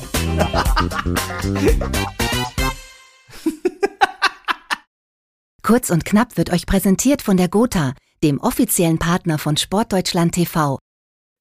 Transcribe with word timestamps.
Kurz 5.62 5.90
und 5.90 6.04
knapp 6.04 6.36
wird 6.36 6.50
euch 6.50 6.66
präsentiert 6.66 7.22
von 7.22 7.36
der 7.36 7.48
Gotha, 7.48 7.94
dem 8.24 8.40
offiziellen 8.40 8.98
Partner 8.98 9.38
von 9.38 9.56
Sportdeutschland 9.56 10.34
TV. 10.34 10.80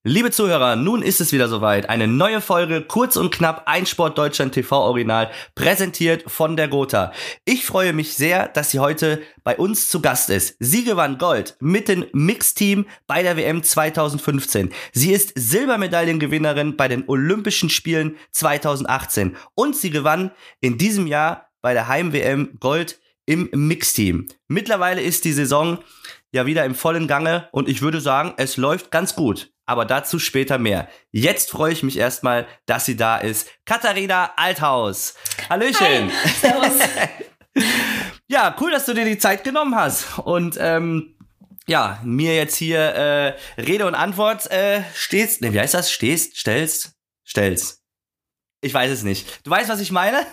Liebe 0.06 0.32
Zuhörer, 0.32 0.78
nun 0.78 1.02
ist 1.02 1.20
es 1.20 1.34
wieder 1.34 1.50
soweit. 1.50 1.90
Eine 1.90 2.08
neue 2.08 2.40
Folge, 2.40 2.82
kurz 2.82 3.18
und 3.18 3.32
knapp, 3.32 3.64
ein 3.66 3.86
Sport 3.86 4.18
Deutschland 4.18 4.54
TV 4.54 4.78
Original, 4.78 5.30
präsentiert 5.56 6.24
von 6.26 6.56
der 6.56 6.70
Gotha. 6.70 7.12
Ich 7.44 7.66
freue 7.66 7.92
mich 7.92 8.14
sehr, 8.14 8.48
dass 8.48 8.72
sie 8.72 8.80
heute 8.80 9.22
bei 9.44 9.58
uns 9.58 9.90
zu 9.90 10.02
Gast 10.02 10.30
ist. 10.30 10.56
Sie 10.60 10.86
gewann 10.86 11.18
Gold 11.18 11.58
mit 11.60 11.90
dem 11.90 12.06
Mixteam 12.14 12.86
bei 13.08 13.24
der 13.24 13.36
WM 13.36 13.62
2015. 13.62 14.72
Sie 14.94 15.12
ist 15.12 15.34
Silbermedaillengewinnerin 15.36 16.78
bei 16.78 16.88
den 16.88 17.04
Olympischen 17.10 17.70
Spielen 17.70 18.16
2018 18.32 19.36
und 19.54 19.76
sie 19.76 19.90
gewann 19.90 20.32
in 20.62 20.78
diesem 20.78 21.08
Jahr 21.08 21.50
bei 21.62 21.74
der 21.74 21.90
Heim-WM 21.90 22.58
Gold 22.62 23.02
im 23.26 23.50
Mixteam. 23.52 24.30
Mittlerweile 24.48 25.02
ist 25.02 25.26
die 25.26 25.34
Saison 25.34 25.80
ja 26.32 26.46
wieder 26.46 26.64
im 26.64 26.74
vollen 26.74 27.10
Gange 27.10 27.50
und 27.52 27.68
ich 27.68 27.82
würde 27.82 28.00
sagen, 28.00 28.34
es 28.38 28.56
läuft 28.56 28.92
ganz 28.92 29.14
gut 29.14 29.52
aber 29.70 29.86
dazu 29.86 30.18
später 30.18 30.58
mehr. 30.58 30.88
Jetzt 31.12 31.52
freue 31.52 31.72
ich 31.72 31.84
mich 31.84 31.96
erstmal, 31.96 32.48
dass 32.66 32.86
sie 32.86 32.98
da 32.98 33.18
ist. 33.18 33.48
Katharina 33.66 34.32
Althaus. 34.36 35.14
Hallöchen. 35.48 36.12
Hi. 36.12 36.32
Servus. 36.42 36.80
ja, 38.28 38.56
cool, 38.60 38.72
dass 38.72 38.88
du 38.88 38.96
dir 38.96 39.06
die 39.06 39.20
Zeit 39.20 39.44
genommen 39.44 39.76
hast 39.76 40.18
und 40.18 40.58
ähm, 40.60 41.16
ja, 41.68 42.00
mir 42.04 42.36
jetzt 42.36 42.56
hier 42.56 42.80
äh, 42.80 43.62
Rede 43.62 43.86
und 43.86 43.94
Antwort 43.94 44.50
äh, 44.50 44.82
stehst. 44.96 45.42
Ne, 45.42 45.54
wie 45.54 45.60
heißt 45.60 45.76
das? 45.76 45.92
Stehst, 45.92 46.38
stellst, 46.38 46.94
stellst. 47.24 47.84
Ich 48.62 48.74
weiß 48.74 48.90
es 48.90 49.04
nicht. 49.04 49.46
Du 49.46 49.52
weißt, 49.52 49.70
was 49.70 49.82
ich 49.82 49.92
meine? 49.92 50.26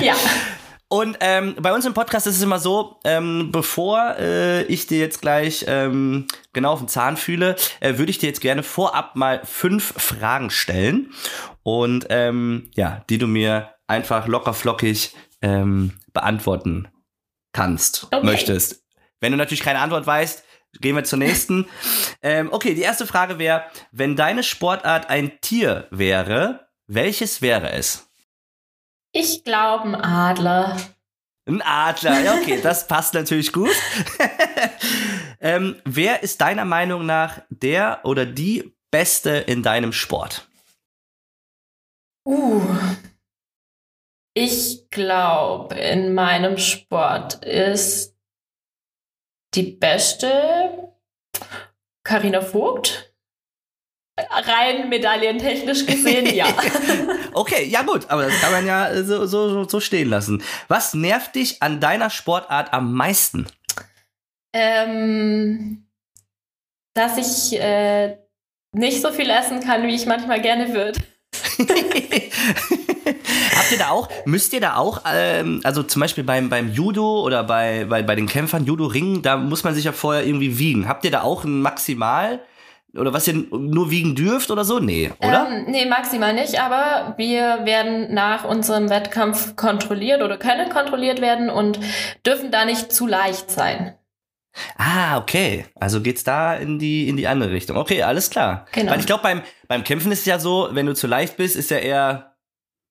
ja. 0.00 0.14
Und 0.92 1.18
ähm, 1.20 1.54
bei 1.60 1.72
uns 1.72 1.86
im 1.86 1.94
Podcast 1.94 2.26
ist 2.26 2.36
es 2.36 2.42
immer 2.42 2.58
so, 2.58 2.98
ähm, 3.04 3.50
bevor 3.52 4.16
äh, 4.18 4.64
ich 4.64 4.88
dir 4.88 4.98
jetzt 4.98 5.22
gleich 5.22 5.64
ähm, 5.68 6.26
genau 6.52 6.72
auf 6.72 6.80
den 6.80 6.88
Zahn 6.88 7.16
fühle, 7.16 7.54
äh, 7.78 7.96
würde 7.96 8.10
ich 8.10 8.18
dir 8.18 8.26
jetzt 8.26 8.40
gerne 8.40 8.64
vorab 8.64 9.14
mal 9.14 9.40
fünf 9.44 9.94
Fragen 9.96 10.50
stellen 10.50 11.12
und 11.62 12.08
ähm, 12.10 12.72
ja, 12.74 13.04
die 13.08 13.18
du 13.18 13.28
mir 13.28 13.72
einfach 13.86 14.26
locker 14.26 14.52
flockig 14.52 15.14
ähm, 15.42 15.92
beantworten 16.12 16.88
kannst, 17.52 18.08
okay. 18.10 18.26
möchtest. 18.26 18.84
Wenn 19.20 19.30
du 19.30 19.38
natürlich 19.38 19.62
keine 19.62 19.78
Antwort 19.78 20.08
weißt, 20.08 20.42
gehen 20.80 20.96
wir 20.96 21.04
zur 21.04 21.20
nächsten. 21.20 21.66
ähm, 22.22 22.48
okay, 22.50 22.74
die 22.74 22.82
erste 22.82 23.06
Frage 23.06 23.38
wäre, 23.38 23.62
wenn 23.92 24.16
deine 24.16 24.42
Sportart 24.42 25.08
ein 25.08 25.40
Tier 25.40 25.86
wäre, 25.92 26.66
welches 26.88 27.42
wäre 27.42 27.70
es? 27.70 28.09
Ich 29.12 29.44
glaube 29.44 29.84
ein 29.84 29.94
Adler. 29.94 30.76
Ein 31.46 31.62
Adler, 31.62 32.20
ja, 32.20 32.34
okay, 32.34 32.60
das 32.62 32.86
passt 32.88 33.14
natürlich 33.14 33.52
gut. 33.52 33.74
ähm, 35.40 35.80
wer 35.84 36.22
ist 36.22 36.40
deiner 36.40 36.64
Meinung 36.64 37.06
nach 37.06 37.42
der 37.48 38.00
oder 38.04 38.24
die 38.24 38.72
Beste 38.90 39.30
in 39.30 39.62
deinem 39.62 39.92
Sport? 39.92 40.48
Uh, 42.26 42.62
ich 44.34 44.88
glaube, 44.90 45.74
in 45.74 46.14
meinem 46.14 46.58
Sport 46.58 47.44
ist 47.44 48.16
die 49.54 49.72
Beste 49.72 50.92
Karina 52.04 52.40
Vogt 52.40 53.09
rein 54.30 54.88
medaillentechnisch 54.88 55.86
gesehen, 55.86 56.34
ja. 56.34 56.46
okay, 57.32 57.64
ja 57.66 57.82
gut, 57.82 58.08
aber 58.08 58.24
das 58.24 58.40
kann 58.40 58.52
man 58.52 58.66
ja 58.66 59.02
so, 59.02 59.26
so, 59.26 59.64
so 59.64 59.80
stehen 59.80 60.08
lassen. 60.08 60.42
Was 60.68 60.94
nervt 60.94 61.34
dich 61.34 61.62
an 61.62 61.80
deiner 61.80 62.10
Sportart 62.10 62.72
am 62.72 62.94
meisten? 62.94 63.46
Ähm, 64.52 65.86
dass 66.94 67.16
ich 67.16 67.58
äh, 67.60 68.16
nicht 68.72 69.00
so 69.00 69.10
viel 69.12 69.30
essen 69.30 69.60
kann, 69.60 69.82
wie 69.84 69.94
ich 69.94 70.06
manchmal 70.06 70.40
gerne 70.40 70.72
würde. 70.72 71.00
Habt 73.56 73.72
ihr 73.72 73.78
da 73.78 73.90
auch, 73.90 74.08
müsst 74.24 74.52
ihr 74.52 74.60
da 74.60 74.76
auch, 74.76 75.02
ähm, 75.12 75.60
also 75.64 75.82
zum 75.82 76.00
Beispiel 76.00 76.24
beim, 76.24 76.48
beim 76.48 76.72
Judo 76.72 77.22
oder 77.22 77.44
bei, 77.44 77.84
bei, 77.84 78.02
bei 78.02 78.14
den 78.14 78.26
Kämpfern, 78.26 78.64
Judo-Ringen, 78.64 79.22
da 79.22 79.36
muss 79.36 79.64
man 79.64 79.74
sich 79.74 79.84
ja 79.84 79.92
vorher 79.92 80.26
irgendwie 80.26 80.58
wiegen. 80.58 80.88
Habt 80.88 81.04
ihr 81.04 81.10
da 81.10 81.22
auch 81.22 81.44
ein 81.44 81.60
Maximal? 81.60 82.40
Oder 82.96 83.12
was 83.12 83.28
ihr 83.28 83.34
nur 83.34 83.90
wiegen 83.90 84.14
dürft 84.14 84.50
oder 84.50 84.64
so? 84.64 84.78
Nee, 84.78 85.12
oder? 85.18 85.48
Ähm, 85.50 85.66
nee, 85.68 85.86
maximal 85.86 86.34
nicht, 86.34 86.60
aber 86.60 87.14
wir 87.16 87.60
werden 87.64 88.12
nach 88.14 88.44
unserem 88.44 88.90
Wettkampf 88.90 89.56
kontrolliert 89.56 90.22
oder 90.22 90.36
können 90.38 90.70
kontrolliert 90.70 91.20
werden 91.20 91.50
und 91.50 91.78
dürfen 92.26 92.50
da 92.50 92.64
nicht 92.64 92.92
zu 92.92 93.06
leicht 93.06 93.50
sein. 93.50 93.94
Ah, 94.76 95.18
okay. 95.18 95.66
Also 95.78 96.00
geht's 96.00 96.24
da 96.24 96.54
in 96.54 96.78
die, 96.78 97.08
in 97.08 97.16
die 97.16 97.28
andere 97.28 97.52
Richtung. 97.52 97.76
Okay, 97.76 98.02
alles 98.02 98.30
klar. 98.30 98.66
Genau. 98.72 98.92
Weil 98.92 99.00
ich 99.00 99.06
glaube, 99.06 99.22
beim, 99.22 99.42
beim 99.68 99.84
Kämpfen 99.84 100.10
ist 100.10 100.20
es 100.20 100.26
ja 100.26 100.38
so, 100.38 100.68
wenn 100.72 100.86
du 100.86 100.94
zu 100.94 101.06
leicht 101.06 101.36
bist, 101.36 101.56
ist 101.56 101.70
ja 101.70 101.78
eher 101.78 102.36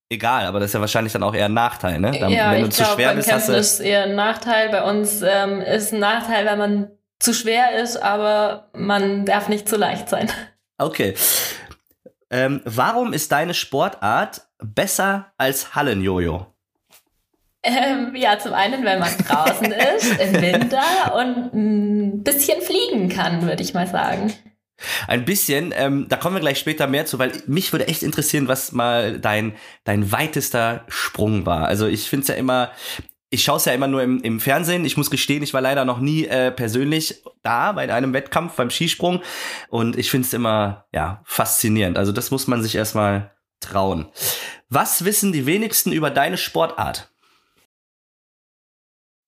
egal, 0.10 0.46
aber 0.46 0.60
das 0.60 0.70
ist 0.70 0.74
ja 0.74 0.80
wahrscheinlich 0.80 1.14
dann 1.14 1.24
auch 1.24 1.36
eher 1.36 1.46
ein 1.46 1.54
Nachteil, 1.54 2.00
ne? 2.00 2.18
Dann, 2.18 2.32
ja, 2.32 2.52
wenn 2.52 2.64
du 2.64 2.70
zu 2.70 2.84
glaub, 2.84 2.96
schwer 2.96 3.10
beim 3.10 3.18
bist, 3.18 3.30
Kämpfen 3.30 3.56
hast 3.56 3.56
du 3.56 3.60
ist 3.60 3.80
eher 3.82 4.04
ein 4.04 4.16
Nachteil. 4.16 4.70
Bei 4.70 4.84
uns 4.84 5.22
ähm, 5.22 5.62
ist 5.62 5.94
ein 5.94 6.00
Nachteil, 6.00 6.46
wenn 6.46 6.58
man 6.58 6.92
zu 7.20 7.34
schwer 7.34 7.78
ist, 7.82 7.98
aber 7.98 8.70
man 8.74 9.26
darf 9.26 9.50
nicht 9.50 9.68
zu 9.68 9.76
leicht 9.76 10.10
sein. 10.10 10.32
Okay. 10.78 11.16
Ähm, 12.32 12.62
warum 12.64 13.12
ist 13.14 13.32
deine 13.32 13.54
Sportart 13.54 14.42
besser 14.60 15.34
als 15.38 15.76
Hallenjojo? 15.76 16.48
Ähm, 17.62 18.16
ja, 18.16 18.40
zum 18.40 18.54
einen, 18.54 18.86
wenn 18.86 19.00
man 19.00 19.18
draußen 19.18 19.72
ist, 19.98 20.20
im 20.20 20.42
Winter 20.42 21.16
und 21.16 21.54
ein 21.54 22.24
bisschen 22.24 22.62
fliegen 22.62 23.10
kann, 23.10 23.42
würde 23.42 23.64
ich 23.64 23.74
mal 23.74 23.88
sagen. 23.88 24.34
Ein 25.08 25.26
bisschen, 25.26 25.74
ähm, 25.76 26.06
da 26.08 26.16
kommen 26.16 26.38
wir 26.38 26.42
gleich 26.42 26.60
später 26.60 26.88
mehr 26.88 27.06
zu, 27.06 27.20
weil 27.20 27.34
mich 27.48 27.74
würde 27.74 27.90
echt 27.90 28.02
interessieren, 28.02 28.48
was 28.48 28.72
mal 28.72 29.20
dein, 29.20 29.56
dein 29.84 30.12
weitester 30.12 30.86
Sprung 30.88 31.46
war. 31.46 31.68
Also 31.68 31.88
ich 31.88 32.10
finde 32.10 32.22
es 32.22 32.28
ja 32.30 32.36
immer, 32.36 32.72
ich 33.30 33.44
schaue 33.44 33.58
es 33.58 33.66
ja 33.66 33.74
immer 33.74 33.88
nur 33.88 34.02
im, 34.02 34.22
im 34.22 34.40
Fernsehen. 34.40 34.86
Ich 34.86 34.98
muss 34.98 35.12
gestehen, 35.12 35.44
ich 35.44 35.54
war 35.54 35.62
leider 35.62 35.86
noch 35.86 36.00
nie 36.00 36.26
äh, 36.26 36.52
persönlich 36.52 37.24
da 37.44 37.72
bei 37.74 37.92
einem 37.94 38.14
Wettkampf 38.14 38.56
beim 38.56 38.72
Skisprung. 38.72 39.22
Und 39.70 39.98
ich 39.98 40.10
finde 40.10 40.26
es 40.26 40.34
immer 40.34 40.86
ja 40.92 41.22
faszinierend. 41.26 41.98
Also 41.98 42.12
das 42.12 42.32
muss 42.32 42.48
man 42.48 42.64
sich 42.64 42.76
erstmal 42.76 43.32
trauen. 43.60 44.12
Was 44.70 45.06
wissen 45.06 45.32
die 45.32 45.46
wenigsten 45.46 45.92
über 45.92 46.10
deine 46.10 46.38
Sportart? 46.38 47.12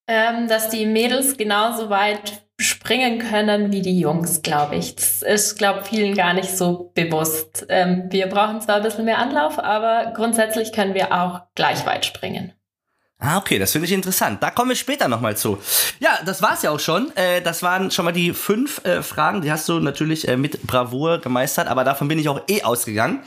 Ähm, 0.07 0.47
dass 0.47 0.69
die 0.69 0.85
Mädels 0.85 1.37
genauso 1.37 1.89
weit 1.89 2.47
springen 2.59 3.19
können 3.19 3.71
wie 3.71 3.81
die 3.81 3.99
Jungs, 3.99 4.41
glaube 4.41 4.75
ich. 4.75 4.95
Das 4.95 5.21
ist, 5.21 5.57
glaube 5.57 5.83
vielen 5.83 6.15
gar 6.15 6.33
nicht 6.33 6.49
so 6.49 6.91
bewusst. 6.95 7.65
Ähm, 7.69 8.05
wir 8.09 8.27
brauchen 8.27 8.61
zwar 8.61 8.77
ein 8.77 8.83
bisschen 8.83 9.05
mehr 9.05 9.19
Anlauf, 9.19 9.59
aber 9.59 10.11
grundsätzlich 10.15 10.71
können 10.71 10.93
wir 10.93 11.11
auch 11.11 11.41
gleich 11.55 11.85
weit 11.85 12.05
springen. 12.05 12.53
Ah, 13.23 13.37
okay, 13.37 13.59
das 13.59 13.71
finde 13.71 13.85
ich 13.85 13.93
interessant. 13.93 14.41
Da 14.41 14.49
kommen 14.49 14.69
wir 14.69 14.75
später 14.75 15.07
nochmal 15.07 15.37
zu. 15.37 15.59
Ja, 15.99 16.19
das 16.25 16.41
war's 16.41 16.63
ja 16.63 16.71
auch 16.71 16.79
schon. 16.79 17.15
Äh, 17.15 17.43
das 17.43 17.61
waren 17.61 17.91
schon 17.91 18.05
mal 18.05 18.11
die 18.11 18.33
fünf 18.33 18.83
äh, 18.83 19.03
Fragen. 19.03 19.43
Die 19.43 19.51
hast 19.51 19.69
du 19.69 19.79
natürlich 19.79 20.27
äh, 20.27 20.37
mit 20.37 20.63
Bravour 20.63 21.19
gemeistert, 21.19 21.67
aber 21.67 21.83
davon 21.83 22.07
bin 22.07 22.17
ich 22.17 22.27
auch 22.29 22.41
eh 22.49 22.63
ausgegangen. 22.63 23.21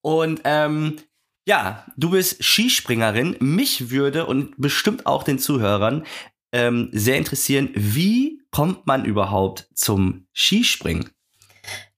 Und 0.00 0.42
ähm, 0.44 0.98
ja, 1.44 1.84
du 1.96 2.10
bist 2.10 2.42
Skispringerin. 2.42 3.34
Mich 3.40 3.90
würde 3.90 4.26
und 4.26 4.54
bestimmt 4.58 5.06
auch 5.06 5.24
den 5.24 5.40
Zuhörern 5.40 6.04
ähm, 6.52 6.90
sehr 6.92 7.16
interessieren, 7.16 7.70
wie 7.74 8.42
kommt 8.52 8.86
man 8.86 9.04
überhaupt 9.04 9.68
zum 9.74 10.28
Skispringen? 10.32 11.10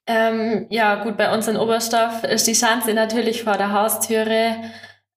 Ähm, 0.06 0.66
ja, 0.70 1.04
gut, 1.04 1.18
bei 1.18 1.30
uns 1.34 1.46
in 1.46 1.58
Oberstoff 1.58 2.24
ist 2.24 2.46
die 2.46 2.54
Schanze 2.54 2.94
natürlich 2.94 3.44
vor 3.44 3.58
der 3.58 3.72
Haustüre. 3.72 4.56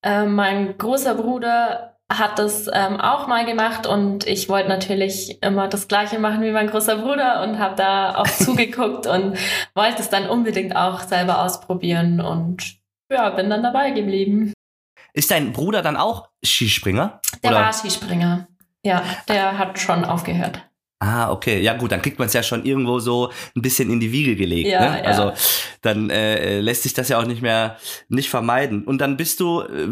Ähm, 0.03 0.35
mein 0.35 0.77
großer 0.77 1.15
Bruder 1.15 1.90
hat 2.17 2.39
das 2.39 2.67
ähm, 2.71 2.99
auch 2.99 3.27
mal 3.27 3.45
gemacht 3.45 3.87
und 3.87 4.27
ich 4.27 4.49
wollte 4.49 4.69
natürlich 4.69 5.41
immer 5.41 5.67
das 5.67 5.87
Gleiche 5.87 6.19
machen 6.19 6.41
wie 6.41 6.51
mein 6.51 6.67
großer 6.67 6.97
Bruder 6.97 7.43
und 7.43 7.59
habe 7.59 7.75
da 7.75 8.15
auch 8.15 8.27
zugeguckt 8.27 9.07
und 9.07 9.37
wollte 9.75 10.01
es 10.01 10.09
dann 10.09 10.29
unbedingt 10.29 10.75
auch 10.75 11.01
selber 11.01 11.43
ausprobieren 11.43 12.19
und 12.21 12.75
ja, 13.11 13.29
bin 13.29 13.49
dann 13.49 13.63
dabei 13.63 13.91
geblieben. 13.91 14.53
Ist 15.13 15.31
dein 15.31 15.51
Bruder 15.51 15.81
dann 15.81 15.97
auch 15.97 16.29
Skispringer? 16.43 17.19
Der 17.43 17.51
oder? 17.51 17.61
war 17.61 17.73
Skispringer. 17.73 18.47
Ja, 18.83 19.03
der 19.27 19.57
hat 19.57 19.79
schon 19.79 20.05
aufgehört. 20.05 20.61
Ah, 21.03 21.31
okay. 21.31 21.59
Ja 21.61 21.75
gut, 21.75 21.91
dann 21.91 22.03
kriegt 22.03 22.19
man 22.19 22.27
es 22.27 22.33
ja 22.33 22.43
schon 22.43 22.63
irgendwo 22.63 22.99
so 22.99 23.31
ein 23.55 23.63
bisschen 23.63 23.89
in 23.89 23.99
die 23.99 24.11
Wiege 24.11 24.35
gelegt. 24.35 24.69
Ja, 24.69 24.81
ne? 24.81 24.99
ja. 24.99 25.03
Also 25.03 25.33
dann 25.81 26.11
äh, 26.11 26.59
lässt 26.59 26.83
sich 26.83 26.93
das 26.93 27.09
ja 27.09 27.19
auch 27.19 27.25
nicht 27.25 27.41
mehr 27.41 27.77
nicht 28.07 28.29
vermeiden. 28.29 28.83
Und 28.83 28.99
dann 28.99 29.17
bist 29.17 29.39
du 29.39 29.61
äh, 29.61 29.87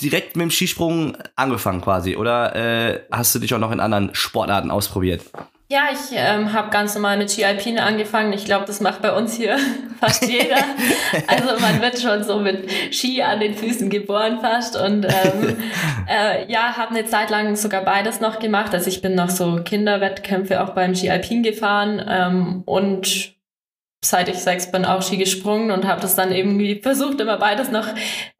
direkt 0.00 0.36
mit 0.36 0.44
dem 0.44 0.50
Skisprung 0.50 1.14
angefangen 1.36 1.82
quasi, 1.82 2.16
oder 2.16 2.56
äh, 2.56 3.00
hast 3.12 3.34
du 3.34 3.38
dich 3.38 3.52
auch 3.52 3.58
noch 3.58 3.70
in 3.70 3.80
anderen 3.80 4.14
Sportarten 4.14 4.70
ausprobiert? 4.70 5.24
Ja, 5.72 5.84
ich 5.92 6.16
ähm, 6.16 6.52
habe 6.52 6.70
ganz 6.70 6.96
normal 6.96 7.16
mit 7.16 7.30
Ski 7.30 7.44
Alpine 7.44 7.84
angefangen. 7.84 8.32
Ich 8.32 8.44
glaube, 8.44 8.64
das 8.64 8.80
macht 8.80 9.02
bei 9.02 9.12
uns 9.12 9.36
hier 9.36 9.56
fast 10.00 10.28
jeder. 10.28 10.56
also 11.28 11.60
man 11.60 11.80
wird 11.80 12.00
schon 12.00 12.24
so 12.24 12.40
mit 12.40 12.68
Ski 12.92 13.22
an 13.22 13.38
den 13.38 13.54
Füßen 13.54 13.88
geboren 13.88 14.40
fast. 14.40 14.76
Und 14.76 15.04
ähm, 15.04 15.56
äh, 16.08 16.50
ja, 16.50 16.76
habe 16.76 16.90
eine 16.90 17.04
Zeit 17.04 17.30
lang 17.30 17.54
sogar 17.54 17.84
beides 17.84 18.20
noch 18.20 18.40
gemacht. 18.40 18.74
Also 18.74 18.88
ich 18.88 19.00
bin 19.00 19.14
noch 19.14 19.30
so 19.30 19.62
Kinderwettkämpfe 19.62 20.60
auch 20.60 20.70
beim 20.70 20.96
Ski 20.96 21.08
Alpin 21.08 21.44
gefahren 21.44 22.04
ähm, 22.04 22.62
und 22.66 23.36
seit 24.04 24.28
ich 24.28 24.38
sechs 24.38 24.72
bin 24.72 24.84
auch 24.84 25.02
Ski 25.02 25.18
gesprungen 25.18 25.70
und 25.70 25.86
habe 25.86 26.00
das 26.00 26.16
dann 26.16 26.32
irgendwie 26.32 26.80
versucht, 26.82 27.20
immer 27.20 27.36
beides 27.36 27.70
noch 27.70 27.86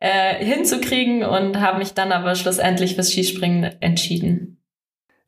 äh, 0.01 0.45
hinzukriegen 0.45 1.23
und 1.23 1.61
habe 1.61 1.79
mich 1.79 1.95
dann 1.95 2.11
aber 2.11 2.35
schlussendlich 2.35 2.97
fürs 2.97 3.13
Skispringen 3.13 3.81
entschieden. 3.81 4.60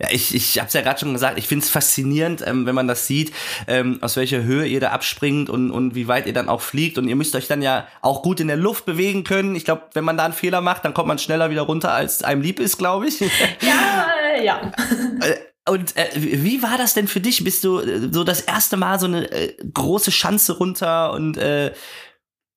Ja, 0.03 0.09
ich, 0.11 0.35
ich 0.35 0.59
habe 0.59 0.67
es 0.67 0.75
ja 0.75 0.81
gerade 0.81 0.99
schon 0.99 1.13
gesagt, 1.13 1.39
ich 1.39 1.47
finde 1.47 1.65
es 1.65 1.71
faszinierend, 1.71 2.43
ähm, 2.45 2.67
wenn 2.67 2.75
man 2.75 2.89
das 2.89 3.07
sieht, 3.07 3.33
ähm, 3.69 3.99
aus 4.01 4.17
welcher 4.17 4.43
Höhe 4.43 4.67
ihr 4.67 4.81
da 4.81 4.91
abspringt 4.91 5.49
und, 5.49 5.71
und 5.71 5.95
wie 5.95 6.09
weit 6.09 6.27
ihr 6.27 6.33
dann 6.33 6.49
auch 6.49 6.61
fliegt. 6.61 6.99
Und 6.99 7.07
ihr 7.07 7.15
müsst 7.15 7.37
euch 7.37 7.47
dann 7.47 7.63
ja 7.63 7.87
auch 8.01 8.23
gut 8.23 8.41
in 8.41 8.49
der 8.49 8.57
Luft 8.57 8.85
bewegen 8.85 9.23
können. 9.23 9.55
Ich 9.55 9.65
glaube, 9.65 9.83
wenn 9.93 10.03
man 10.03 10.17
da 10.17 10.25
einen 10.25 10.35
Fehler 10.35 10.61
macht, 10.61 10.85
dann 10.85 10.93
kommt 10.93 11.07
man 11.07 11.21
schneller 11.21 11.51
wieder 11.51 11.63
runter, 11.63 11.93
als 11.93 12.25
einem 12.25 12.43
lieb 12.43 12.59
ist, 12.59 12.79
glaube 12.79 13.07
ich. 13.07 13.21
Ja, 13.61 14.09
äh, 14.35 14.45
ja. 14.45 14.73
Äh, 15.21 15.71
und 15.71 15.97
äh, 15.97 16.09
wie 16.15 16.63
war 16.63 16.77
das 16.77 16.95
denn 16.95 17.07
für 17.07 17.21
dich? 17.21 17.45
Bist 17.45 17.63
du 17.63 17.79
äh, 17.79 18.09
so 18.11 18.25
das 18.25 18.41
erste 18.41 18.77
Mal 18.77 18.99
so 18.99 19.07
eine 19.07 19.31
äh, 19.31 19.55
große 19.73 20.11
Schanze 20.11 20.57
runter 20.57 21.13
und 21.13 21.37
äh, 21.37 21.73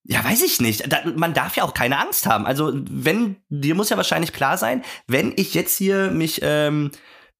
ja, 0.07 0.23
weiß 0.23 0.43
ich 0.43 0.59
nicht. 0.61 0.91
Da, 0.91 0.99
man 1.15 1.33
darf 1.33 1.55
ja 1.55 1.63
auch 1.63 1.73
keine 1.73 1.99
Angst 1.99 2.25
haben. 2.27 2.45
Also, 2.45 2.71
wenn, 2.73 3.37
dir 3.49 3.75
muss 3.75 3.89
ja 3.89 3.97
wahrscheinlich 3.97 4.33
klar 4.33 4.57
sein, 4.57 4.83
wenn 5.07 5.33
ich 5.35 5.53
jetzt 5.53 5.77
hier 5.77 6.11
mich 6.11 6.39
ähm, 6.43 6.91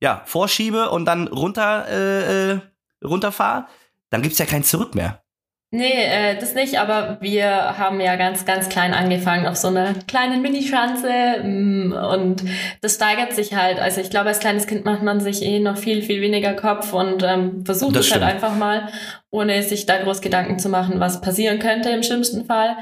ja, 0.02 0.22
vorschiebe 0.26 0.90
und 0.90 1.06
dann 1.06 1.28
runter, 1.28 1.88
äh, 1.90 2.52
äh 2.52 2.60
runterfahre, 3.04 3.68
dann 4.10 4.22
gibt's 4.22 4.40
ja 4.40 4.46
kein 4.46 4.64
Zurück 4.64 4.96
mehr. 4.96 5.26
Nee, 5.72 6.06
äh, 6.06 6.40
das 6.40 6.54
nicht, 6.54 6.80
aber 6.80 7.18
wir 7.20 7.78
haben 7.78 8.00
ja 8.00 8.16
ganz, 8.16 8.46
ganz 8.46 8.70
klein 8.70 8.94
angefangen 8.94 9.46
auf 9.46 9.58
so 9.58 9.68
einer 9.68 9.94
kleinen 10.08 10.42
Minischanze 10.42 11.44
mm, 11.44 11.92
und 11.92 12.46
das 12.80 12.96
steigert 12.96 13.34
sich 13.34 13.56
halt. 13.56 13.80
Also 13.80 14.00
ich 14.00 14.10
glaube, 14.10 14.28
als 14.28 14.40
kleines 14.40 14.68
Kind 14.68 14.86
macht 14.86 15.04
man 15.04 15.20
sich 15.20 15.42
eh 15.42 15.60
noch 15.60 15.76
viel, 15.76 16.02
viel 16.02 16.22
weniger 16.22 16.54
Kopf 16.54 16.94
und 16.94 17.24
ähm, 17.24 17.66
versucht 17.66 17.98
es 17.98 18.10
halt 18.14 18.24
einfach 18.24 18.56
mal, 18.56 18.88
ohne 19.32 19.62
sich 19.64 19.86
da 19.86 20.02
groß 20.02 20.22
Gedanken 20.22 20.60
zu 20.60 20.70
machen, 20.70 21.02
was 21.02 21.20
passieren 21.20 21.60
könnte 21.60 21.90
im 21.90 22.04
schlimmsten 22.04 22.46
Fall. 22.46 22.78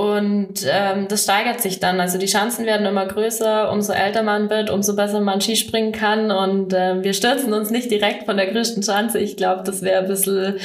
Und 0.00 0.66
ähm, 0.66 1.08
das 1.08 1.24
steigert 1.24 1.60
sich 1.60 1.78
dann. 1.78 2.00
Also 2.00 2.16
die 2.16 2.24
Chancen 2.24 2.64
werden 2.64 2.86
immer 2.86 3.04
größer, 3.04 3.70
umso 3.70 3.92
älter 3.92 4.22
man 4.22 4.48
wird, 4.48 4.70
umso 4.70 4.96
besser 4.96 5.20
man 5.20 5.42
Skispringen 5.42 5.92
kann. 5.92 6.30
Und 6.30 6.72
äh, 6.72 7.02
wir 7.02 7.12
stürzen 7.12 7.52
uns 7.52 7.68
nicht 7.68 7.90
direkt 7.90 8.24
von 8.24 8.38
der 8.38 8.50
größten 8.50 8.82
Chance. 8.82 9.18
Ich 9.18 9.36
glaube, 9.36 9.62
das 9.62 9.82
wäre 9.82 10.00
ein 10.00 10.08
bisschen 10.08 10.58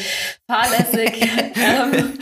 fahrlässig. 0.49 1.21
ähm, 1.55 2.13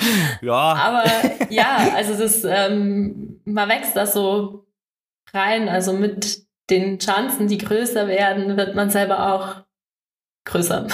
ja. 0.41 0.53
Aber 0.53 1.03
ja, 1.49 1.93
also 1.95 2.15
das, 2.15 2.43
ähm, 2.45 3.39
man 3.45 3.69
wächst 3.69 3.95
da 3.95 4.07
so 4.07 4.65
rein. 5.35 5.69
Also 5.69 5.93
mit 5.93 6.41
den 6.71 6.97
Chancen, 6.97 7.47
die 7.47 7.59
größer 7.59 8.07
werden, 8.07 8.57
wird 8.57 8.73
man 8.73 8.89
selber 8.89 9.33
auch 9.35 9.57
größer. 10.45 10.87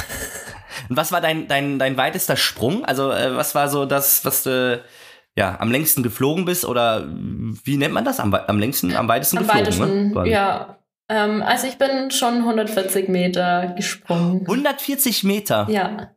Und 0.90 0.98
was 0.98 1.14
war 1.14 1.22
dein, 1.22 1.48
dein, 1.48 1.80
dein 1.80 1.96
weitester 1.96 2.36
Sprung? 2.36 2.84
Also 2.84 3.10
äh, 3.10 3.38
was 3.38 3.56
war 3.56 3.70
so 3.70 3.86
das, 3.86 4.26
was 4.26 4.44
du 4.44 4.84
ja, 5.36 5.60
am 5.60 5.72
längsten 5.72 6.04
geflogen 6.04 6.46
bist 6.46 6.66
oder 6.66 7.08
wie 7.08 7.78
nennt 7.78 7.94
man 7.94 8.06
das? 8.06 8.20
Am, 8.20 8.34
am 8.34 8.60
längsten, 8.60 8.96
am 8.96 9.08
weitesten 9.08 9.38
am 9.38 9.44
geflogen, 9.44 9.66
weitesten, 9.66 10.12
ne? 10.12 10.30
Ja. 10.30 10.80
Ähm, 11.10 11.42
also 11.42 11.68
ich 11.68 11.78
bin 11.78 12.12
schon 12.12 12.40
140 12.40 13.10
Meter 13.10 13.74
gesprungen. 13.76 14.42
140 14.42 15.24
Meter? 15.24 15.68
Ja. 15.70 16.12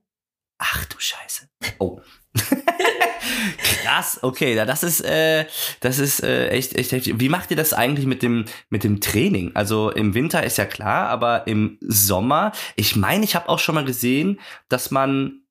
Ach 0.59 0.85
du 0.85 0.97
Scheiße. 0.99 1.49
Oh. 1.79 2.01
Krass, 3.59 4.21
okay, 4.23 4.55
das 4.55 4.83
ist, 4.83 5.01
äh, 5.01 5.47
das 5.81 5.99
ist 5.99 6.23
äh, 6.23 6.49
echt, 6.49 6.75
echt 6.77 6.93
heftig. 6.93 7.15
Wie 7.19 7.29
macht 7.29 7.51
ihr 7.51 7.57
das 7.57 7.73
eigentlich 7.73 8.07
mit 8.07 8.23
dem, 8.23 8.45
mit 8.71 8.85
dem 8.85 9.01
Training? 9.01 9.53
Also 9.55 9.91
im 9.91 10.15
Winter 10.15 10.43
ist 10.45 10.59
ja 10.59 10.65
klar, 10.65 11.09
aber 11.09 11.47
im 11.47 11.79
Sommer, 11.81 12.53
ich 12.77 12.97
meine, 12.97 13.25
ich 13.25 13.35
habe 13.35 13.49
auch 13.49 13.59
schon 13.59 13.75
mal 13.75 13.85
gesehen, 13.85 14.41
dass 14.69 14.91
man 14.91 15.42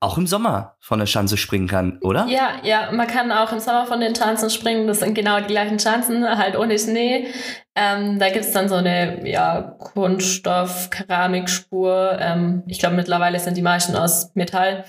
auch 0.00 0.16
im 0.16 0.28
Sommer 0.28 0.76
von 0.80 1.00
der 1.00 1.06
Schanze 1.06 1.36
springen 1.36 1.66
kann, 1.66 1.98
oder? 2.02 2.28
Ja, 2.28 2.60
ja, 2.62 2.92
man 2.92 3.08
kann 3.08 3.32
auch 3.32 3.50
im 3.52 3.58
Sommer 3.58 3.84
von 3.86 3.98
den 4.00 4.14
Schanzen 4.14 4.48
springen. 4.48 4.86
Das 4.86 5.00
sind 5.00 5.14
genau 5.14 5.40
die 5.40 5.48
gleichen 5.48 5.80
Schanzen, 5.80 6.24
halt 6.24 6.56
ohne 6.56 6.78
Schnee. 6.78 7.26
Ähm, 7.74 8.20
da 8.20 8.30
gibt's 8.30 8.52
dann 8.52 8.68
so 8.68 8.76
eine 8.76 9.28
ja, 9.28 9.76
Kunststoff-Keramikspur. 9.78 12.16
Ähm, 12.20 12.62
ich 12.66 12.78
glaube, 12.78 12.94
mittlerweile 12.94 13.40
sind 13.40 13.56
die 13.56 13.62
meisten 13.62 13.96
aus 13.96 14.30
Metall. 14.34 14.84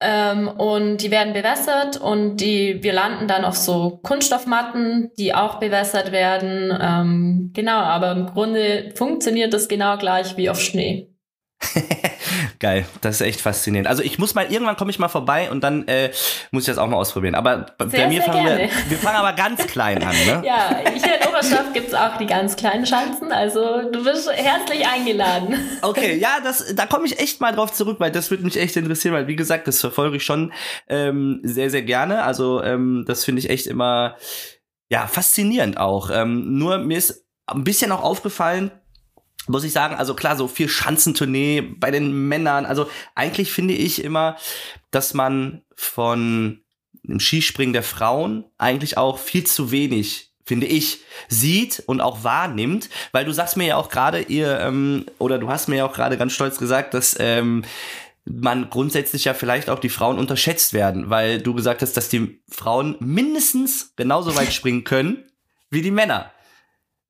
Ähm, 0.00 0.48
und 0.48 0.96
die 0.98 1.10
werden 1.10 1.34
bewässert 1.34 1.96
und 1.98 2.36
die, 2.38 2.82
wir 2.82 2.92
landen 2.92 3.28
dann 3.28 3.44
auf 3.44 3.56
so 3.56 4.00
Kunststoffmatten, 4.02 5.12
die 5.18 5.34
auch 5.34 5.60
bewässert 5.60 6.12
werden. 6.12 6.76
Ähm, 6.80 7.50
genau, 7.54 7.78
aber 7.78 8.12
im 8.12 8.26
Grunde 8.26 8.92
funktioniert 8.94 9.54
das 9.54 9.68
genau 9.68 9.96
gleich 9.96 10.36
wie 10.36 10.50
auf 10.50 10.60
Schnee. 10.60 11.13
Geil, 12.58 12.86
das 13.00 13.16
ist 13.16 13.20
echt 13.20 13.40
faszinierend. 13.40 13.88
Also 13.88 14.02
ich 14.02 14.18
muss 14.18 14.34
mal, 14.34 14.50
irgendwann 14.50 14.76
komme 14.76 14.90
ich 14.90 14.98
mal 14.98 15.08
vorbei 15.08 15.50
und 15.50 15.62
dann 15.62 15.86
äh, 15.88 16.10
muss 16.50 16.64
ich 16.64 16.66
das 16.66 16.78
auch 16.78 16.86
mal 16.86 16.96
ausprobieren. 16.96 17.34
Aber 17.34 17.66
sehr, 17.86 18.02
bei 18.02 18.08
mir 18.08 18.22
fangen 18.22 18.44
gerne. 18.44 18.62
wir, 18.62 18.70
wir 18.90 18.98
fangen 18.98 19.16
aber 19.16 19.32
ganz 19.32 19.66
klein 19.66 20.02
an, 20.02 20.14
ne? 20.26 20.42
Ja, 20.44 20.80
hier 20.92 21.20
in 21.20 21.28
Oberstadt 21.28 21.74
gibt 21.74 21.88
es 21.88 21.94
auch 21.94 22.16
die 22.16 22.26
ganz 22.26 22.56
kleinen 22.56 22.86
Schanzen, 22.86 23.32
also 23.32 23.90
du 23.90 24.04
bist 24.04 24.30
herzlich 24.30 24.86
eingeladen. 24.86 25.56
Okay, 25.82 26.16
ja, 26.16 26.38
das, 26.42 26.74
da 26.74 26.86
komme 26.86 27.06
ich 27.06 27.18
echt 27.18 27.40
mal 27.40 27.52
drauf 27.52 27.72
zurück, 27.72 28.00
weil 28.00 28.10
das 28.10 28.30
würde 28.30 28.44
mich 28.44 28.56
echt 28.56 28.76
interessieren, 28.76 29.14
weil 29.14 29.26
wie 29.26 29.36
gesagt, 29.36 29.68
das 29.68 29.80
verfolge 29.80 30.16
ich 30.16 30.24
schon 30.24 30.52
ähm, 30.88 31.40
sehr, 31.42 31.70
sehr 31.70 31.82
gerne. 31.82 32.22
Also 32.22 32.62
ähm, 32.62 33.04
das 33.06 33.24
finde 33.24 33.40
ich 33.40 33.50
echt 33.50 33.66
immer, 33.66 34.16
ja, 34.88 35.06
faszinierend 35.06 35.78
auch. 35.78 36.10
Ähm, 36.12 36.58
nur 36.58 36.78
mir 36.78 36.98
ist 36.98 37.24
ein 37.46 37.64
bisschen 37.64 37.92
auch 37.92 38.02
aufgefallen, 38.02 38.70
muss 39.46 39.64
ich 39.64 39.72
sagen, 39.72 39.96
also 39.96 40.14
klar, 40.14 40.36
so 40.36 40.48
viel 40.48 40.68
Schanzentournee 40.68 41.60
bei 41.60 41.90
den 41.90 42.28
Männern. 42.28 42.66
Also 42.66 42.88
eigentlich 43.14 43.52
finde 43.52 43.74
ich 43.74 44.02
immer, 44.02 44.36
dass 44.90 45.14
man 45.14 45.62
von 45.74 46.62
dem 47.02 47.20
Skispringen 47.20 47.72
der 47.72 47.82
Frauen 47.82 48.44
eigentlich 48.58 48.96
auch 48.96 49.18
viel 49.18 49.44
zu 49.44 49.70
wenig 49.70 50.30
finde 50.46 50.66
ich, 50.66 51.00
sieht 51.28 51.82
und 51.86 52.02
auch 52.02 52.22
wahrnimmt, 52.22 52.90
weil 53.12 53.24
du 53.24 53.32
sagst 53.32 53.56
mir 53.56 53.66
ja 53.66 53.76
auch 53.76 53.88
gerade, 53.88 54.20
ihr, 54.20 54.60
ähm, 54.60 55.06
oder 55.18 55.38
du 55.38 55.48
hast 55.48 55.68
mir 55.68 55.76
ja 55.76 55.86
auch 55.86 55.94
gerade 55.94 56.18
ganz 56.18 56.34
stolz 56.34 56.58
gesagt, 56.58 56.92
dass 56.92 57.16
ähm, 57.18 57.64
man 58.26 58.70
grundsätzlich 58.70 59.24
ja 59.24 59.34
vielleicht 59.34 59.70
auch 59.70 59.78
die 59.78 59.88
Frauen 59.88 60.18
unterschätzt 60.18 60.72
werden, 60.72 61.10
weil 61.10 61.40
du 61.40 61.54
gesagt 61.54 61.82
hast, 61.82 61.96
dass 61.96 62.08
die 62.08 62.40
Frauen 62.50 62.96
mindestens 63.00 63.94
genauso 63.96 64.36
weit 64.36 64.52
springen 64.52 64.84
können 64.84 65.24
wie 65.70 65.82
die 65.82 65.90
Männer. 65.90 66.30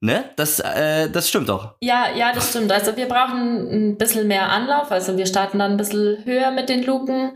Ne? 0.05 0.25
Das, 0.37 0.61
äh, 0.61 1.09
das 1.09 1.31
stimmt 1.31 1.49
doch. 1.49 1.77
Ja, 1.81 2.09
ja, 2.15 2.35
das 2.35 2.51
stimmt. 2.51 2.71
Also 2.71 2.95
wir 2.95 3.09
brauchen 3.09 3.71
ein 3.71 3.97
bisschen 3.97 4.29
mehr 4.29 4.51
Anlauf. 4.51 4.91
Also 4.93 5.17
wir 5.17 5.25
starten 5.25 5.61
dann 5.61 5.73
ein 5.73 5.77
bisschen 5.79 6.23
höher 6.27 6.51
mit 6.51 6.69
den 6.69 6.85
Luken, 6.85 7.35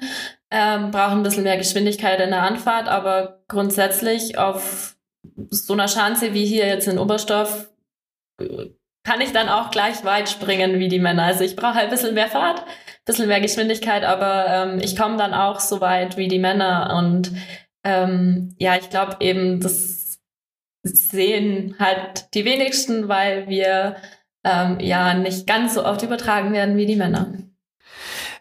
ähm, 0.51 0.91
brauchen 0.91 1.21
ein 1.21 1.23
bisschen 1.23 1.45
mehr 1.45 1.57
Geschwindigkeit 1.57 2.21
in 2.21 2.29
der 2.29 2.43
Anfahrt, 2.43 2.87
aber 2.87 3.41
grundsätzlich 3.49 4.37
auf 4.37 4.97
so 5.49 5.73
einer 5.73 5.89
Schanze 5.89 6.35
wie 6.35 6.45
hier 6.45 6.67
jetzt 6.67 6.87
in 6.89 6.99
Oberstoff 6.99 7.71
kann 9.03 9.23
ich 9.23 9.33
dann 9.33 9.49
auch 9.49 9.71
gleich 9.71 10.05
weit 10.05 10.29
springen 10.29 10.79
wie 10.79 10.89
die 10.89 11.01
Männer. 11.01 11.23
Also 11.23 11.45
ich 11.45 11.57
brauche 11.57 11.79
ein 11.79 11.89
bisschen 11.89 12.13
mehr 12.13 12.29
Fahrt, 12.29 12.61
ein 12.61 13.05
bisschen 13.07 13.29
mehr 13.29 13.41
Geschwindigkeit, 13.41 14.05
aber 14.05 14.47
ähm, 14.47 14.79
ich 14.79 14.95
komme 14.95 15.17
dann 15.17 15.33
auch 15.33 15.61
so 15.61 15.81
weit 15.81 16.19
wie 16.19 16.29
die 16.29 16.39
Männer. 16.39 16.95
Und 16.99 17.33
ähm, 17.83 18.55
ja, 18.59 18.77
ich 18.77 18.91
glaube 18.91 19.17
eben, 19.21 19.61
das 19.61 19.98
sehen 20.83 21.75
halt 21.79 22.35
die 22.35 22.45
wenigsten, 22.45 23.09
weil 23.09 23.49
wir 23.49 23.97
ähm, 24.45 24.79
ja 24.81 25.15
nicht 25.15 25.47
ganz 25.47 25.75
so 25.75 25.85
oft 25.85 26.03
übertragen 26.03 26.53
werden 26.53 26.77
wie 26.77 26.87
die 26.87 26.97
Männer. 26.97 27.33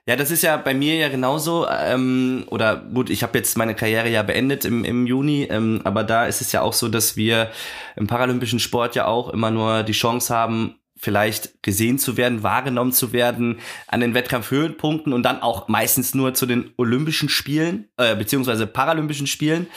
Ja, 0.08 0.16
das 0.16 0.32
ist 0.32 0.42
ja 0.42 0.56
bei 0.56 0.74
mir 0.74 0.96
ja 0.96 1.10
genauso. 1.10 1.68
Ähm, 1.68 2.46
oder 2.50 2.78
gut, 2.78 3.10
ich 3.10 3.24
habe 3.24 3.38
jetzt 3.38 3.58
meine 3.58 3.76
Karriere 3.76 4.10
ja 4.10 4.24
beendet 4.24 4.64
im, 4.64 4.86
im 4.86 5.06
Juni, 5.06 5.44
ähm, 5.50 5.82
aber 5.84 6.06
da 6.06 6.26
ist 6.26 6.40
es 6.40 6.54
ja 6.54 6.62
auch 6.62 6.72
so, 6.72 6.88
dass 6.88 7.18
wir 7.18 7.52
im 7.98 8.08
paralympischen 8.08 8.60
Sport 8.60 8.96
ja 8.96 9.06
auch 9.06 9.30
immer 9.30 9.52
nur 9.52 9.84
die 9.84 9.92
Chance 9.92 10.34
haben, 10.34 10.76
vielleicht 10.96 11.62
gesehen 11.62 12.00
zu 12.00 12.16
werden, 12.16 12.42
wahrgenommen 12.42 12.94
zu 12.94 13.12
werden 13.12 13.60
an 13.88 14.00
den 14.00 14.14
Wettkampfhöhepunkten 14.14 15.12
und 15.12 15.24
dann 15.24 15.42
auch 15.42 15.68
meistens 15.68 16.16
nur 16.16 16.34
zu 16.34 16.46
den 16.46 16.72
Olympischen 16.78 17.28
Spielen, 17.28 17.90
äh, 17.98 18.16
beziehungsweise 18.16 18.66
Paralympischen 18.66 19.28
Spielen 19.28 19.68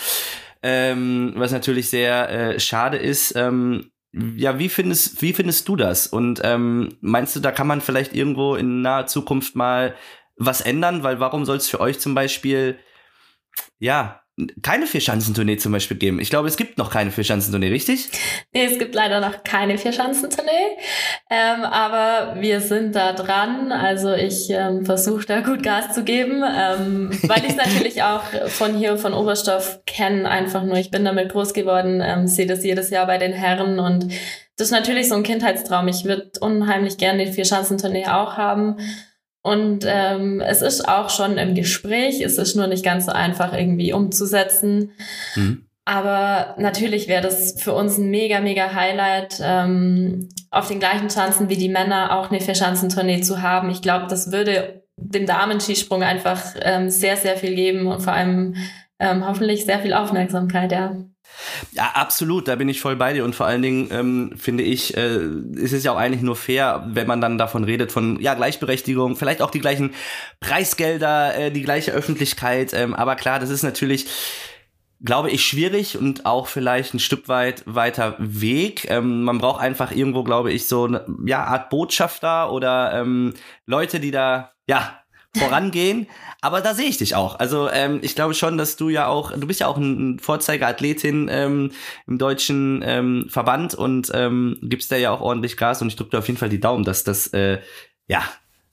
ähm, 0.62 1.32
was 1.36 1.52
natürlich 1.52 1.90
sehr 1.90 2.30
äh, 2.30 2.60
schade 2.60 2.96
ist. 2.96 3.34
Ähm, 3.36 3.90
ja, 4.12 4.58
wie 4.58 4.68
findest, 4.68 5.22
wie 5.22 5.32
findest 5.32 5.68
du 5.68 5.76
das? 5.76 6.06
Und 6.06 6.40
ähm, 6.42 6.96
meinst 7.00 7.36
du, 7.36 7.40
da 7.40 7.52
kann 7.52 7.66
man 7.66 7.80
vielleicht 7.80 8.14
irgendwo 8.14 8.56
in 8.56 8.82
naher 8.82 9.06
Zukunft 9.06 9.54
mal 9.54 9.94
was 10.36 10.60
ändern? 10.60 11.02
Weil 11.02 11.20
warum 11.20 11.44
soll 11.44 11.58
es 11.58 11.68
für 11.68 11.80
euch 11.80 12.00
zum 12.00 12.14
Beispiel, 12.14 12.78
ja, 13.78 14.19
keine 14.62 14.86
Vierschanzentournee 14.86 15.56
zum 15.56 15.72
Beispiel 15.72 15.96
geben. 15.96 16.20
Ich 16.20 16.30
glaube, 16.30 16.48
es 16.48 16.56
gibt 16.56 16.78
noch 16.78 16.90
keine 16.90 17.10
Vierschanzentournee, 17.10 17.68
richtig? 17.68 18.08
Nee, 18.52 18.64
es 18.64 18.78
gibt 18.78 18.94
leider 18.94 19.20
noch 19.20 19.44
keine 19.44 19.78
Vierschanzentournee. 19.78 20.50
Ähm, 21.30 21.62
aber 21.64 22.40
wir 22.40 22.60
sind 22.60 22.94
da 22.94 23.12
dran. 23.12 23.72
Also 23.72 24.12
ich 24.12 24.50
ähm, 24.50 24.84
versuche 24.84 25.26
da 25.26 25.40
gut 25.40 25.62
Gas 25.62 25.94
zu 25.94 26.04
geben, 26.04 26.42
ähm, 26.42 27.10
weil 27.22 27.44
ich 27.44 27.50
es 27.50 27.56
natürlich 27.64 28.02
auch 28.02 28.24
von 28.48 28.76
hier, 28.76 28.96
von 28.96 29.14
Oberstoff 29.14 29.80
kenne. 29.86 30.28
Einfach 30.28 30.62
nur, 30.62 30.76
ich 30.76 30.90
bin 30.90 31.04
damit 31.04 31.30
groß 31.30 31.54
geworden, 31.54 32.02
ähm, 32.04 32.26
sehe 32.26 32.46
das 32.46 32.64
jedes 32.64 32.90
Jahr 32.90 33.06
bei 33.06 33.18
den 33.18 33.32
Herren 33.32 33.78
und 33.78 34.12
das 34.60 34.66
ist 34.66 34.72
natürlich 34.72 35.08
so 35.08 35.14
ein 35.14 35.22
Kindheitstraum. 35.22 35.88
Ich 35.88 36.04
würde 36.04 36.32
unheimlich 36.40 36.98
gerne 36.98 37.24
die 37.24 37.32
Vierschanzentournee 37.32 38.06
auch 38.06 38.36
haben. 38.36 38.76
Und 39.42 39.84
ähm, 39.86 40.40
es 40.40 40.60
ist 40.60 40.86
auch 40.86 41.08
schon 41.08 41.38
im 41.38 41.54
Gespräch, 41.54 42.20
es 42.20 42.36
ist 42.36 42.56
nur 42.56 42.66
nicht 42.66 42.84
ganz 42.84 43.06
so 43.06 43.12
einfach 43.12 43.54
irgendwie 43.54 43.92
umzusetzen. 43.92 44.92
Mhm. 45.34 45.66
Aber 45.86 46.54
natürlich 46.58 47.08
wäre 47.08 47.22
das 47.22 47.60
für 47.60 47.72
uns 47.72 47.98
ein 47.98 48.10
mega, 48.10 48.40
mega 48.40 48.74
Highlight, 48.74 49.40
ähm, 49.42 50.28
auf 50.50 50.68
den 50.68 50.78
gleichen 50.78 51.08
Chancen 51.08 51.48
wie 51.48 51.56
die 51.56 51.68
Männer 51.68 52.18
auch 52.18 52.30
eine 52.30 52.40
Vierschanzentournee 52.40 53.22
zu 53.22 53.40
haben. 53.42 53.70
Ich 53.70 53.82
glaube, 53.82 54.06
das 54.08 54.30
würde 54.30 54.84
dem 54.96 55.26
Damenskisprung 55.26 56.02
einfach 56.02 56.54
ähm, 56.60 56.90
sehr, 56.90 57.16
sehr 57.16 57.36
viel 57.36 57.54
geben 57.54 57.86
und 57.86 58.02
vor 58.02 58.12
allem 58.12 58.56
ähm, 59.00 59.26
hoffentlich 59.26 59.64
sehr 59.64 59.80
viel 59.80 59.94
Aufmerksamkeit, 59.94 60.72
ja. 60.72 60.96
Ja, 61.72 61.92
absolut, 61.94 62.48
da 62.48 62.56
bin 62.56 62.68
ich 62.68 62.80
voll 62.80 62.96
bei 62.96 63.12
dir 63.12 63.24
und 63.24 63.34
vor 63.34 63.46
allen 63.46 63.62
Dingen 63.62 63.88
ähm, 63.92 64.32
finde 64.36 64.62
ich, 64.62 64.96
äh, 64.96 65.18
ist 65.54 65.72
es 65.72 65.84
ja 65.84 65.92
auch 65.92 65.96
eigentlich 65.96 66.22
nur 66.22 66.36
fair, 66.36 66.84
wenn 66.88 67.06
man 67.06 67.20
dann 67.20 67.38
davon 67.38 67.64
redet, 67.64 67.92
von 67.92 68.20
ja, 68.20 68.34
Gleichberechtigung, 68.34 69.16
vielleicht 69.16 69.40
auch 69.40 69.50
die 69.50 69.60
gleichen 69.60 69.94
Preisgelder, 70.40 71.36
äh, 71.36 71.50
die 71.50 71.62
gleiche 71.62 71.92
Öffentlichkeit, 71.92 72.74
ähm, 72.74 72.94
aber 72.94 73.16
klar, 73.16 73.38
das 73.38 73.50
ist 73.50 73.62
natürlich 73.62 74.06
glaube 75.02 75.30
ich, 75.30 75.44
schwierig 75.44 75.96
und 75.96 76.26
auch 76.26 76.46
vielleicht 76.46 76.92
ein 76.92 76.98
Stück 76.98 77.26
weit 77.28 77.62
weiter 77.64 78.16
Weg. 78.18 78.90
Ähm, 78.90 79.22
man 79.22 79.38
braucht 79.38 79.62
einfach 79.62 79.92
irgendwo, 79.92 80.24
glaube 80.24 80.52
ich, 80.52 80.68
so 80.68 80.84
eine 80.84 81.06
ja, 81.24 81.44
Art 81.44 81.70
Botschafter 81.70 82.52
oder 82.52 82.92
ähm, 82.94 83.32
Leute, 83.64 83.98
die 83.98 84.10
da 84.10 84.52
ja 84.66 85.00
vorangehen. 85.34 86.06
Aber 86.42 86.60
da 86.60 86.74
sehe 86.74 86.88
ich 86.88 86.98
dich 86.98 87.14
auch. 87.14 87.38
Also 87.38 87.68
ähm, 87.70 88.00
ich 88.02 88.14
glaube 88.14 88.34
schon, 88.34 88.56
dass 88.56 88.76
du 88.76 88.88
ja 88.88 89.06
auch, 89.08 89.32
du 89.32 89.46
bist 89.46 89.60
ja 89.60 89.66
auch 89.66 89.76
ein 89.76 90.18
Vorzeigeathletin 90.18 91.28
ähm, 91.30 91.72
im 92.06 92.18
deutschen 92.18 92.82
ähm, 92.84 93.26
Verband 93.28 93.74
und 93.74 94.10
ähm, 94.14 94.58
gibst 94.62 94.90
da 94.90 94.96
ja 94.96 95.10
auch 95.10 95.20
ordentlich 95.20 95.56
Gas 95.56 95.82
und 95.82 95.88
ich 95.88 95.96
drücke 95.96 96.10
dir 96.10 96.18
auf 96.18 96.28
jeden 96.28 96.38
Fall 96.38 96.48
die 96.48 96.60
Daumen, 96.60 96.84
dass 96.84 97.04
das 97.04 97.26
äh, 97.28 97.60
ja, 98.06 98.22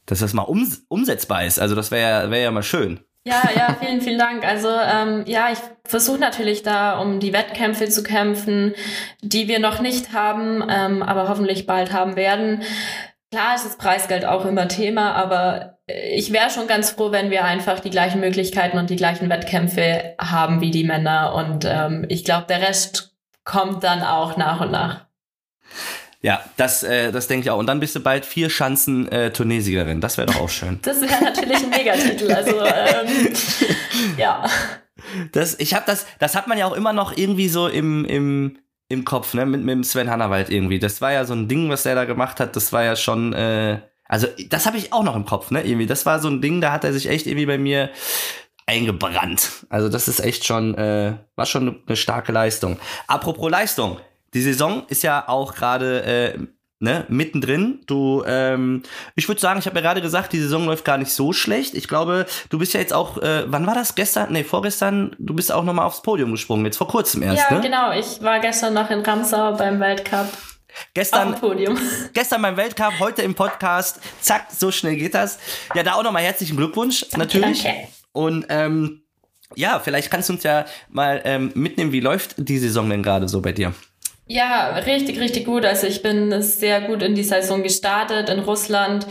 dass 0.06 0.20
das 0.20 0.34
mal 0.34 0.48
ums 0.48 0.86
umsetzbar 0.88 1.46
ist. 1.46 1.60
Also 1.60 1.76
das 1.76 1.92
wäre 1.92 2.24
ja, 2.24 2.32
wäre 2.32 2.44
ja 2.44 2.52
mal 2.52 2.64
schön. 2.64 3.02
Ja, 3.26 3.50
ja, 3.54 3.76
vielen, 3.78 4.00
vielen 4.00 4.18
Dank. 4.18 4.46
Also 4.46 4.70
ähm, 4.70 5.26
ja, 5.28 5.52
ich 5.52 5.60
versuche 5.84 6.18
natürlich 6.18 6.64
da, 6.64 6.98
um 6.98 7.20
die 7.20 7.34
Wettkämpfe 7.34 7.90
zu 7.90 8.02
kämpfen, 8.02 8.74
die 9.22 9.50
wir 9.50 9.60
noch 9.60 9.82
nicht 9.82 10.14
haben, 10.14 10.64
ähm, 10.70 11.04
aber 11.04 11.28
hoffentlich 11.28 11.66
bald 11.66 11.92
haben 11.92 12.16
werden. 12.16 12.64
Klar 13.30 13.56
ist 13.56 13.66
das 13.66 13.78
Preisgeld 13.78 14.24
auch 14.24 14.46
immer 14.46 14.70
Thema, 14.70 15.14
aber 15.14 15.77
ich 15.88 16.34
wäre 16.34 16.50
schon 16.50 16.68
ganz 16.68 16.92
froh, 16.92 17.12
wenn 17.12 17.32
wir 17.32 17.46
einfach 17.46 17.80
die 17.80 17.90
gleichen 17.90 18.20
Möglichkeiten 18.20 18.78
und 18.78 18.90
die 18.90 18.98
gleichen 18.98 19.30
Wettkämpfe 19.30 20.16
haben 20.20 20.60
wie 20.60 20.72
die 20.72 20.84
Männer. 20.84 21.34
Und 21.34 21.66
ähm, 21.66 22.06
ich 22.10 22.26
glaube, 22.26 22.46
der 22.48 22.62
Rest 22.62 23.16
kommt 23.46 23.84
dann 23.84 24.02
auch 24.02 24.36
nach 24.36 24.60
und 24.60 24.72
nach. 24.72 25.06
Ja, 26.22 26.44
das, 26.58 26.84
äh, 26.84 27.14
das 27.14 27.28
denke 27.28 27.46
ich 27.46 27.52
auch. 27.52 27.58
Und 27.58 27.68
dann 27.68 27.80
bist 27.80 27.96
du 27.96 28.02
bald 28.02 28.26
vier 28.26 28.50
Schanzen 28.50 29.10
äh, 29.10 29.32
Turniersiegerin. 29.32 30.02
Das 30.02 30.18
wäre 30.18 30.28
doch 30.28 30.42
auch 30.42 30.50
schön. 30.50 30.80
Das 30.84 31.00
wäre 31.00 31.24
natürlich 31.24 31.64
ein 31.64 31.70
Megatitel. 31.70 32.34
Also 32.34 32.60
ähm, 32.60 33.34
ja. 34.18 34.46
Das, 35.32 35.58
ich 35.58 35.74
habe 35.74 35.86
das, 35.88 36.06
das 36.20 36.36
hat 36.36 36.48
man 36.48 36.58
ja 36.58 36.66
auch 36.66 36.76
immer 36.76 36.92
noch 36.92 37.16
irgendwie 37.16 37.48
so 37.48 37.68
im, 37.68 38.04
im, 38.04 38.58
im 38.90 39.06
Kopf, 39.06 39.36
ne, 39.36 39.46
mit, 39.46 39.62
mit 39.62 39.74
dem 39.74 39.84
Sven 39.86 40.10
Hannawald 40.10 40.50
irgendwie. 40.50 40.80
Das 40.80 41.00
war 41.00 41.14
ja 41.14 41.24
so 41.24 41.34
ein 41.34 41.48
Ding, 41.48 41.70
was 41.70 41.84
der 41.84 41.96
da 41.96 42.04
gemacht 42.04 42.42
hat. 42.42 42.58
Das 42.58 42.74
war 42.74 42.84
ja 42.84 42.98
schon, 42.98 43.32
äh, 43.32 43.80
also 44.08 44.28
das 44.50 44.66
habe 44.66 44.78
ich 44.78 44.94
auch 44.94 45.04
noch 45.04 45.16
im 45.16 45.26
Kopf, 45.26 45.52
ne, 45.52 45.62
irgendwie. 45.64 45.86
Das 45.86 46.06
war 46.06 46.20
so 46.20 46.30
ein 46.30 46.42
Ding, 46.42 46.62
da 46.62 46.72
hat 46.72 46.84
er 46.84 46.94
sich 46.94 47.08
echt 47.08 47.28
irgendwie 47.28 47.46
bei 47.46 47.58
mir 47.58 47.90
eingebrannt. 48.66 49.66
Also 49.70 49.90
das 49.90 50.08
ist 50.08 50.20
echt 50.20 50.46
schon, 50.46 50.76
äh, 50.76 51.14
war 51.36 51.46
schon 51.46 51.82
eine 51.88 51.96
starke 51.96 52.32
Leistung. 52.32 52.78
Apropos 53.08 53.50
Leistung, 53.50 53.98
die 54.34 54.42
Saison 54.42 54.84
ist 54.88 55.04
ja 55.04 55.28
auch 55.28 55.56
gerade 55.56 56.04
äh, 56.04 56.40
ne, 56.80 57.06
mittendrin. 57.08 57.80
Du, 57.88 58.24
ähm, 58.28 58.84
ich 59.16 59.28
würde 59.28 59.42
sagen, 59.42 59.60
ich 59.60 59.66
habe 59.66 59.78
ja 59.78 59.82
gerade 59.82 60.02
gesagt, 60.02 60.34
die 60.34 60.40
Saison 60.40 60.66
läuft 60.66 60.86
gar 60.86 60.98
nicht 60.98 61.12
so 61.12 61.34
schlecht. 61.34 61.76
Ich 61.76 61.88
glaube, 61.88 62.26
du 62.50 62.60
bist 62.60 62.74
ja 62.74 62.80
jetzt 62.80 62.94
auch, 62.94 63.18
äh, 63.20 63.46
wann 63.48 63.66
war 63.66 63.74
das? 63.74 63.96
Gestern? 63.96 64.32
Nee, 64.32 64.44
vorgestern, 64.44 65.16
du 65.18 65.34
bist 65.34 65.52
auch 65.52 65.64
nochmal 65.64 65.86
aufs 65.86 66.02
Podium 66.02 66.32
gesprungen, 66.32 66.66
jetzt 66.66 66.78
vor 66.78 66.88
kurzem 66.88 67.24
erst, 67.24 67.50
ja, 67.50 67.56
ne? 67.56 67.62
genau. 67.62 67.92
Ich 67.94 68.22
war 68.22 68.40
gestern 68.40 68.74
noch 68.74 68.90
in 68.90 69.00
Ramsau 69.00 69.54
beim 69.54 69.80
Weltcup. 69.80 70.28
Gestern, 70.94 71.36
Podium. 71.36 71.78
gestern 72.14 72.42
beim 72.42 72.58
Weltcup, 72.58 73.00
heute 73.00 73.22
im 73.22 73.36
Podcast. 73.36 74.00
Zack, 74.22 74.48
so 74.52 74.72
schnell 74.72 74.96
geht 74.96 75.14
das. 75.14 75.40
Ja, 75.74 75.84
da 75.84 75.94
auch 75.94 76.04
nochmal 76.04 76.24
herzlichen 76.24 76.58
Glückwunsch, 76.58 77.06
natürlich. 77.16 77.64
Danke. 77.64 77.88
Und 78.12 78.46
ähm, 78.50 79.04
ja, 79.56 79.80
vielleicht 79.80 80.12
kannst 80.12 80.30
du 80.30 80.34
uns 80.34 80.44
ja 80.44 80.66
mal 80.90 81.22
ähm, 81.26 81.52
mitnehmen, 81.56 81.92
wie 81.92 82.00
läuft 82.00 82.36
die 82.38 82.58
Saison 82.58 82.90
denn 82.90 83.04
gerade 83.04 83.28
so 83.28 83.42
bei 83.42 83.52
dir? 83.52 83.74
Ja, 84.28 84.76
richtig, 84.80 85.20
richtig 85.20 85.46
gut. 85.46 85.66
Also 85.66 85.88
ich 85.88 86.02
bin 86.02 86.42
sehr 86.42 86.82
gut 86.82 87.02
in 87.02 87.16
die 87.16 87.24
Saison 87.24 87.64
gestartet 87.64 88.30
in 88.30 88.40
Russland. 88.40 89.08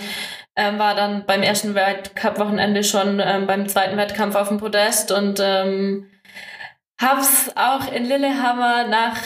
Ähm, 0.54 0.78
war 0.78 0.94
dann 0.94 1.24
beim 1.26 1.42
ersten 1.42 1.74
Weltcup-Wochenende 1.74 2.84
schon 2.84 3.20
ähm, 3.24 3.46
beim 3.46 3.68
zweiten 3.68 3.96
Wettkampf 3.96 4.36
auf 4.36 4.48
dem 4.48 4.58
Podest 4.58 5.12
und 5.12 5.38
ähm, 5.42 6.10
hab's 7.00 7.50
auch 7.56 7.92
in 7.92 8.06
Lillehammer 8.06 8.86
nach 8.88 9.18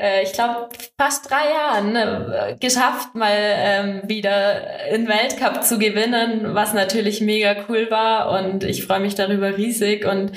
äh, 0.00 0.22
ich 0.22 0.32
glaube, 0.32 0.70
fast 0.98 1.30
drei 1.30 1.50
Jahren 1.50 1.94
äh, 1.94 2.56
geschafft, 2.58 3.14
mal 3.14 3.36
ähm, 3.36 4.02
wieder 4.04 4.88
in 4.88 5.06
Weltcup 5.06 5.62
zu 5.62 5.78
gewinnen, 5.78 6.54
was 6.54 6.72
natürlich 6.72 7.20
mega 7.20 7.54
cool 7.68 7.90
war 7.90 8.30
und 8.40 8.64
ich 8.64 8.84
freue 8.86 9.00
mich 9.00 9.14
darüber 9.14 9.56
riesig 9.56 10.06
und 10.06 10.32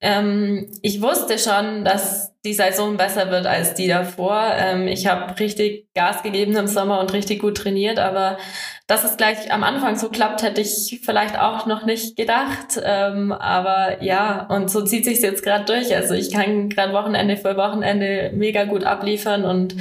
ähm, 0.00 0.70
ich 0.82 1.02
wusste 1.02 1.38
schon, 1.38 1.84
dass 1.84 2.28
die 2.44 2.54
Saison 2.54 2.96
besser 2.96 3.30
wird 3.30 3.46
als 3.46 3.74
die 3.74 3.88
davor. 3.88 4.52
Ähm, 4.56 4.86
ich 4.86 5.06
habe 5.06 5.38
richtig 5.40 5.88
Gas 5.94 6.22
gegeben 6.22 6.56
im 6.56 6.68
Sommer 6.68 7.00
und 7.00 7.12
richtig 7.12 7.40
gut 7.40 7.56
trainiert, 7.56 7.98
aber 7.98 8.38
dass 8.88 9.04
es 9.04 9.18
gleich 9.18 9.52
am 9.52 9.64
Anfang 9.64 9.96
so 9.96 10.08
klappt, 10.08 10.42
hätte 10.42 10.62
ich 10.62 11.02
vielleicht 11.04 11.38
auch 11.38 11.66
noch 11.66 11.84
nicht 11.84 12.16
gedacht. 12.16 12.80
Ähm, 12.82 13.32
aber 13.32 14.02
ja, 14.02 14.46
und 14.46 14.70
so 14.70 14.82
zieht 14.82 15.04
sich 15.04 15.20
jetzt 15.20 15.42
gerade 15.42 15.66
durch. 15.66 15.94
Also 15.94 16.14
ich 16.14 16.32
kann 16.32 16.70
gerade 16.70 16.94
Wochenende 16.94 17.36
für 17.36 17.54
Wochenende 17.58 18.32
mega 18.34 18.64
gut 18.64 18.84
abliefern 18.84 19.44
und 19.44 19.76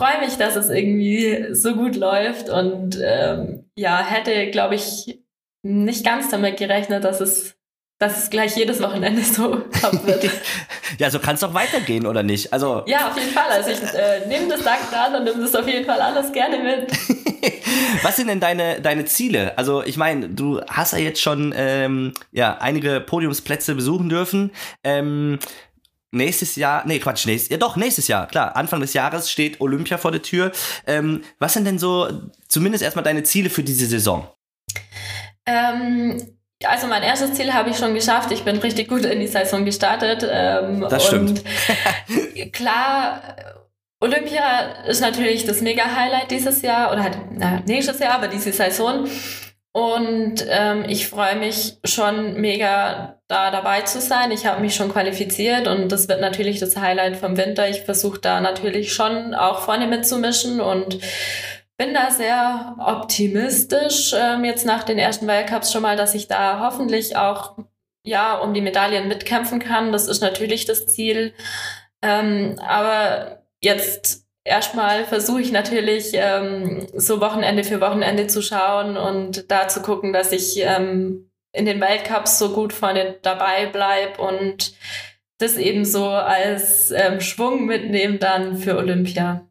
freue 0.00 0.18
mich, 0.20 0.36
dass 0.36 0.56
es 0.56 0.68
irgendwie 0.68 1.54
so 1.54 1.76
gut 1.76 1.94
läuft. 1.94 2.50
Und 2.50 2.98
ähm, 3.00 3.70
ja, 3.76 4.04
hätte, 4.04 4.50
glaube 4.50 4.74
ich, 4.74 5.20
nicht 5.62 6.04
ganz 6.04 6.28
damit 6.28 6.56
gerechnet, 6.56 7.04
dass 7.04 7.20
es 7.20 7.54
dass 8.00 8.18
es 8.18 8.30
gleich 8.30 8.56
jedes 8.56 8.82
Wochenende 8.82 9.22
so 9.22 9.56
top 9.80 10.04
wird. 10.06 10.28
ja, 10.98 11.08
so 11.08 11.20
kann 11.20 11.36
es 11.36 11.40
doch 11.40 11.54
weitergehen, 11.54 12.04
oder 12.06 12.24
nicht? 12.24 12.52
Also 12.52 12.82
ja, 12.86 13.08
auf 13.08 13.16
jeden 13.16 13.30
Fall. 13.30 13.48
Also 13.48 13.70
ich 13.70 13.80
äh, 13.94 14.26
nehme 14.26 14.48
das 14.48 14.64
dankend 14.64 14.92
an 14.92 15.14
und 15.14 15.24
nehme 15.24 15.40
das 15.40 15.54
auf 15.54 15.68
jeden 15.68 15.86
Fall 15.86 16.00
alles 16.00 16.32
gerne 16.32 16.58
mit. 16.58 16.90
Was 18.02 18.16
sind 18.16 18.28
denn 18.28 18.40
deine, 18.40 18.80
deine 18.80 19.04
Ziele? 19.04 19.56
Also 19.58 19.82
ich 19.82 19.96
meine, 19.96 20.28
du 20.28 20.60
hast 20.68 20.92
ja 20.92 20.98
jetzt 20.98 21.20
schon 21.20 21.54
ähm, 21.56 22.12
ja, 22.32 22.58
einige 22.58 23.00
Podiumsplätze 23.00 23.74
besuchen 23.74 24.08
dürfen. 24.08 24.50
Ähm, 24.82 25.38
nächstes 26.14 26.56
Jahr, 26.56 26.84
nee, 26.86 26.98
Quatsch, 26.98 27.26
nächstes, 27.26 27.50
ja 27.50 27.56
doch, 27.58 27.76
nächstes 27.76 28.08
Jahr, 28.08 28.26
klar, 28.26 28.56
Anfang 28.56 28.80
des 28.80 28.94
Jahres 28.94 29.30
steht 29.30 29.60
Olympia 29.60 29.98
vor 29.98 30.12
der 30.12 30.22
Tür. 30.22 30.52
Ähm, 30.86 31.22
was 31.38 31.54
sind 31.54 31.64
denn 31.64 31.78
so 31.78 32.08
zumindest 32.48 32.82
erstmal 32.84 33.04
deine 33.04 33.24
Ziele 33.24 33.50
für 33.50 33.62
diese 33.62 33.86
Saison? 33.86 34.28
Ähm, 35.46 36.36
also 36.64 36.86
mein 36.86 37.02
erstes 37.02 37.34
Ziel 37.34 37.52
habe 37.52 37.70
ich 37.70 37.76
schon 37.76 37.94
geschafft. 37.94 38.32
Ich 38.32 38.44
bin 38.44 38.56
richtig 38.58 38.88
gut 38.88 39.04
in 39.04 39.20
die 39.20 39.26
Saison 39.26 39.64
gestartet. 39.64 40.26
Ähm, 40.28 40.86
das 40.88 41.06
stimmt. 41.06 41.42
klar, 42.52 43.20
Olympia 44.04 44.84
ist 44.86 45.00
natürlich 45.00 45.46
das 45.46 45.62
Mega-Highlight 45.62 46.30
dieses 46.30 46.60
Jahr 46.60 46.92
oder 46.92 47.02
halt 47.02 47.16
na, 47.30 47.62
nächstes 47.66 48.00
Jahr, 48.00 48.12
aber 48.12 48.28
diese 48.28 48.52
Saison. 48.52 49.08
Und 49.72 50.44
ähm, 50.46 50.84
ich 50.86 51.08
freue 51.08 51.36
mich 51.36 51.78
schon 51.84 52.38
mega 52.38 53.18
da 53.28 53.50
dabei 53.50 53.80
zu 53.80 54.02
sein. 54.02 54.30
Ich 54.30 54.44
habe 54.44 54.60
mich 54.60 54.74
schon 54.74 54.92
qualifiziert 54.92 55.66
und 55.66 55.90
das 55.90 56.06
wird 56.06 56.20
natürlich 56.20 56.60
das 56.60 56.76
Highlight 56.76 57.16
vom 57.16 57.38
Winter. 57.38 57.66
Ich 57.68 57.80
versuche 57.80 58.20
da 58.20 58.42
natürlich 58.42 58.92
schon 58.92 59.34
auch 59.34 59.60
vorne 59.60 59.86
mitzumischen 59.86 60.60
und 60.60 60.98
bin 61.78 61.94
da 61.94 62.10
sehr 62.10 62.76
optimistisch 62.78 64.14
ähm, 64.14 64.44
jetzt 64.44 64.66
nach 64.66 64.84
den 64.84 64.98
ersten 64.98 65.26
Weltcups 65.26 65.72
schon 65.72 65.82
mal, 65.82 65.96
dass 65.96 66.14
ich 66.14 66.28
da 66.28 66.60
hoffentlich 66.60 67.16
auch 67.16 67.56
ja 68.04 68.36
um 68.36 68.52
die 68.52 68.60
Medaillen 68.60 69.08
mitkämpfen 69.08 69.60
kann. 69.60 69.92
Das 69.92 70.08
ist 70.08 70.20
natürlich 70.20 70.66
das 70.66 70.86
Ziel. 70.86 71.32
Ähm, 72.02 72.60
aber 72.60 73.43
jetzt 73.64 74.24
erstmal 74.44 75.04
versuche 75.04 75.40
ich 75.40 75.50
natürlich 75.50 76.10
ähm, 76.12 76.86
so 76.94 77.20
Wochenende 77.20 77.64
für 77.64 77.80
Wochenende 77.80 78.26
zu 78.26 78.42
schauen 78.42 78.96
und 78.96 79.50
da 79.50 79.68
zu 79.68 79.82
gucken, 79.82 80.12
dass 80.12 80.32
ich 80.32 80.58
ähm, 80.58 81.30
in 81.52 81.66
den 81.66 81.80
Weltcups 81.80 82.38
so 82.38 82.50
gut 82.50 82.72
vorne 82.72 83.16
dabei 83.22 83.66
bleib 83.66 84.18
und 84.18 84.74
das 85.38 85.56
eben 85.56 85.84
so 85.84 86.08
als 86.08 86.90
ähm, 86.90 87.20
Schwung 87.20 87.66
mitnehmen 87.66 88.18
dann 88.18 88.56
für 88.56 88.76
Olympia. 88.76 89.46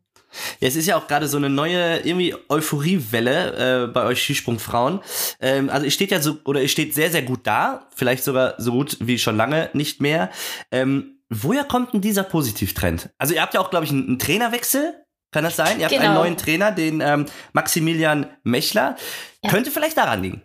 Ja, 0.59 0.67
es 0.67 0.75
ist 0.75 0.87
ja 0.87 0.97
auch 0.97 1.07
gerade 1.07 1.27
so 1.27 1.37
eine 1.37 1.49
neue 1.49 1.97
irgendwie 1.97 2.35
Euphoriewelle 2.49 3.83
äh, 3.83 3.87
bei 3.87 4.05
euch 4.05 4.23
Skisprungfrauen. 4.23 5.01
Ähm, 5.39 5.69
also 5.69 5.85
ihr 5.85 5.91
steht 5.91 6.11
ja 6.11 6.21
so 6.21 6.37
oder 6.45 6.61
ihr 6.61 6.69
steht 6.69 6.95
sehr 6.95 7.11
sehr 7.11 7.21
gut 7.21 7.41
da, 7.43 7.87
vielleicht 7.95 8.23
sogar 8.23 8.55
so 8.57 8.71
gut 8.71 8.97
wie 8.99 9.19
schon 9.19 9.37
lange 9.37 9.69
nicht 9.73 10.01
mehr. 10.01 10.31
Ähm, 10.71 11.12
woher 11.41 11.63
kommt 11.63 11.93
denn 11.93 12.01
dieser 12.01 12.23
Positivtrend? 12.23 13.09
Also 13.17 13.33
ihr 13.33 13.41
habt 13.41 13.53
ja 13.53 13.61
auch 13.61 13.69
glaube 13.69 13.85
ich 13.85 13.91
einen, 13.91 14.07
einen 14.07 14.19
Trainerwechsel 14.19 15.03
kann 15.33 15.43
das 15.43 15.55
sein? 15.55 15.79
Ihr 15.79 15.85
habt 15.85 15.93
genau. 15.93 16.05
einen 16.05 16.13
neuen 16.13 16.37
Trainer, 16.37 16.71
den 16.71 17.01
ähm, 17.01 17.25
Maximilian 17.53 18.27
Mechler. 18.43 18.95
Ja. 19.43 19.49
Könnte 19.49 19.71
vielleicht 19.71 19.97
daran 19.97 20.21
liegen. 20.21 20.43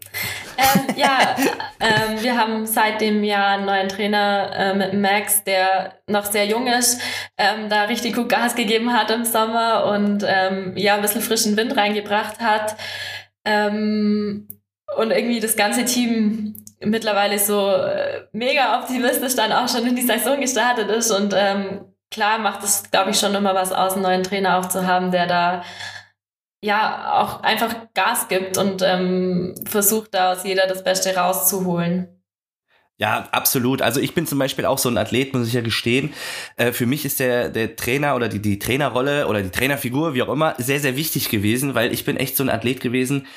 Ähm, 0.57 0.97
ja, 0.97 1.37
ähm, 1.79 2.23
wir 2.23 2.37
haben 2.37 2.67
seit 2.67 3.01
dem 3.03 3.23
Jahr 3.23 3.49
einen 3.49 3.67
neuen 3.67 3.89
Trainer 3.89 4.51
äh, 4.55 4.75
mit 4.75 4.95
Max, 4.95 5.45
der 5.45 5.99
noch 6.07 6.25
sehr 6.25 6.47
jung 6.47 6.67
ist, 6.67 7.01
ähm, 7.37 7.69
da 7.69 7.85
richtig 7.85 8.17
gut 8.17 8.31
Gas 8.31 8.55
gegeben 8.55 8.95
hat 8.95 9.11
im 9.11 9.25
Sommer 9.25 9.85
und 9.95 10.25
ähm, 10.27 10.73
ja, 10.75 10.97
ein 10.97 11.03
bisschen 11.03 11.21
frischen 11.21 11.57
Wind 11.57 11.77
reingebracht 11.77 12.41
hat. 12.41 12.75
Ähm, 13.45 14.49
und 14.97 15.11
irgendwie 15.11 15.41
das 15.41 15.55
ganze 15.55 15.85
Team 15.85 16.65
mittlerweile 16.81 17.39
so 17.39 17.71
äh, 17.71 18.27
mega 18.33 18.79
optimistisch 18.81 19.35
dann 19.35 19.53
auch 19.53 19.69
schon 19.69 19.87
in 19.87 19.97
die 19.97 20.03
Saison 20.03 20.41
gestartet 20.41 20.89
ist 20.89 21.11
und 21.11 21.35
ähm, 21.37 21.85
klar 22.11 22.39
macht 22.39 22.63
es, 22.65 22.91
glaube 22.91 23.11
ich, 23.11 23.19
schon 23.19 23.35
immer 23.35 23.55
was 23.55 23.73
aus, 23.73 23.95
einen 23.95 24.03
neuen 24.03 24.23
Trainer 24.23 24.59
auch 24.59 24.69
zu 24.69 24.87
haben, 24.87 25.11
der 25.11 25.27
da 25.27 25.65
ja 26.61 27.21
auch 27.21 27.43
einfach 27.43 27.75
Gas 27.95 28.29
gibt 28.29 28.59
und 28.59 28.83
ähm, 28.83 29.55
versucht, 29.65 30.15
da 30.15 30.33
aus 30.33 30.45
jeder 30.45 30.67
das 30.67 30.83
Beste 30.83 31.15
rauszuholen. 31.15 32.09
Ja, 33.01 33.29
absolut. 33.31 33.81
Also 33.81 34.01
ich 34.01 34.13
bin 34.13 34.27
zum 34.27 34.41
Beispiel 34.41 34.65
auch 34.65 34.79
so 34.79 34.89
ein 34.89 34.99
Athlet, 34.99 35.33
muss 35.33 35.47
ich 35.47 35.53
ja 35.53 35.61
gestehen. 35.61 36.13
Äh, 36.57 36.73
für 36.73 36.85
mich 36.85 37.05
ist 37.05 37.21
der, 37.21 37.49
der 37.49 37.77
Trainer 37.77 38.17
oder 38.17 38.29
die, 38.29 38.43
die 38.43 38.59
Trainerrolle 38.59 39.29
oder 39.29 39.41
die 39.41 39.51
Trainerfigur, 39.51 40.15
wie 40.15 40.23
auch 40.23 40.29
immer, 40.29 40.57
sehr, 40.59 40.81
sehr 40.81 40.97
wichtig 40.97 41.29
gewesen, 41.29 41.77
weil 41.77 41.93
ich 41.93 42.05
bin 42.05 42.17
echt 42.17 42.37
so 42.37 42.43
ein 42.43 42.51
Athlet 42.51 42.81
gewesen, 42.81 43.29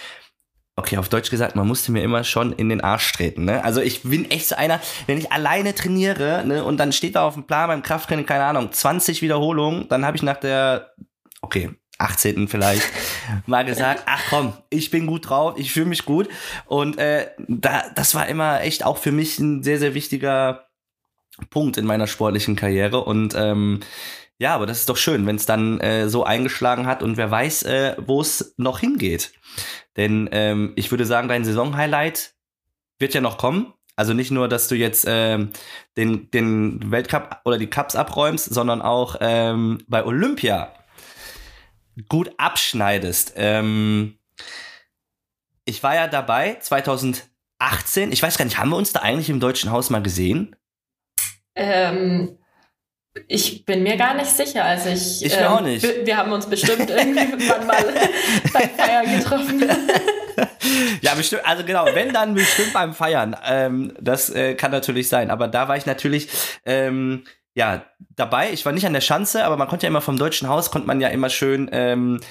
okay, 0.75 0.98
auf 0.98 1.10
Deutsch 1.10 1.30
gesagt, 1.30 1.56
man 1.56 1.68
musste 1.68 1.92
mir 1.92 2.04
immer 2.04 2.24
schon 2.24 2.54
in 2.54 2.70
den 2.70 2.82
Arsch 2.82 3.12
treten. 3.13 3.46
Ne? 3.46 3.63
Also 3.63 3.82
ich 3.82 4.04
bin 4.04 4.30
echt 4.32 4.48
so 4.48 4.56
einer, 4.56 4.80
wenn 5.06 5.18
ich 5.18 5.32
alleine 5.32 5.75
trainiere 5.75 6.44
ne, 6.46 6.63
und 6.63 6.78
dann 6.78 6.92
steht 6.92 7.16
da 7.16 7.25
auf 7.25 7.34
dem 7.34 7.44
Plan 7.44 7.68
beim 7.68 7.84
Krafttraining, 7.84 8.25
keine 8.25 8.46
Ahnung, 8.46 8.72
20 8.72 9.22
Wiederholungen, 9.22 9.88
dann 9.90 10.06
habe 10.06 10.18
ich 10.18 10.24
nach 10.24 10.38
der, 10.38 10.94
okay, 11.42 11.72
18. 11.98 12.48
vielleicht 12.48 12.84
mal 13.46 13.63
gesagt, 13.63 14.04
ach 14.06 14.22
komm, 14.30 14.54
ich 14.70 14.90
bin 14.90 15.06
gut 15.06 15.30
drauf, 15.30 15.56
ich 15.58 15.72
fühle 15.72 15.86
mich 15.86 16.06
gut. 16.06 16.30
Und 16.66 16.98
äh, 16.98 17.30
da, 17.48 17.84
das 17.96 18.16
war 18.16 18.28
immer 18.28 18.62
echt 18.62 18.86
auch 18.86 18.98
für 18.98 19.12
mich 19.12 19.40
ein 19.40 19.63
sehr, 19.63 19.78
sehr 19.78 19.94
wichtiger 19.94 20.68
Punkt 21.50 21.78
in 21.78 21.86
meiner 21.86 22.08
sportlichen 22.08 22.56
Karriere. 22.56 23.04
Und 23.04 23.36
ähm, 23.36 23.82
ja, 24.42 24.56
aber 24.56 24.66
das 24.66 24.80
ist 24.80 24.90
doch 24.90 24.98
schön, 24.98 25.28
wenn 25.28 25.36
es 25.36 25.46
dann 25.46 25.80
äh, 25.82 26.10
so 26.10 26.24
eingeschlagen 26.24 26.88
hat 26.88 27.04
und 27.04 27.16
wer 27.16 27.30
weiß, 27.30 27.62
äh, 27.62 27.96
wo 28.00 28.22
es 28.22 28.56
noch 28.58 28.80
hingeht. 28.80 29.34
Denn 29.98 30.28
ähm, 30.32 30.74
ich 30.76 30.90
würde 30.90 31.06
sagen, 31.06 31.28
dein 31.28 31.46
Saisonhighlight 31.46 32.34
wird 32.98 33.14
ja 33.14 33.22
noch 33.22 33.38
kommen. 33.38 33.72
Also 33.96 34.16
nicht 34.16 34.32
nur, 34.32 34.48
dass 34.48 34.68
du 34.68 34.74
jetzt 34.74 35.06
ähm, 35.08 35.52
den, 35.96 36.32
den 36.32 36.90
Weltcup 36.90 37.42
oder 37.46 37.60
die 37.60 37.70
Cups 37.70 37.96
abräumst, 37.96 38.52
sondern 38.52 38.82
auch 38.82 39.18
ähm, 39.20 39.84
bei 39.88 40.04
Olympia 40.04 40.74
gut 42.10 42.32
abschneidest. 42.38 43.34
Ähm, 43.36 44.18
ich 45.66 45.84
war 45.84 45.94
ja 45.94 46.08
dabei 46.08 46.56
2018. 46.56 48.12
Ich 48.12 48.24
weiß 48.24 48.40
gar 48.40 48.46
nicht, 48.46 48.58
haben 48.58 48.72
wir 48.72 48.78
uns 48.78 48.92
da 48.92 49.02
eigentlich 49.02 49.30
im 49.30 49.40
Deutschen 49.40 49.70
Haus 49.70 49.92
mal 49.92 50.02
gesehen? 50.02 50.56
Ähm, 51.54 52.40
ich 53.27 53.65
bin 53.65 53.84
mir 53.84 53.98
gar 53.98 54.13
nicht 54.13 54.30
sicher. 54.30 54.63
Also 54.63 54.89
ich, 54.89 55.25
ich 55.25 55.38
ähm, 55.38 55.48
auch 55.48 55.62
nicht. 55.62 55.84
Wir 56.06 56.18
haben 56.18 56.32
uns 56.32 56.46
bestimmt 56.46 56.89
irgendwann 56.89 57.68
mal 57.68 57.84
beim 58.53 58.70
Feiern 58.70 59.18
getroffen. 59.18 59.70
ja, 61.01 61.13
bestimmt. 61.15 61.46
Also 61.46 61.63
genau, 61.65 61.86
wenn 61.94 62.13
dann 62.13 62.34
bestimmt 62.34 62.74
beim 62.74 62.94
Feiern. 62.94 63.36
Ähm, 63.46 63.94
das 64.00 64.30
äh, 64.30 64.56
kann 64.56 64.72
natürlich 64.72 65.10
sein. 65.10 65.30
Aber 65.30 65.48
da 65.48 65.68
war 65.68 65.75
ich 65.75 65.86
natürlich 65.86 66.30
ähm, 66.65 67.25
ja 67.53 67.86
dabei. 68.15 68.51
Ich 68.53 68.65
war 68.65 68.72
nicht 68.72 68.86
an 68.86 68.94
der 68.94 69.01
Schanze, 69.01 69.44
aber 69.44 69.58
man 69.58 69.68
konnte 69.68 69.86
ja 69.86 69.89
immer 69.89 70.01
vom 70.01 70.18
Deutschen 70.18 70.48
Haus 70.48 70.72
konnte 70.72 70.88
man 70.88 71.01
ja 71.01 71.10
immer 71.10 71.30
schön 71.30 71.70
ähm, 71.74 72.22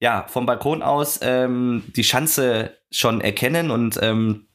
ja 0.00 0.26
vom 0.28 0.44
Balkon 0.44 0.82
aus 0.82 1.20
ähm, 1.22 1.84
die 1.94 2.04
Schanze 2.04 2.76
schon 2.90 3.20
erkennen 3.20 3.70
und 3.70 3.98
ähm, 4.02 4.46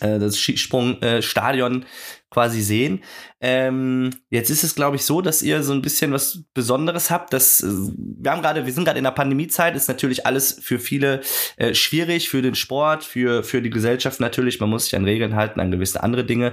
äh, 0.00 0.18
das 0.18 0.38
Skisprungstadion 0.38 1.86
quasi 2.30 2.60
sehen. 2.60 3.02
Ähm, 3.40 4.10
jetzt 4.30 4.50
ist 4.50 4.62
es, 4.62 4.74
glaube 4.74 4.96
ich, 4.96 5.04
so, 5.04 5.20
dass 5.20 5.42
ihr 5.42 5.62
so 5.62 5.72
ein 5.72 5.82
bisschen 5.82 6.12
was 6.12 6.44
Besonderes 6.54 7.10
habt. 7.10 7.32
Dass, 7.32 7.62
äh, 7.62 7.66
wir 7.66 8.30
haben 8.30 8.42
gerade, 8.42 8.66
wir 8.66 8.72
sind 8.72 8.84
gerade 8.84 8.98
in 8.98 9.04
der 9.04 9.12
Pandemiezeit, 9.12 9.76
ist 9.76 9.88
natürlich 9.88 10.26
alles 10.26 10.58
für 10.62 10.78
viele 10.78 11.22
äh, 11.56 11.74
schwierig, 11.74 12.28
für 12.28 12.42
den 12.42 12.54
Sport, 12.54 13.04
für, 13.04 13.42
für 13.42 13.62
die 13.62 13.70
Gesellschaft 13.70 14.20
natürlich. 14.20 14.60
Man 14.60 14.70
muss 14.70 14.84
sich 14.84 14.96
an 14.96 15.04
Regeln 15.04 15.36
halten, 15.36 15.60
an 15.60 15.70
gewisse 15.70 16.02
andere 16.02 16.24
Dinge. 16.24 16.52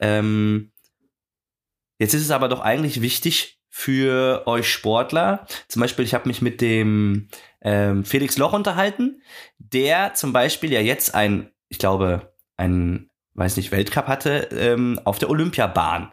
Ähm, 0.00 0.70
jetzt 1.98 2.14
ist 2.14 2.22
es 2.22 2.30
aber 2.30 2.48
doch 2.48 2.60
eigentlich 2.60 3.02
wichtig 3.02 3.60
für 3.68 4.46
euch 4.46 4.70
Sportler. 4.70 5.46
Zum 5.68 5.80
Beispiel, 5.80 6.04
ich 6.04 6.14
habe 6.14 6.28
mich 6.28 6.40
mit 6.40 6.60
dem 6.60 7.28
ähm, 7.60 8.04
Felix 8.04 8.38
Loch 8.38 8.54
unterhalten, 8.54 9.20
der 9.58 10.14
zum 10.14 10.32
Beispiel 10.32 10.72
ja 10.72 10.80
jetzt 10.80 11.14
ein, 11.14 11.50
ich 11.68 11.78
glaube, 11.78 12.32
ein 12.56 13.10
weiß 13.36 13.56
nicht, 13.56 13.72
Weltcup 13.72 14.06
hatte, 14.06 14.48
ähm, 14.52 15.00
auf 15.04 15.18
der 15.18 15.30
Olympiabahn. 15.30 16.12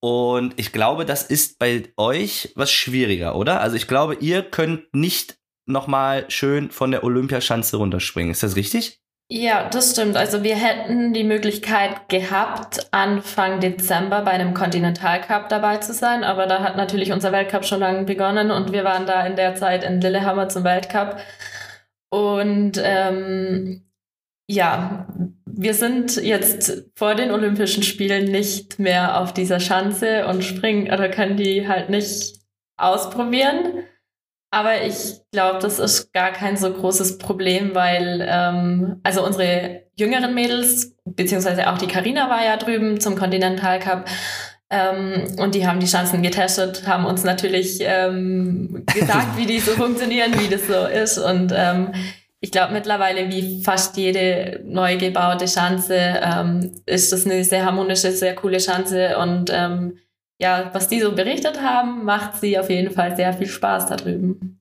Und 0.00 0.54
ich 0.58 0.72
glaube, 0.72 1.04
das 1.04 1.22
ist 1.22 1.58
bei 1.58 1.92
euch 1.96 2.52
was 2.56 2.70
schwieriger, 2.70 3.36
oder? 3.36 3.60
Also 3.60 3.76
ich 3.76 3.86
glaube, 3.86 4.14
ihr 4.14 4.42
könnt 4.42 4.94
nicht 4.94 5.36
nochmal 5.66 6.24
schön 6.30 6.70
von 6.70 6.90
der 6.90 7.04
Olympiaschanze 7.04 7.76
runterspringen. 7.76 8.32
Ist 8.32 8.42
das 8.42 8.56
richtig? 8.56 9.00
Ja, 9.32 9.68
das 9.68 9.92
stimmt. 9.92 10.16
Also 10.16 10.42
wir 10.42 10.56
hätten 10.56 11.12
die 11.12 11.22
Möglichkeit 11.22 12.08
gehabt, 12.08 12.88
Anfang 12.90 13.60
Dezember 13.60 14.22
bei 14.22 14.32
einem 14.32 14.54
Kontinentalcup 14.54 15.48
dabei 15.48 15.76
zu 15.76 15.92
sein, 15.92 16.24
aber 16.24 16.46
da 16.46 16.64
hat 16.64 16.76
natürlich 16.76 17.12
unser 17.12 17.30
Weltcup 17.30 17.64
schon 17.64 17.78
lange 17.78 18.02
begonnen 18.02 18.50
und 18.50 18.72
wir 18.72 18.82
waren 18.82 19.06
da 19.06 19.24
in 19.24 19.36
der 19.36 19.54
Zeit 19.54 19.84
in 19.84 20.00
Lillehammer 20.00 20.48
zum 20.48 20.64
Weltcup. 20.64 21.18
Und 22.08 22.72
ähm, 22.82 23.84
ja, 24.50 25.06
wir 25.46 25.74
sind 25.74 26.16
jetzt 26.16 26.84
vor 26.96 27.14
den 27.14 27.30
Olympischen 27.30 27.84
Spielen 27.84 28.32
nicht 28.32 28.80
mehr 28.80 29.20
auf 29.20 29.32
dieser 29.32 29.60
Schanze 29.60 30.26
und 30.26 30.42
springen 30.42 30.92
oder 30.92 31.08
können 31.08 31.36
die 31.36 31.68
halt 31.68 31.88
nicht 31.88 32.40
ausprobieren. 32.76 33.84
Aber 34.52 34.82
ich 34.82 35.20
glaube, 35.30 35.60
das 35.60 35.78
ist 35.78 36.12
gar 36.12 36.32
kein 36.32 36.56
so 36.56 36.72
großes 36.72 37.18
Problem, 37.18 37.76
weil 37.76 38.26
ähm, 38.28 39.00
also 39.04 39.24
unsere 39.24 39.84
jüngeren 39.96 40.34
Mädels, 40.34 40.96
beziehungsweise 41.04 41.70
auch 41.70 41.78
die 41.78 41.86
Karina 41.86 42.28
war 42.28 42.44
ja 42.44 42.56
drüben 42.56 43.00
zum 43.00 43.14
Continental 43.14 43.78
Cup 43.78 44.08
ähm, 44.68 45.36
und 45.38 45.54
die 45.54 45.68
haben 45.68 45.78
die 45.78 45.86
Chancen 45.86 46.22
getestet, 46.22 46.88
haben 46.88 47.04
uns 47.04 47.22
natürlich 47.22 47.78
ähm, 47.82 48.84
gesagt, 48.92 49.36
wie 49.36 49.46
die 49.46 49.60
so 49.60 49.72
funktionieren, 49.72 50.32
wie 50.40 50.48
das 50.48 50.66
so 50.66 50.86
ist. 50.86 51.18
Und 51.18 51.52
ähm, 51.54 51.92
ich 52.40 52.50
glaube 52.50 52.72
mittlerweile 52.72 53.28
wie 53.28 53.62
fast 53.62 53.96
jede 53.96 54.60
neu 54.64 54.96
gebaute 54.96 55.46
Schanze 55.46 55.96
ähm, 55.96 56.82
ist 56.86 57.12
das 57.12 57.26
eine 57.26 57.44
sehr 57.44 57.64
harmonische, 57.66 58.12
sehr 58.12 58.34
coole 58.34 58.60
Schanze 58.60 59.18
und 59.18 59.50
ähm, 59.52 59.98
ja, 60.38 60.70
was 60.72 60.88
die 60.88 61.00
so 61.00 61.14
berichtet 61.14 61.60
haben, 61.60 62.04
macht 62.04 62.40
sie 62.40 62.58
auf 62.58 62.70
jeden 62.70 62.94
Fall 62.94 63.14
sehr 63.14 63.34
viel 63.34 63.46
Spaß 63.46 63.86
da 63.86 63.96
drüben. 63.96 64.58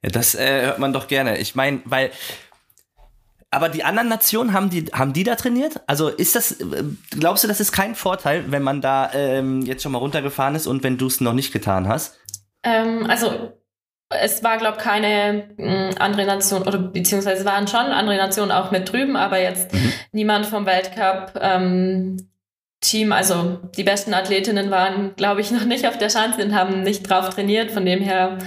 Ja, 0.00 0.10
das 0.10 0.36
äh, 0.36 0.62
hört 0.62 0.78
man 0.78 0.92
doch 0.92 1.08
gerne. 1.08 1.38
Ich 1.38 1.56
meine, 1.56 1.80
weil 1.84 2.10
aber 3.50 3.68
die 3.68 3.84
anderen 3.84 4.08
Nationen 4.08 4.52
haben 4.54 4.70
die 4.70 4.86
haben 4.92 5.12
die 5.12 5.24
da 5.24 5.34
trainiert? 5.34 5.80
Also 5.88 6.08
ist 6.08 6.36
das 6.36 6.60
äh, 6.60 6.84
glaubst 7.10 7.42
du, 7.42 7.48
das 7.48 7.58
ist 7.58 7.72
kein 7.72 7.96
Vorteil, 7.96 8.52
wenn 8.52 8.62
man 8.62 8.80
da 8.80 9.10
ähm, 9.12 9.62
jetzt 9.62 9.82
schon 9.82 9.92
mal 9.92 9.98
runtergefahren 9.98 10.54
ist 10.54 10.68
und 10.68 10.84
wenn 10.84 10.98
du 10.98 11.08
es 11.08 11.20
noch 11.20 11.34
nicht 11.34 11.52
getan 11.52 11.88
hast? 11.88 12.18
Ähm, 12.62 13.04
also 13.10 13.52
es 14.20 14.42
war, 14.42 14.58
glaube 14.58 14.78
ich, 14.78 14.84
keine 14.84 15.44
mh, 15.56 15.90
mm, 15.90 15.90
andere 15.98 16.26
Nation, 16.26 16.62
oder 16.62 16.78
beziehungsweise 16.78 17.44
waren 17.44 17.68
schon 17.68 17.80
andere 17.80 18.16
Nationen 18.16 18.52
auch 18.52 18.70
mit 18.70 18.90
drüben, 18.90 19.16
aber 19.16 19.40
jetzt 19.40 19.72
mhm. 19.72 19.92
niemand 20.12 20.46
vom 20.46 20.66
Weltcup. 20.66 21.32
Ähm, 21.40 22.28
Team, 22.82 23.12
also 23.12 23.60
die 23.76 23.84
besten 23.84 24.12
Athletinnen 24.12 24.70
waren, 24.70 25.14
glaube 25.16 25.40
ich, 25.40 25.50
noch 25.52 25.64
nicht 25.64 25.86
auf 25.86 25.96
der 25.96 26.10
Schanze 26.10 26.44
und 26.44 26.54
haben 26.54 26.82
nicht 26.82 27.08
drauf 27.08 27.30
trainiert. 27.30 27.70
Von 27.70 27.86
dem 27.86 28.00
her 28.00 28.38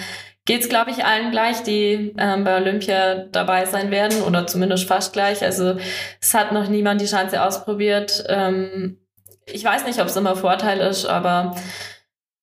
geht's, 0.45 0.69
glaube 0.69 0.91
ich, 0.91 1.03
allen 1.03 1.31
gleich, 1.31 1.63
die 1.63 2.13
ähm, 2.17 2.43
bei 2.43 2.57
Olympia 2.57 3.25
dabei 3.31 3.65
sein 3.65 3.89
werden 3.89 4.21
oder 4.21 4.45
zumindest 4.45 4.87
fast 4.87 5.13
gleich. 5.13 5.41
Also 5.41 5.77
es 6.21 6.33
hat 6.33 6.51
noch 6.51 6.67
niemand 6.69 7.01
die 7.01 7.07
Schanze 7.07 7.43
ausprobiert. 7.43 8.25
Ähm, 8.27 8.99
ich 9.47 9.63
weiß 9.63 9.85
nicht, 9.85 9.99
ob 9.99 10.07
es 10.07 10.15
immer 10.15 10.35
Vorteil 10.35 10.79
ist, 10.79 11.05
aber 11.05 11.55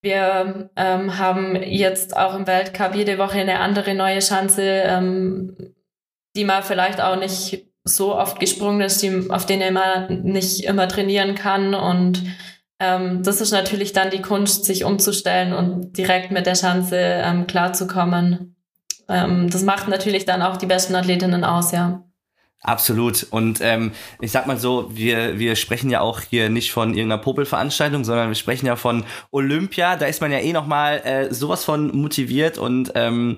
wir 0.03 0.71
ähm, 0.77 1.19
haben 1.19 1.57
jetzt 1.63 2.17
auch 2.17 2.35
im 2.35 2.47
Weltcup 2.47 2.95
jede 2.95 3.19
Woche 3.19 3.39
eine 3.39 3.61
andere 3.61 3.95
neue 3.95 4.19
Chance, 4.19 4.63
ähm, 4.63 5.57
die 6.37 6.45
man 6.45 6.63
vielleicht 6.63 7.01
auch 7.01 7.17
nicht 7.17 7.67
so 7.85 8.17
oft 8.17 8.39
gesprungen 8.41 8.81
ist, 8.81 9.03
die, 9.03 9.31
auf 9.31 9.47
denen 9.47 9.75
man 9.75 10.23
nicht 10.23 10.65
immer 10.65 10.89
trainieren 10.89 11.35
kann. 11.35 11.75
Und 11.75 12.23
ähm, 12.81 13.23
das 13.23 13.41
ist 13.41 13.53
natürlich 13.53 13.93
dann 13.93 14.11
die 14.11 14.23
Kunst, 14.23 14.65
sich 14.65 14.85
umzustellen 14.85 15.53
und 15.53 15.97
direkt 15.97 16.33
mit 16.33 16.47
der 16.47 16.55
Chance 16.55 16.97
ähm, 16.97 17.47
klarzukommen. 17.47 18.57
Ähm, 19.09 19.51
das 19.51 19.63
macht 19.63 19.89
natürlich 19.89 20.25
dann 20.25 20.43
auch 20.43 20.57
die 20.57 20.67
besten 20.67 20.95
Athletinnen 20.95 21.45
aus, 21.45 21.73
ja. 21.73 22.05
Absolut. 22.63 23.27
Und 23.31 23.61
ähm, 23.61 23.93
ich 24.21 24.31
sag 24.31 24.47
mal 24.47 24.57
so, 24.57 24.89
wir, 24.95 25.39
wir 25.39 25.57
sprechen 25.57 25.91
ja 25.91 26.01
auch 26.01 26.21
hier 26.21 26.49
nicht 26.49 26.73
von 26.73 26.91
irgendeiner 26.91 27.21
Popelveranstaltung, 27.21 28.05
sondern 28.05 28.29
wir 28.29 28.37
sprechen 28.37 28.67
ja 28.67 28.77
von 28.77 29.05
Olympia. 29.33 29.97
Da 29.97 30.07
ist 30.07 30.21
man 30.21 30.31
ja 30.31 30.39
eh 30.39 30.53
nochmal 30.53 30.99
äh, 31.05 31.35
sowas 31.35 31.65
von 31.65 31.89
motiviert 31.97 32.59
und 32.59 32.93
ähm, 32.95 33.37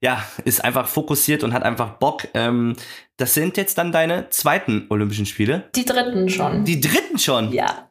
ja, 0.00 0.24
ist 0.44 0.64
einfach 0.64 0.88
fokussiert 0.88 1.44
und 1.44 1.52
hat 1.52 1.64
einfach 1.64 1.98
Bock. 1.98 2.28
Ähm, 2.32 2.76
das 3.18 3.34
sind 3.34 3.58
jetzt 3.58 3.76
dann 3.76 3.92
deine 3.92 4.30
zweiten 4.30 4.86
Olympischen 4.88 5.26
Spiele? 5.26 5.68
Die 5.74 5.84
dritten 5.84 6.28
schon. 6.30 6.64
Die 6.64 6.80
dritten 6.80 7.18
schon? 7.18 7.52
Ja. 7.52 7.90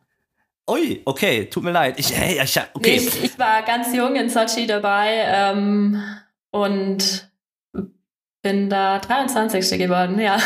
Ui, 0.68 1.02
okay, 1.06 1.46
tut 1.46 1.64
mir 1.64 1.72
leid. 1.72 2.00
Ich, 2.00 2.16
hey, 2.16 2.42
ich, 2.44 2.60
okay. 2.74 2.96
ich, 2.96 3.24
ich 3.24 3.38
war 3.38 3.62
ganz 3.62 3.96
jung 3.96 4.16
in 4.16 4.30
Sochi 4.30 4.66
dabei 4.66 5.26
ähm, 5.28 6.02
und 6.50 7.30
bin 8.46 8.70
da 8.70 9.00
23. 9.00 9.80
geworden, 9.80 10.20
ja. 10.20 10.38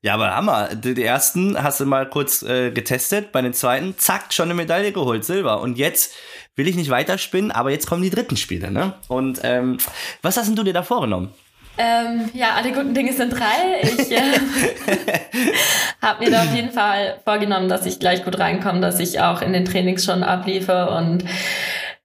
Ja, 0.00 0.14
aber 0.14 0.34
Hammer. 0.34 0.70
Die, 0.74 1.04
ersten 1.04 1.62
hast 1.62 1.78
du 1.78 1.84
mal 1.84 2.08
kurz 2.08 2.42
äh, 2.42 2.70
getestet, 2.70 3.32
bei 3.32 3.42
den 3.42 3.52
zweiten, 3.52 3.96
zack, 3.98 4.32
schon 4.32 4.46
eine 4.46 4.54
Medaille 4.54 4.92
geholt, 4.92 5.22
Silber. 5.24 5.60
Und 5.60 5.76
jetzt 5.76 6.14
will 6.56 6.66
ich 6.66 6.74
nicht 6.74 6.88
weiterspinnen, 6.88 7.52
aber 7.52 7.70
jetzt 7.70 7.86
kommen 7.86 8.02
die 8.02 8.08
dritten 8.08 8.38
Spiele, 8.38 8.70
ne? 8.70 8.94
Und 9.08 9.40
ähm, 9.44 9.76
was 10.22 10.38
hast 10.38 10.48
denn 10.48 10.56
du 10.56 10.64
dir 10.64 10.72
da 10.72 10.82
vorgenommen? 10.82 11.34
Ähm, 11.76 12.30
ja, 12.32 12.54
alle 12.54 12.72
guten 12.72 12.94
Dinge 12.94 13.12
sind 13.12 13.34
drei. 13.34 13.82
Ich 13.82 14.10
äh, 14.10 14.22
habe 16.02 16.24
mir 16.24 16.30
da 16.30 16.44
auf 16.44 16.54
jeden 16.54 16.72
Fall 16.72 17.20
vorgenommen, 17.24 17.68
dass 17.68 17.84
ich 17.84 18.00
gleich 18.00 18.24
gut 18.24 18.38
reinkomme, 18.38 18.80
dass 18.80 18.98
ich 19.00 19.20
auch 19.20 19.42
in 19.42 19.52
den 19.52 19.66
Trainings 19.66 20.04
schon 20.04 20.22
abliefe 20.22 20.88
und 20.88 21.24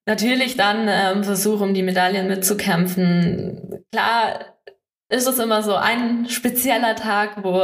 natürlich 0.06 0.58
dann 0.58 0.88
ähm, 0.90 1.24
versuche, 1.24 1.64
um 1.64 1.74
die 1.74 1.84
Medaillen 1.84 2.28
mitzukämpfen. 2.28 3.84
Klar, 3.92 4.57
ist 5.10 5.28
es 5.28 5.40
immer 5.40 5.64
so 5.64 5.76
ein 5.76 6.28
spezieller 6.28 6.96
Tag, 6.96 7.44
wo 7.44 7.62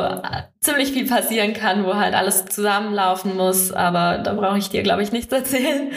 ziemlich 0.62 0.94
viel 0.94 1.08
passieren 1.08 1.54
kann, 1.54 1.86
wo 1.86 1.96
halt 1.96 2.14
alles 2.14 2.46
zusammenlaufen 2.46 3.36
muss, 3.36 3.72
aber 3.72 4.20
da 4.20 4.34
brauche 4.34 4.58
ich 4.58 4.70
dir, 4.70 4.82
glaube 4.82 5.04
ich, 5.04 5.12
nichts 5.12 5.34
erzählen. 5.34 5.92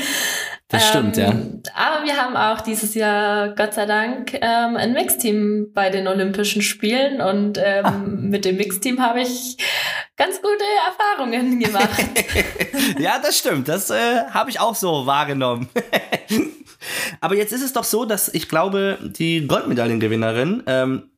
Das 0.68 0.88
stimmt, 0.88 1.16
ja. 1.16 1.30
Ähm, 1.30 1.62
aber 1.76 2.04
wir 2.04 2.16
haben 2.16 2.36
auch 2.36 2.60
dieses 2.60 2.94
Jahr, 2.96 3.54
Gott 3.54 3.74
sei 3.74 3.86
Dank, 3.86 4.34
ähm, 4.34 4.76
ein 4.76 4.92
Mixteam 4.94 5.70
bei 5.72 5.90
den 5.90 6.08
Olympischen 6.08 6.60
Spielen 6.60 7.20
und 7.20 7.58
ähm, 7.62 7.84
ah. 7.84 7.90
mit 7.92 8.44
dem 8.44 8.56
Mixteam 8.56 9.00
habe 9.00 9.20
ich 9.20 9.56
ganz 10.16 10.42
gute 10.42 10.64
Erfahrungen 10.88 11.60
gemacht. 11.60 12.04
ja, 12.98 13.20
das 13.20 13.38
stimmt. 13.38 13.68
Das 13.68 13.90
äh, 13.90 14.24
habe 14.30 14.50
ich 14.50 14.58
auch 14.58 14.74
so 14.74 15.06
wahrgenommen. 15.06 15.68
aber 17.20 17.36
jetzt 17.36 17.52
ist 17.52 17.62
es 17.62 17.72
doch 17.72 17.84
so, 17.84 18.04
dass 18.04 18.28
ich 18.34 18.48
glaube, 18.48 18.98
die 19.00 19.46
Goldmedaillengewinnerin 19.46 20.64
ähm, 20.66 21.10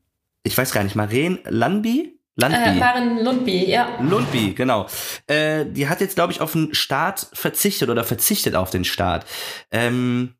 ich 0.42 0.56
weiß 0.56 0.72
gar 0.72 0.84
nicht, 0.84 0.96
Maren 0.96 1.38
Landby? 1.44 2.18
Landby. 2.36 2.70
Äh, 2.70 2.74
Maren 2.74 3.24
Lundby, 3.24 3.68
ja. 3.68 3.98
Lundby, 4.00 4.54
genau. 4.54 4.86
Äh, 5.26 5.66
die 5.66 5.88
hat 5.88 6.00
jetzt, 6.00 6.14
glaube 6.14 6.32
ich, 6.32 6.40
auf 6.40 6.52
den 6.52 6.72
Start 6.72 7.26
verzichtet 7.32 7.90
oder 7.90 8.04
verzichtet 8.04 8.54
auf 8.54 8.70
den 8.70 8.84
Start. 8.84 9.26
Ähm, 9.72 10.34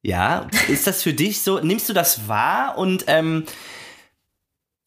ja, 0.00 0.48
ist 0.68 0.86
das 0.86 1.02
für 1.02 1.12
dich 1.12 1.42
so? 1.42 1.60
Nimmst 1.60 1.90
du 1.90 1.92
das 1.92 2.26
wahr 2.26 2.78
und 2.78 3.04
ähm, 3.06 3.44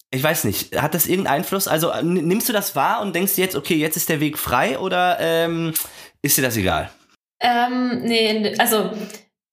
ich 0.10 0.24
weiß 0.24 0.46
nicht, 0.46 0.82
hat 0.82 0.96
das 0.96 1.06
irgendeinen 1.06 1.38
Einfluss? 1.38 1.68
Also 1.68 1.94
nimmst 2.02 2.50
du 2.50 2.54
das 2.54 2.76
wahr 2.76 3.02
und 3.02 3.16
denkst 3.16 3.38
jetzt, 3.38 3.56
okay, 3.56 3.76
jetzt 3.76 3.96
ist 3.96 4.10
der 4.10 4.20
Weg 4.20 4.40
frei 4.40 4.80
oder 4.80 5.18
ähm, 5.20 5.74
ist 6.22 6.38
dir 6.38 6.42
das 6.42 6.58
egal? 6.58 6.90
Ähm, 7.40 8.02
nee, 8.04 8.56
also 8.58 8.92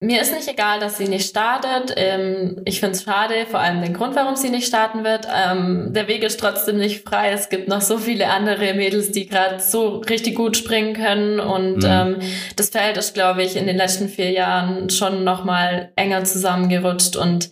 mir 0.03 0.21
ist 0.21 0.35
nicht 0.35 0.49
egal, 0.49 0.81
dass 0.81 0.99
sie 0.99 1.07
nicht 1.07 1.29
startet. 1.29 1.95
Ähm, 1.97 2.61
ich 2.65 2.81
finde 2.81 2.97
es 2.97 3.05
schade, 3.05 3.47
vor 3.49 3.61
allem 3.61 3.81
den 3.81 3.95
Grund, 3.95 4.17
warum 4.17 4.35
sie 4.35 4.51
nicht 4.51 4.67
starten 4.67 5.05
wird. 5.05 5.29
Ähm, 5.33 5.93
der 5.93 6.09
Weg 6.09 6.25
ist 6.25 6.41
trotzdem 6.41 6.79
nicht 6.79 7.09
frei. 7.09 7.31
Es 7.31 7.49
gibt 7.49 7.69
noch 7.69 7.81
so 7.81 7.99
viele 7.99 8.29
andere 8.29 8.75
Mädels, 8.75 9.13
die 9.13 9.29
gerade 9.29 9.61
so 9.61 9.99
richtig 9.99 10.35
gut 10.35 10.57
springen 10.57 10.95
können. 10.95 11.39
Und 11.39 11.85
mhm. 11.85 11.89
ähm, 11.89 12.17
das 12.57 12.71
Feld 12.71 12.97
ist, 12.97 13.15
glaube 13.15 13.45
ich, 13.45 13.55
in 13.55 13.67
den 13.67 13.77
letzten 13.77 14.09
vier 14.09 14.33
Jahren 14.33 14.91
schon 14.91 15.23
noch 15.23 15.45
mal 15.45 15.93
enger 15.95 16.25
zusammengerutscht. 16.25 17.15
Und 17.15 17.51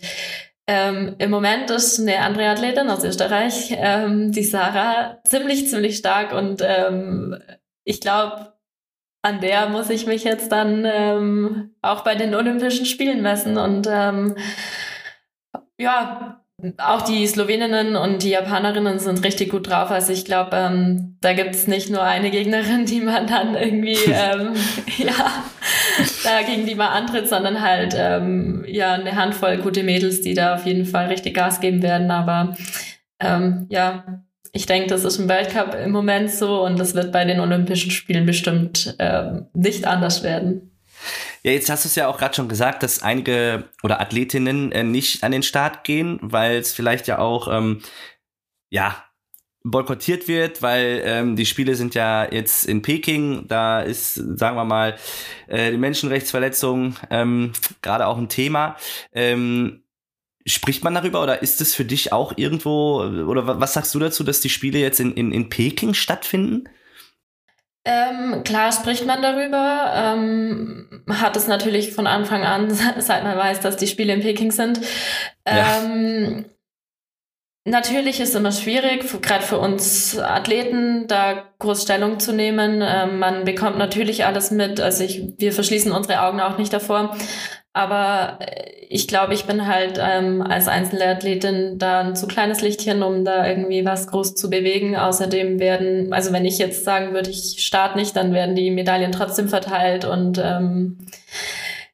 ähm, 0.67 1.15
im 1.19 1.31
Moment 1.31 1.69
ist 1.69 2.01
eine 2.01 2.19
andere 2.19 2.49
Athletin 2.49 2.89
aus 2.89 3.05
Österreich, 3.05 3.73
ähm, 3.77 4.33
die 4.33 4.43
Sarah, 4.43 5.19
ziemlich, 5.23 5.69
ziemlich 5.69 5.95
stark. 5.95 6.33
Und 6.33 6.61
ähm, 6.65 7.37
ich 7.85 8.01
glaube, 8.01 8.51
an 9.21 9.39
der 9.39 9.69
muss 9.69 9.89
ich 9.89 10.07
mich 10.07 10.23
jetzt 10.23 10.51
dann 10.51 10.85
ähm, 10.85 11.71
auch 11.81 12.03
bei 12.03 12.15
den 12.15 12.33
Olympischen 12.33 12.85
Spielen 12.85 13.21
messen. 13.21 13.57
Und 13.57 13.87
ähm, 13.89 14.35
ja, 15.77 16.41
auch 16.77 17.01
die 17.01 17.25
Sloweninnen 17.25 17.95
und 17.95 18.23
die 18.23 18.29
Japanerinnen 18.29 18.99
sind 18.99 19.23
richtig 19.23 19.49
gut 19.49 19.69
drauf. 19.69 19.91
Also 19.91 20.13
ich 20.13 20.25
glaube, 20.25 20.51
ähm, 20.53 21.17
da 21.21 21.33
gibt 21.33 21.55
es 21.55 21.67
nicht 21.67 21.89
nur 21.89 22.03
eine 22.03 22.29
Gegnerin, 22.31 22.85
die 22.85 23.01
man 23.01 23.27
dann 23.27 23.55
irgendwie 23.55 23.97
ähm, 24.07 24.53
ja, 24.97 25.43
da 26.23 26.41
gegen 26.43 26.65
die 26.65 26.75
man 26.75 26.89
antritt, 26.89 27.27
sondern 27.27 27.61
halt 27.61 27.95
ähm, 27.97 28.63
ja 28.67 28.93
eine 28.93 29.15
Handvoll 29.15 29.57
gute 29.57 29.83
Mädels, 29.83 30.21
die 30.21 30.33
da 30.33 30.55
auf 30.55 30.65
jeden 30.65 30.85
Fall 30.85 31.07
richtig 31.07 31.35
Gas 31.35 31.59
geben 31.61 31.81
werden. 31.81 32.11
Aber 32.11 32.55
ähm, 33.19 33.67
ja, 33.69 34.23
ich 34.53 34.65
denke, 34.65 34.89
das 34.89 35.03
ist 35.03 35.17
im 35.17 35.29
Weltcup 35.29 35.75
im 35.75 35.91
Moment 35.91 36.31
so 36.31 36.65
und 36.65 36.77
das 36.77 36.93
wird 36.93 37.11
bei 37.11 37.25
den 37.25 37.39
Olympischen 37.39 37.91
Spielen 37.91 38.25
bestimmt 38.25 38.95
äh, 38.99 39.41
nicht 39.53 39.85
anders 39.85 40.23
werden. 40.23 40.71
Ja, 41.43 41.51
jetzt 41.51 41.69
hast 41.69 41.85
du 41.85 41.87
es 41.87 41.95
ja 41.95 42.07
auch 42.07 42.17
gerade 42.17 42.35
schon 42.35 42.49
gesagt, 42.49 42.83
dass 42.83 43.01
einige 43.01 43.69
oder 43.81 43.99
Athletinnen 43.99 44.71
äh, 44.71 44.83
nicht 44.83 45.23
an 45.23 45.31
den 45.31 45.43
Start 45.43 45.83
gehen, 45.83 46.19
weil 46.21 46.57
es 46.57 46.73
vielleicht 46.73 47.07
ja 47.07 47.17
auch 47.19 47.47
ähm, 47.51 47.81
ja 48.69 49.03
boykottiert 49.63 50.27
wird, 50.27 50.61
weil 50.61 51.01
ähm, 51.05 51.35
die 51.35 51.45
Spiele 51.45 51.75
sind 51.75 51.93
ja 51.93 52.31
jetzt 52.31 52.65
in 52.65 52.81
Peking, 52.81 53.47
da 53.47 53.81
ist, 53.81 54.15
sagen 54.15 54.55
wir 54.55 54.65
mal, 54.65 54.95
äh, 55.47 55.71
die 55.71 55.77
Menschenrechtsverletzung 55.77 56.95
ähm, 57.09 57.53
gerade 57.81 58.07
auch 58.07 58.17
ein 58.17 58.29
Thema. 58.29 58.75
Ähm, 59.13 59.83
Spricht 60.45 60.83
man 60.83 60.95
darüber 60.95 61.21
oder 61.21 61.41
ist 61.41 61.61
es 61.61 61.75
für 61.75 61.85
dich 61.85 62.13
auch 62.13 62.33
irgendwo, 62.35 63.01
oder 63.01 63.59
was 63.59 63.73
sagst 63.73 63.93
du 63.93 63.99
dazu, 63.99 64.23
dass 64.23 64.41
die 64.41 64.49
Spiele 64.49 64.79
jetzt 64.79 64.99
in, 64.99 65.13
in, 65.13 65.31
in 65.31 65.49
Peking 65.49 65.93
stattfinden? 65.93 66.69
Ähm, 67.83 68.43
klar 68.43 68.71
spricht 68.71 69.07
man 69.07 69.23
darüber, 69.23 69.91
ähm, 69.95 71.03
hat 71.09 71.35
es 71.35 71.47
natürlich 71.47 71.93
von 71.93 72.05
Anfang 72.05 72.43
an, 72.43 72.69
seit 72.99 73.23
man 73.23 73.37
weiß, 73.37 73.59
dass 73.59 73.77
die 73.77 73.87
Spiele 73.87 74.13
in 74.13 74.21
Peking 74.21 74.51
sind. 74.51 74.79
Ähm, 75.45 76.45
ja. 76.45 76.51
Natürlich 77.63 78.19
ist 78.19 78.29
es 78.29 78.35
immer 78.35 78.51
schwierig, 78.51 79.05
gerade 79.21 79.43
für 79.43 79.59
uns 79.59 80.17
Athleten, 80.17 81.07
da 81.07 81.43
groß 81.59 81.83
Stellung 81.83 82.19
zu 82.19 82.33
nehmen. 82.33 82.81
Ähm, 82.83 83.19
man 83.19 83.45
bekommt 83.45 83.77
natürlich 83.77 84.25
alles 84.25 84.49
mit. 84.49 84.79
Also 84.79 85.03
ich, 85.03 85.33
wir 85.37 85.53
verschließen 85.53 85.91
unsere 85.91 86.21
Augen 86.21 86.41
auch 86.41 86.57
nicht 86.57 86.73
davor. 86.73 87.15
Aber 87.73 88.39
äh, 88.41 88.85
ich 88.89 89.07
glaube, 89.07 89.33
ich 89.33 89.45
bin 89.45 89.67
halt 89.67 89.97
ähm, 90.01 90.41
als 90.41 90.67
Einzelathletin 90.67 91.79
da 91.79 92.01
ein 92.01 92.15
zu 92.15 92.27
kleines 92.27 92.61
Lichtchen, 92.61 93.03
um 93.03 93.23
da 93.23 93.47
irgendwie 93.47 93.85
was 93.85 94.07
groß 94.07 94.35
zu 94.35 94.49
bewegen. 94.49 94.97
Außerdem 94.97 95.59
werden, 95.59 96.11
also 96.11 96.33
wenn 96.33 96.45
ich 96.45 96.57
jetzt 96.57 96.83
sagen 96.83 97.13
würde, 97.13 97.29
ich 97.29 97.65
starte 97.65 97.97
nicht, 97.97 98.15
dann 98.15 98.33
werden 98.33 98.55
die 98.55 98.71
Medaillen 98.71 99.13
trotzdem 99.13 99.47
verteilt 99.47 100.03
und 100.03 100.37
ähm, 100.37 100.97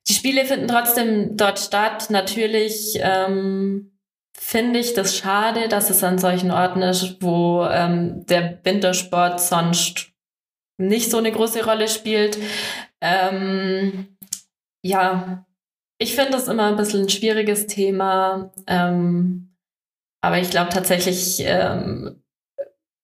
die 0.07 0.13
Spiele 0.13 0.45
finden 0.45 0.67
trotzdem 0.67 1.37
dort 1.37 1.59
statt. 1.59 2.07
Natürlich 2.09 2.97
ähm, 3.01 3.91
finde 4.33 4.79
ich 4.79 4.93
das 4.93 5.17
schade, 5.17 5.67
dass 5.67 5.89
es 5.89 6.03
an 6.03 6.17
solchen 6.17 6.49
Orten 6.49 6.81
ist, 6.81 7.21
wo 7.21 7.63
ähm, 7.69 8.25
der 8.25 8.59
Wintersport 8.63 9.39
sonst 9.39 10.09
nicht 10.77 11.11
so 11.11 11.17
eine 11.17 11.31
große 11.31 11.63
Rolle 11.65 11.87
spielt. 11.87 12.37
Ähm, 13.01 14.17
ja, 14.81 15.45
ich 15.99 16.15
finde 16.15 16.31
das 16.31 16.47
immer 16.47 16.67
ein 16.67 16.77
bisschen 16.77 17.03
ein 17.03 17.10
schwieriges 17.10 17.67
Thema. 17.67 18.51
Ähm, 18.67 19.55
aber 20.21 20.39
ich 20.39 20.49
glaube 20.49 20.69
tatsächlich 20.69 21.41
ähm, 21.45 22.21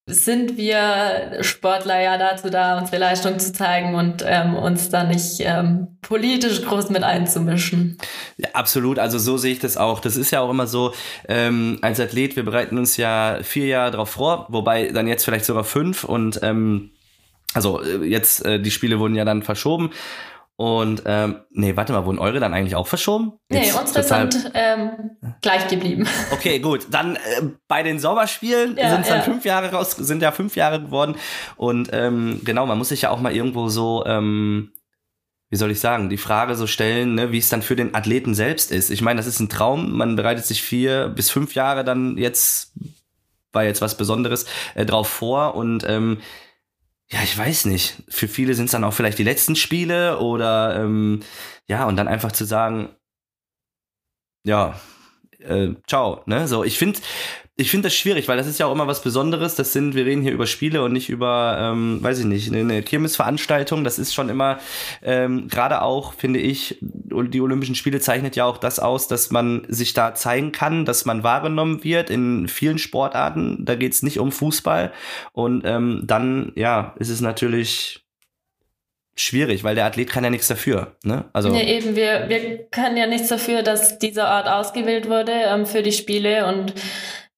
sind 0.05 0.57
wir 0.57 1.37
Sportler 1.41 2.01
ja 2.01 2.17
dazu 2.17 2.49
da, 2.49 2.77
unsere 2.77 2.97
Leistung 2.97 3.39
zu 3.39 3.53
zeigen 3.53 3.95
und 3.95 4.23
ähm, 4.27 4.55
uns 4.55 4.89
da 4.89 5.05
nicht 5.05 5.39
ähm, 5.39 5.97
politisch 6.01 6.61
groß 6.63 6.89
mit 6.89 7.03
einzumischen. 7.03 7.97
Ja, 8.37 8.49
absolut, 8.53 8.99
also 8.99 9.17
so 9.17 9.37
sehe 9.37 9.53
ich 9.53 9.59
das 9.59 9.77
auch. 9.77 10.01
Das 10.01 10.17
ist 10.17 10.31
ja 10.31 10.41
auch 10.41 10.49
immer 10.49 10.67
so, 10.67 10.93
ähm, 11.29 11.79
als 11.81 12.01
Athlet, 12.01 12.35
wir 12.35 12.43
bereiten 12.43 12.77
uns 12.77 12.97
ja 12.97 13.39
vier 13.43 13.67
Jahre 13.67 13.91
darauf 13.91 14.09
vor, 14.09 14.47
wobei 14.49 14.89
dann 14.89 15.07
jetzt 15.07 15.23
vielleicht 15.23 15.45
sogar 15.45 15.63
fünf 15.63 16.03
und 16.03 16.39
ähm, 16.43 16.91
also 17.53 17.81
äh, 17.81 18.03
jetzt, 18.05 18.43
äh, 18.43 18.59
die 18.59 18.71
Spiele 18.71 18.99
wurden 18.99 19.15
ja 19.15 19.23
dann 19.23 19.41
verschoben 19.41 19.91
Und 20.55 21.01
ähm, 21.05 21.37
nee, 21.49 21.75
warte 21.75 21.93
mal, 21.93 22.05
wurden 22.05 22.19
eure 22.19 22.39
dann 22.39 22.53
eigentlich 22.53 22.75
auch 22.75 22.87
verschoben? 22.87 23.33
Nee, 23.49 23.71
unsere 23.71 24.01
total... 24.01 24.31
sind 24.31 24.51
ähm, 24.53 24.91
gleich 25.41 25.67
geblieben. 25.67 26.07
Okay, 26.31 26.59
gut. 26.59 26.87
Dann 26.91 27.15
äh, 27.15 27.19
bei 27.67 27.83
den 27.83 27.99
Sommerspielen 27.99 28.77
ja, 28.77 28.91
sind 28.91 29.01
es 29.01 29.07
dann 29.07 29.17
ja. 29.19 29.23
fünf 29.23 29.45
Jahre 29.45 29.71
raus, 29.71 29.91
sind 29.91 30.21
ja 30.21 30.31
fünf 30.31 30.55
Jahre 30.55 30.81
geworden. 30.81 31.15
Und 31.55 31.89
ähm, 31.91 32.41
genau, 32.43 32.65
man 32.65 32.77
muss 32.77 32.89
sich 32.89 33.03
ja 33.03 33.09
auch 33.09 33.19
mal 33.19 33.35
irgendwo 33.35 33.69
so, 33.69 34.03
ähm, 34.05 34.71
wie 35.49 35.55
soll 35.55 35.71
ich 35.71 35.79
sagen, 35.79 36.09
die 36.09 36.17
Frage 36.17 36.55
so 36.55 36.67
stellen, 36.67 37.15
ne, 37.15 37.31
wie 37.31 37.37
es 37.39 37.49
dann 37.49 37.61
für 37.61 37.75
den 37.75 37.95
Athleten 37.95 38.33
selbst 38.35 38.71
ist. 38.71 38.89
Ich 38.89 39.01
meine, 39.01 39.17
das 39.17 39.27
ist 39.27 39.39
ein 39.39 39.49
Traum. 39.49 39.91
Man 39.93 40.15
bereitet 40.15 40.45
sich 40.45 40.61
vier 40.61 41.09
bis 41.09 41.29
fünf 41.31 41.55
Jahre 41.55 41.83
dann 41.83 42.17
jetzt, 42.17 42.73
war 43.51 43.63
jetzt 43.63 43.81
was 43.81 43.97
Besonderes, 43.97 44.45
äh, 44.75 44.85
drauf 44.85 45.07
vor 45.07 45.55
und 45.55 45.83
ähm, 45.87 46.19
ja, 47.13 47.21
ich 47.21 47.37
weiß 47.37 47.65
nicht. 47.65 48.01
Für 48.09 48.27
viele 48.27 48.55
sind 48.55 48.65
es 48.65 48.71
dann 48.71 48.83
auch 48.83 48.93
vielleicht 48.93 49.19
die 49.19 49.23
letzten 49.23 49.55
Spiele 49.55 50.17
oder 50.17 50.75
ähm, 50.83 51.19
ja, 51.67 51.85
und 51.85 51.95
dann 51.95 52.07
einfach 52.07 52.31
zu 52.31 52.43
sagen, 52.43 52.89
ja, 54.45 54.79
äh, 55.39 55.75
ciao, 55.87 56.23
ne? 56.25 56.47
So, 56.47 56.63
ich 56.63 56.79
finde, 56.79 56.99
ich 57.55 57.69
finde 57.69 57.87
das 57.87 57.95
schwierig, 57.95 58.27
weil 58.27 58.37
das 58.37 58.47
ist 58.47 58.59
ja 58.59 58.65
auch 58.65 58.71
immer 58.71 58.87
was 58.87 59.03
Besonderes. 59.03 59.53
Das 59.53 59.73
sind, 59.73 59.93
wir 59.93 60.05
reden 60.05 60.23
hier 60.23 60.31
über 60.31 60.47
Spiele 60.47 60.81
und 60.81 60.91
nicht 60.91 61.09
über, 61.09 61.57
ähm, 61.59 61.99
weiß 62.01 62.19
ich 62.19 62.25
nicht, 62.25 62.51
eine 62.51 62.81
Kirmesveranstaltung. 62.81 63.83
Das 63.83 63.99
ist 63.99 64.11
schon 64.11 64.29
immer, 64.29 64.57
ähm, 65.03 65.49
gerade 65.49 65.83
auch, 65.83 66.13
finde 66.13 66.39
ich, 66.39 66.79
die 66.81 67.41
Olympischen 67.41 67.75
Spiele 67.75 67.99
zeichnet 67.99 68.35
ja 68.35 68.45
auch 68.45 68.57
das 68.57 68.79
aus, 68.79 69.07
dass 69.07 69.29
man 69.29 69.65
sich 69.67 69.93
da 69.93 70.15
zeigen 70.15 70.51
kann, 70.51 70.83
dass 70.83 71.05
man 71.05 71.23
wahrgenommen 71.23 71.83
wird 71.83 72.09
in 72.09 72.47
vielen 72.47 72.79
Sportarten. 72.79 73.63
Da 73.63 73.75
geht 73.75 73.93
es 73.93 74.01
nicht 74.01 74.17
um 74.17 74.31
Fußball. 74.31 74.91
Und 75.31 75.61
ähm, 75.63 76.01
dann, 76.05 76.53
ja, 76.55 76.95
ist 76.97 77.09
es 77.09 77.21
natürlich 77.21 78.03
schwierig, 79.15 79.63
weil 79.63 79.75
der 79.75 79.85
Athlet 79.85 80.09
kann 80.09 80.23
ja 80.23 80.31
nichts 80.31 80.47
dafür. 80.47 80.95
Ne? 81.03 81.25
Also 81.33 81.49
nee, 81.49 81.77
eben, 81.77 81.95
wir, 81.95 82.25
wir 82.29 82.63
können 82.71 82.97
ja 82.97 83.05
nichts 83.05 83.27
dafür, 83.27 83.61
dass 83.61 83.99
dieser 83.99 84.27
Ort 84.27 84.47
ausgewählt 84.47 85.07
wurde 85.07 85.31
ähm, 85.31 85.67
für 85.67 85.83
die 85.83 85.91
Spiele 85.91 86.47
und 86.47 86.73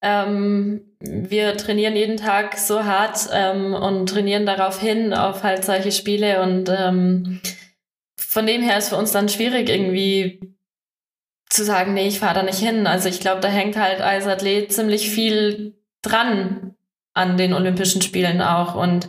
ähm, 0.05 0.81
wir 0.99 1.57
trainieren 1.57 1.95
jeden 1.95 2.17
Tag 2.17 2.59
so 2.59 2.85
hart 2.85 3.27
ähm, 3.33 3.73
und 3.73 4.07
trainieren 4.07 4.45
darauf 4.45 4.79
hin, 4.79 5.15
auf 5.15 5.41
halt 5.41 5.65
solche 5.65 5.91
Spiele. 5.91 6.43
Und 6.43 6.69
ähm, 6.69 7.41
von 8.15 8.45
dem 8.45 8.61
her 8.61 8.77
ist 8.77 8.89
für 8.89 8.97
uns 8.97 9.11
dann 9.11 9.29
schwierig, 9.29 9.67
irgendwie 9.67 10.39
zu 11.49 11.63
sagen, 11.63 11.95
nee, 11.95 12.07
ich 12.07 12.19
fahre 12.19 12.35
da 12.35 12.43
nicht 12.43 12.59
hin. 12.59 12.85
Also 12.85 13.09
ich 13.09 13.19
glaube, 13.19 13.41
da 13.41 13.47
hängt 13.47 13.77
halt 13.77 13.99
als 13.99 14.27
Athlet 14.27 14.71
ziemlich 14.71 15.09
viel 15.09 15.73
dran 16.03 16.75
an 17.15 17.37
den 17.37 17.53
Olympischen 17.53 18.03
Spielen 18.03 18.41
auch. 18.41 18.75
Und 18.75 19.07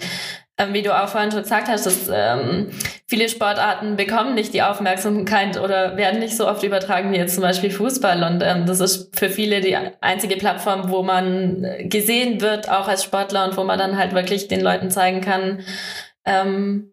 wie 0.73 0.83
du 0.83 0.99
auch 0.99 1.09
vorhin 1.09 1.31
schon 1.31 1.42
gesagt 1.42 1.69
hast, 1.69 1.85
dass 1.85 2.11
ähm, 2.11 2.71
viele 3.07 3.29
Sportarten 3.29 3.97
bekommen 3.97 4.35
nicht 4.35 4.55
die 4.55 4.62
Aufmerksamkeit 4.62 5.61
oder 5.61 5.99
werden 5.99 6.19
nicht 6.19 6.37
so 6.37 6.49
oft 6.49 6.62
übertragen 6.62 7.12
wie 7.12 7.16
jetzt 7.16 7.35
zum 7.35 7.42
Beispiel 7.42 7.71
Fußball. 7.71 8.23
Und 8.23 8.42
ähm, 8.42 8.64
das 8.64 8.81
ist 8.81 9.19
für 9.19 9.29
viele 9.29 9.61
die 9.61 9.77
einzige 10.01 10.37
Plattform, 10.37 10.90
wo 10.90 11.03
man 11.03 11.66
gesehen 11.85 12.40
wird, 12.40 12.71
auch 12.71 12.88
als 12.88 13.05
Sportler 13.05 13.47
und 13.47 13.57
wo 13.57 13.64
man 13.64 13.79
dann 13.79 13.99
halt 13.99 14.14
wirklich 14.14 14.49
den 14.49 14.62
Leuten 14.62 14.90
zeigen 14.90 15.21
kann, 15.21 15.61
ähm, 16.25 16.90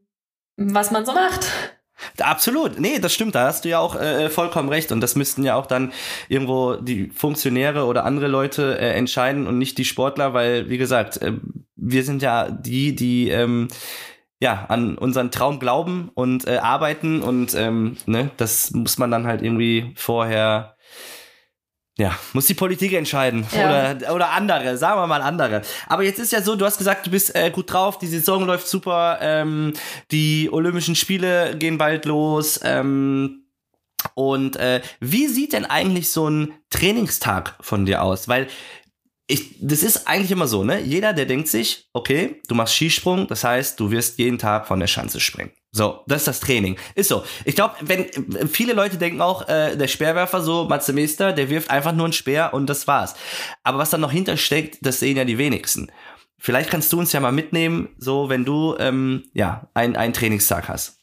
was 0.58 0.92
man 0.92 1.06
so 1.06 1.14
macht. 1.14 1.48
Absolut, 2.20 2.80
nee, 2.80 3.00
das 3.00 3.14
stimmt, 3.14 3.36
da 3.36 3.48
hast 3.48 3.66
du 3.66 3.70
ja 3.70 3.80
auch 3.80 3.96
äh, 3.96 4.30
vollkommen 4.30 4.70
recht. 4.70 4.92
Und 4.92 5.02
das 5.02 5.16
müssten 5.16 5.44
ja 5.44 5.56
auch 5.56 5.66
dann 5.66 5.92
irgendwo 6.30 6.76
die 6.76 7.10
Funktionäre 7.10 7.86
oder 7.86 8.06
andere 8.06 8.28
Leute 8.28 8.78
äh, 8.80 8.94
entscheiden 8.94 9.48
und 9.48 9.58
nicht 9.58 9.78
die 9.78 9.86
Sportler, 9.86 10.34
weil 10.34 10.70
wie 10.70 10.78
gesagt, 10.78 11.22
äh, 11.22 11.34
wir 11.76 12.04
sind 12.04 12.22
ja 12.22 12.50
die, 12.50 12.96
die 12.96 13.30
ähm, 13.30 13.68
ja 14.40 14.66
an 14.68 14.98
unseren 14.98 15.32
Traum 15.32 15.60
glauben 15.60 16.12
und 16.14 16.48
äh, 16.48 16.58
arbeiten. 16.58 17.22
Und 17.22 17.56
ähm, 17.56 17.98
ne, 18.06 18.30
das 18.38 18.72
muss 18.72 18.98
man 18.98 19.10
dann 19.10 19.26
halt 19.26 19.42
irgendwie 19.42 19.94
vorher 19.96 20.73
ja, 21.98 22.18
muss 22.34 22.48
die 22.48 22.56
Politik 22.56 22.94
entscheiden. 22.94 23.46
Ja. 23.56 23.92
Oder, 23.92 24.16
oder 24.16 24.30
andere, 24.32 24.78
sagen 24.78 25.00
wir 25.00 25.08
mal 25.08 25.22
andere. 25.22 25.62
Aber 25.88 26.04
jetzt 26.04 26.20
ist 26.20 26.32
ja 26.32 26.42
so, 26.42 26.56
du 26.56 26.66
hast 26.66 26.78
gesagt, 26.78 27.06
du 27.06 27.12
bist 27.12 27.36
äh, 27.36 27.52
gut 27.52 27.72
drauf, 27.72 28.00
die 28.00 28.08
Saison 28.08 28.46
läuft 28.46 28.68
super, 28.68 29.20
ähm, 29.22 29.74
die 30.12 30.50
Olympischen 30.52 30.96
Spiele 30.96 31.56
gehen 31.58 31.78
bald 31.78 32.06
los. 32.06 32.60
Ähm, 32.64 33.46
und 34.16 34.56
äh, 34.56 34.82
wie 35.00 35.28
sieht 35.28 35.54
denn 35.54 35.66
eigentlich 35.66 36.10
so 36.10 36.30
ein 36.30 36.54
Trainingstag 36.70 37.56
von 37.62 37.86
dir 37.86 38.02
aus? 38.02 38.28
Weil 38.28 38.48
ich, 39.28 39.56
das 39.62 39.84
ist 39.84 40.08
eigentlich 40.08 40.32
immer 40.32 40.48
so, 40.48 40.64
ne? 40.64 40.82
Jeder, 40.82 41.14
der 41.14 41.26
denkt 41.26 41.48
sich, 41.48 41.90
okay, 41.94 42.42
du 42.48 42.56
machst 42.56 42.76
Skisprung, 42.76 43.28
das 43.28 43.44
heißt, 43.44 43.80
du 43.80 43.92
wirst 43.92 44.18
jeden 44.20 44.38
Tag 44.38 44.68
von 44.68 44.80
der 44.80 44.88
Schanze 44.88 45.20
springen. 45.20 45.52
So, 45.76 46.02
das 46.06 46.22
ist 46.22 46.28
das 46.28 46.40
Training. 46.40 46.78
Ist 46.94 47.10
so. 47.10 47.24
Ich 47.46 47.56
glaube, 47.56 47.74
wenn 47.82 48.06
viele 48.48 48.74
Leute 48.74 48.98
denken 48.98 49.22
auch, 49.22 49.50
äh, 49.50 49.76
der 49.76 49.88
Speerwerfer, 49.88 50.42
so 50.44 50.66
Matze 50.66 50.94
Meester, 50.94 51.34
der 51.34 51.50
wirft 51.50 51.72
einfach 51.72 51.94
nur 51.94 52.06
einen 52.06 52.14
Speer 52.14 52.54
und 52.54 52.70
das 52.70 52.88
war's. 52.88 53.16
Aber 53.64 53.80
was 53.80 53.90
da 53.90 53.98
noch 53.98 54.12
hintersteckt, 54.12 54.78
das 54.84 55.00
sehen 55.00 55.18
ja 55.18 55.26
die 55.26 55.40
wenigsten. 55.40 55.92
Vielleicht 56.38 56.70
kannst 56.70 56.94
du 56.94 57.00
uns 57.00 57.12
ja 57.12 57.20
mal 57.20 57.32
mitnehmen, 57.32 57.90
so 57.98 58.30
wenn 58.30 58.46
du 58.46 58.76
ähm, 58.78 59.24
ja 59.34 59.68
ein, 59.74 59.96
einen 59.96 60.14
Trainingstag 60.14 60.70
hast. 60.70 61.00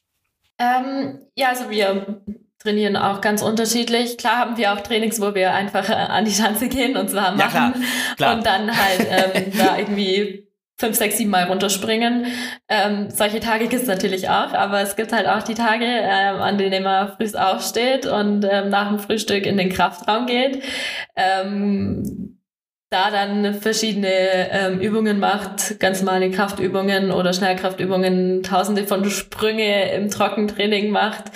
Ähm, 0.58 1.18
ja, 1.34 1.48
also 1.48 1.68
wir 1.68 2.22
trainieren 2.60 2.96
auch 2.96 3.20
ganz 3.20 3.42
unterschiedlich. 3.42 4.18
Klar 4.18 4.36
haben 4.36 4.56
wir 4.56 4.72
auch 4.72 4.82
Trainings, 4.82 5.20
wo 5.20 5.34
wir 5.34 5.52
einfach 5.52 5.88
äh, 5.88 5.94
an 5.94 6.26
die 6.26 6.32
Schanze 6.32 6.68
gehen 6.68 6.96
und 6.96 7.10
zwar 7.10 7.32
machen 7.34 7.40
ja, 7.40 7.72
klar, 7.72 7.74
klar. 8.16 8.36
und 8.36 8.46
dann 8.46 8.76
halt 8.76 9.06
ähm, 9.10 9.52
da 9.58 9.78
irgendwie 9.78 10.46
fünf, 10.80 10.96
sechs, 10.96 11.18
sieben 11.18 11.30
Mal 11.30 11.44
runterspringen. 11.44 12.26
Ähm, 12.68 13.10
solche 13.10 13.38
Tage 13.38 13.68
gibt 13.68 13.82
es 13.82 13.88
natürlich 13.88 14.28
auch, 14.30 14.52
aber 14.54 14.80
es 14.80 14.96
gibt 14.96 15.12
halt 15.12 15.28
auch 15.28 15.42
die 15.42 15.54
Tage, 15.54 15.84
ähm, 15.84 16.40
an 16.40 16.58
denen 16.58 16.82
man 16.82 17.12
früh 17.16 17.30
aufsteht 17.38 18.06
und 18.06 18.44
ähm, 18.50 18.70
nach 18.70 18.88
dem 18.88 18.98
Frühstück 18.98 19.46
in 19.46 19.58
den 19.58 19.68
Kraftraum 19.68 20.26
geht. 20.26 20.62
Ähm, 21.16 22.38
da 22.90 23.12
dann 23.12 23.54
verschiedene 23.54 24.50
ähm, 24.50 24.80
Übungen 24.80 25.20
macht, 25.20 25.78
ganz 25.78 26.02
normale 26.02 26.30
Kraftübungen 26.30 27.12
oder 27.12 27.32
Schnellkraftübungen, 27.32 28.42
tausende 28.42 28.84
von 28.84 29.08
Sprünge 29.08 29.92
im 29.92 30.10
Trockentraining 30.10 30.90
macht, 30.90 31.26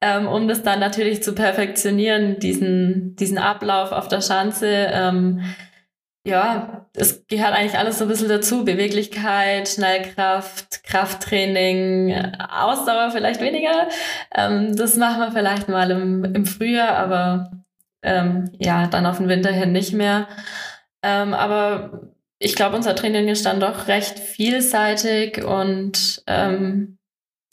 ähm, 0.00 0.28
um 0.28 0.46
das 0.46 0.62
dann 0.62 0.78
natürlich 0.78 1.22
zu 1.24 1.34
perfektionieren, 1.34 2.38
diesen, 2.38 3.16
diesen 3.16 3.38
Ablauf 3.38 3.90
auf 3.90 4.06
der 4.06 4.20
Schanze. 4.20 4.68
Ähm, 4.68 5.40
ja, 6.24 6.86
es 6.94 7.26
gehört 7.26 7.52
eigentlich 7.52 7.78
alles 7.78 7.98
so 7.98 8.04
ein 8.04 8.08
bisschen 8.08 8.28
dazu. 8.28 8.64
Beweglichkeit, 8.64 9.68
Schnellkraft, 9.68 10.84
Krafttraining, 10.84 12.14
Ausdauer 12.48 13.10
vielleicht 13.10 13.40
weniger. 13.40 13.88
Ähm, 14.34 14.76
das 14.76 14.96
machen 14.96 15.20
wir 15.20 15.32
vielleicht 15.32 15.68
mal 15.68 15.90
im, 15.90 16.24
im 16.24 16.46
Frühjahr, 16.46 16.96
aber 16.96 17.50
ähm, 18.02 18.50
ja, 18.58 18.86
dann 18.86 19.06
auf 19.06 19.18
den 19.18 19.28
Winter 19.28 19.50
hin 19.50 19.72
nicht 19.72 19.92
mehr. 19.92 20.28
Ähm, 21.02 21.34
aber 21.34 22.12
ich 22.38 22.54
glaube, 22.54 22.76
unser 22.76 22.94
Training 22.94 23.28
ist 23.28 23.46
dann 23.46 23.60
doch 23.60 23.88
recht 23.88 24.18
vielseitig 24.18 25.44
und 25.44 26.22
ähm, 26.26 26.98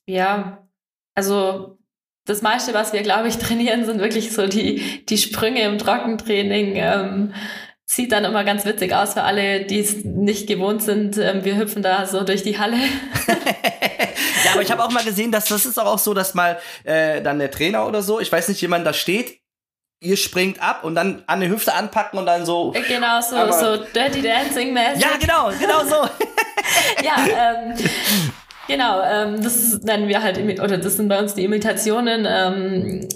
ja, 0.05 0.67
also 1.15 1.77
das 2.25 2.41
meiste, 2.43 2.73
was 2.75 2.93
wir, 2.93 3.01
glaube 3.01 3.27
ich, 3.27 3.37
trainieren, 3.39 3.85
sind 3.85 3.99
wirklich 3.99 4.31
so 4.31 4.47
die, 4.47 5.05
die 5.05 5.17
Sprünge 5.17 5.61
im 5.63 5.79
Trockentraining. 5.79 6.75
Sieht 7.91 8.11
dann 8.11 8.23
immer 8.23 8.43
ganz 8.43 8.65
witzig 8.65 8.93
aus 8.93 9.13
für 9.13 9.23
alle, 9.23 9.65
die 9.65 9.79
es 9.79 10.05
nicht 10.05 10.45
gewohnt 10.45 10.83
sind. 10.83 11.17
Ähm, 11.17 11.43
wir 11.43 11.57
hüpfen 11.57 11.81
da 11.81 12.05
so 12.05 12.23
durch 12.23 12.43
die 12.43 12.59
Halle. 12.59 12.77
ja, 14.45 14.51
aber 14.53 14.61
ich 14.61 14.69
habe 14.69 14.83
auch 14.83 14.91
mal 14.91 15.03
gesehen, 15.03 15.31
dass 15.31 15.45
das 15.45 15.65
ist 15.65 15.79
auch 15.79 15.97
so, 15.97 16.13
dass 16.13 16.35
mal 16.35 16.59
äh, 16.83 17.19
dann 17.23 17.39
der 17.39 17.49
Trainer 17.49 17.87
oder 17.87 18.03
so, 18.03 18.19
ich 18.19 18.31
weiß 18.31 18.47
nicht, 18.49 18.61
jemand 18.61 18.85
da 18.85 18.93
steht, 18.93 19.39
ihr 20.01 20.17
springt 20.17 20.61
ab 20.61 20.83
und 20.83 20.93
dann 20.93 21.23
an 21.25 21.39
der 21.39 21.49
Hüfte 21.49 21.73
anpacken 21.73 22.19
und 22.19 22.27
dann 22.27 22.45
so. 22.45 22.75
Äh, 22.75 22.83
genau, 22.83 23.21
so, 23.21 23.35
so 23.51 23.77
Dirty 23.77 24.21
Dancing 24.21 24.71
mäßig. 24.71 25.01
Ja, 25.01 25.17
genau, 25.19 25.49
genau 25.59 25.83
so. 25.83 26.07
ja, 27.03 27.15
ähm, 27.25 27.73
genau, 28.67 29.01
ähm, 29.01 29.41
das 29.41 29.79
nennen 29.81 30.07
wir 30.07 30.21
halt, 30.21 30.37
oder 30.37 30.77
das 30.77 30.95
sind 30.95 31.09
bei 31.09 31.17
uns 31.17 31.33
die 31.33 31.43
Imitationen. 31.43 32.27
Ähm, 32.29 33.09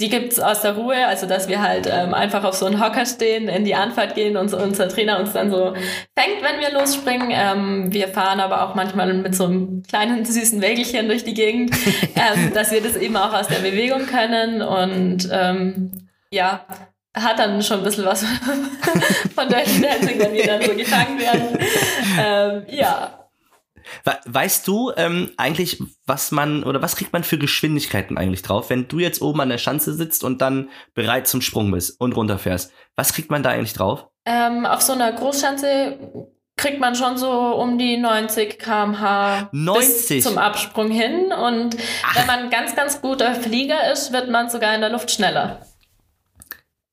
die 0.00 0.08
gibt's 0.08 0.38
aus 0.38 0.62
der 0.62 0.74
Ruhe, 0.76 1.06
also 1.06 1.26
dass 1.26 1.48
wir 1.48 1.62
halt 1.62 1.88
ähm, 1.90 2.14
einfach 2.14 2.44
auf 2.44 2.54
so 2.54 2.66
einen 2.66 2.84
Hocker 2.84 3.06
stehen, 3.06 3.48
in 3.48 3.64
die 3.64 3.74
Anfahrt 3.74 4.14
gehen 4.14 4.36
und 4.36 4.52
unser 4.52 4.88
Trainer 4.88 5.18
uns 5.18 5.32
dann 5.32 5.50
so 5.50 5.74
fängt, 6.16 6.42
wenn 6.42 6.60
wir 6.60 6.72
losspringen. 6.78 7.30
Ähm, 7.32 7.92
wir 7.92 8.08
fahren 8.08 8.40
aber 8.40 8.62
auch 8.62 8.74
manchmal 8.74 9.12
mit 9.14 9.34
so 9.34 9.44
einem 9.44 9.82
kleinen 9.82 10.24
süßen 10.26 10.60
Wägelchen 10.60 11.08
durch 11.08 11.24
die 11.24 11.34
Gegend, 11.34 11.74
ähm, 12.16 12.52
dass 12.52 12.70
wir 12.70 12.82
das 12.82 12.96
eben 12.96 13.16
auch 13.16 13.32
aus 13.32 13.48
der 13.48 13.60
Bewegung 13.60 14.06
können 14.06 14.62
und 14.62 15.28
ähm, 15.32 16.08
ja, 16.30 16.66
hat 17.14 17.38
dann 17.38 17.62
schon 17.62 17.78
ein 17.78 17.84
bisschen 17.84 18.04
was 18.04 18.24
von 19.34 19.48
Dirty 19.48 19.80
Dancing, 19.80 20.18
wenn 20.18 20.32
wir 20.32 20.46
dann 20.46 20.62
so 20.62 20.74
gefangen 20.74 21.18
werden. 21.18 21.58
Ähm, 22.18 22.62
ja, 22.68 23.21
Weißt 24.26 24.66
du 24.66 24.92
ähm, 24.96 25.30
eigentlich, 25.36 25.82
was 26.06 26.30
man 26.30 26.64
oder 26.64 26.82
was 26.82 26.96
kriegt 26.96 27.12
man 27.12 27.24
für 27.24 27.38
Geschwindigkeiten 27.38 28.18
eigentlich 28.18 28.42
drauf, 28.42 28.70
wenn 28.70 28.88
du 28.88 28.98
jetzt 28.98 29.22
oben 29.22 29.40
an 29.40 29.48
der 29.48 29.58
Schanze 29.58 29.94
sitzt 29.94 30.24
und 30.24 30.40
dann 30.40 30.70
bereit 30.94 31.26
zum 31.26 31.40
Sprung 31.40 31.70
bist 31.70 32.00
und 32.00 32.16
runterfährst? 32.16 32.72
Was 32.96 33.12
kriegt 33.12 33.30
man 33.30 33.42
da 33.42 33.50
eigentlich 33.50 33.74
drauf? 33.74 34.08
Ähm, 34.24 34.66
auf 34.66 34.82
so 34.82 34.92
einer 34.92 35.12
Großschanze 35.12 35.98
kriegt 36.56 36.80
man 36.80 36.94
schon 36.94 37.16
so 37.16 37.30
um 37.30 37.78
die 37.78 37.96
90 37.96 38.58
km/h 38.58 39.48
90? 39.52 40.22
zum 40.22 40.38
Absprung 40.38 40.90
hin. 40.90 41.32
Und 41.32 41.76
Ach. 42.04 42.16
wenn 42.16 42.26
man 42.26 42.50
ganz, 42.50 42.76
ganz 42.76 43.00
guter 43.00 43.34
Flieger 43.34 43.92
ist, 43.92 44.12
wird 44.12 44.30
man 44.30 44.48
sogar 44.48 44.74
in 44.74 44.80
der 44.80 44.90
Luft 44.90 45.10
schneller. 45.10 45.66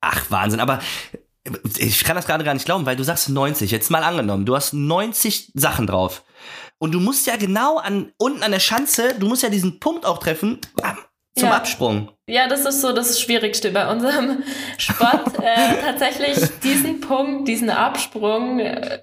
Ach, 0.01 0.25
Wahnsinn. 0.29 0.59
Aber 0.59 0.79
ich 1.77 2.03
kann 2.03 2.15
das 2.15 2.25
gerade 2.25 2.43
gar 2.43 2.53
nicht 2.53 2.65
glauben, 2.65 2.85
weil 2.85 2.95
du 2.95 3.03
sagst 3.03 3.29
90. 3.29 3.71
Jetzt 3.71 3.91
mal 3.91 4.03
angenommen, 4.03 4.45
du 4.45 4.55
hast 4.55 4.73
90 4.73 5.51
Sachen 5.55 5.87
drauf. 5.87 6.23
Und 6.81 6.93
du 6.93 6.99
musst 6.99 7.27
ja 7.27 7.35
genau 7.35 7.77
an, 7.77 8.13
unten 8.17 8.41
an 8.41 8.51
der 8.51 8.59
Schanze, 8.59 9.15
du 9.19 9.27
musst 9.27 9.43
ja 9.43 9.49
diesen 9.49 9.79
Punkt 9.79 10.05
auch 10.05 10.17
treffen, 10.19 10.59
zum 11.35 11.49
ja. 11.49 11.55
Absprung. 11.55 12.11
Ja, 12.27 12.47
das 12.47 12.65
ist 12.65 12.81
so 12.81 12.93
das 12.93 13.19
Schwierigste 13.19 13.71
bei 13.71 13.89
unserem 13.89 14.43
Sport. 14.77 15.39
äh, 15.41 15.81
tatsächlich 15.81 16.37
diesen 16.63 17.01
Punkt, 17.01 17.47
diesen 17.47 17.69
Absprung 17.69 18.59
äh, 18.59 18.99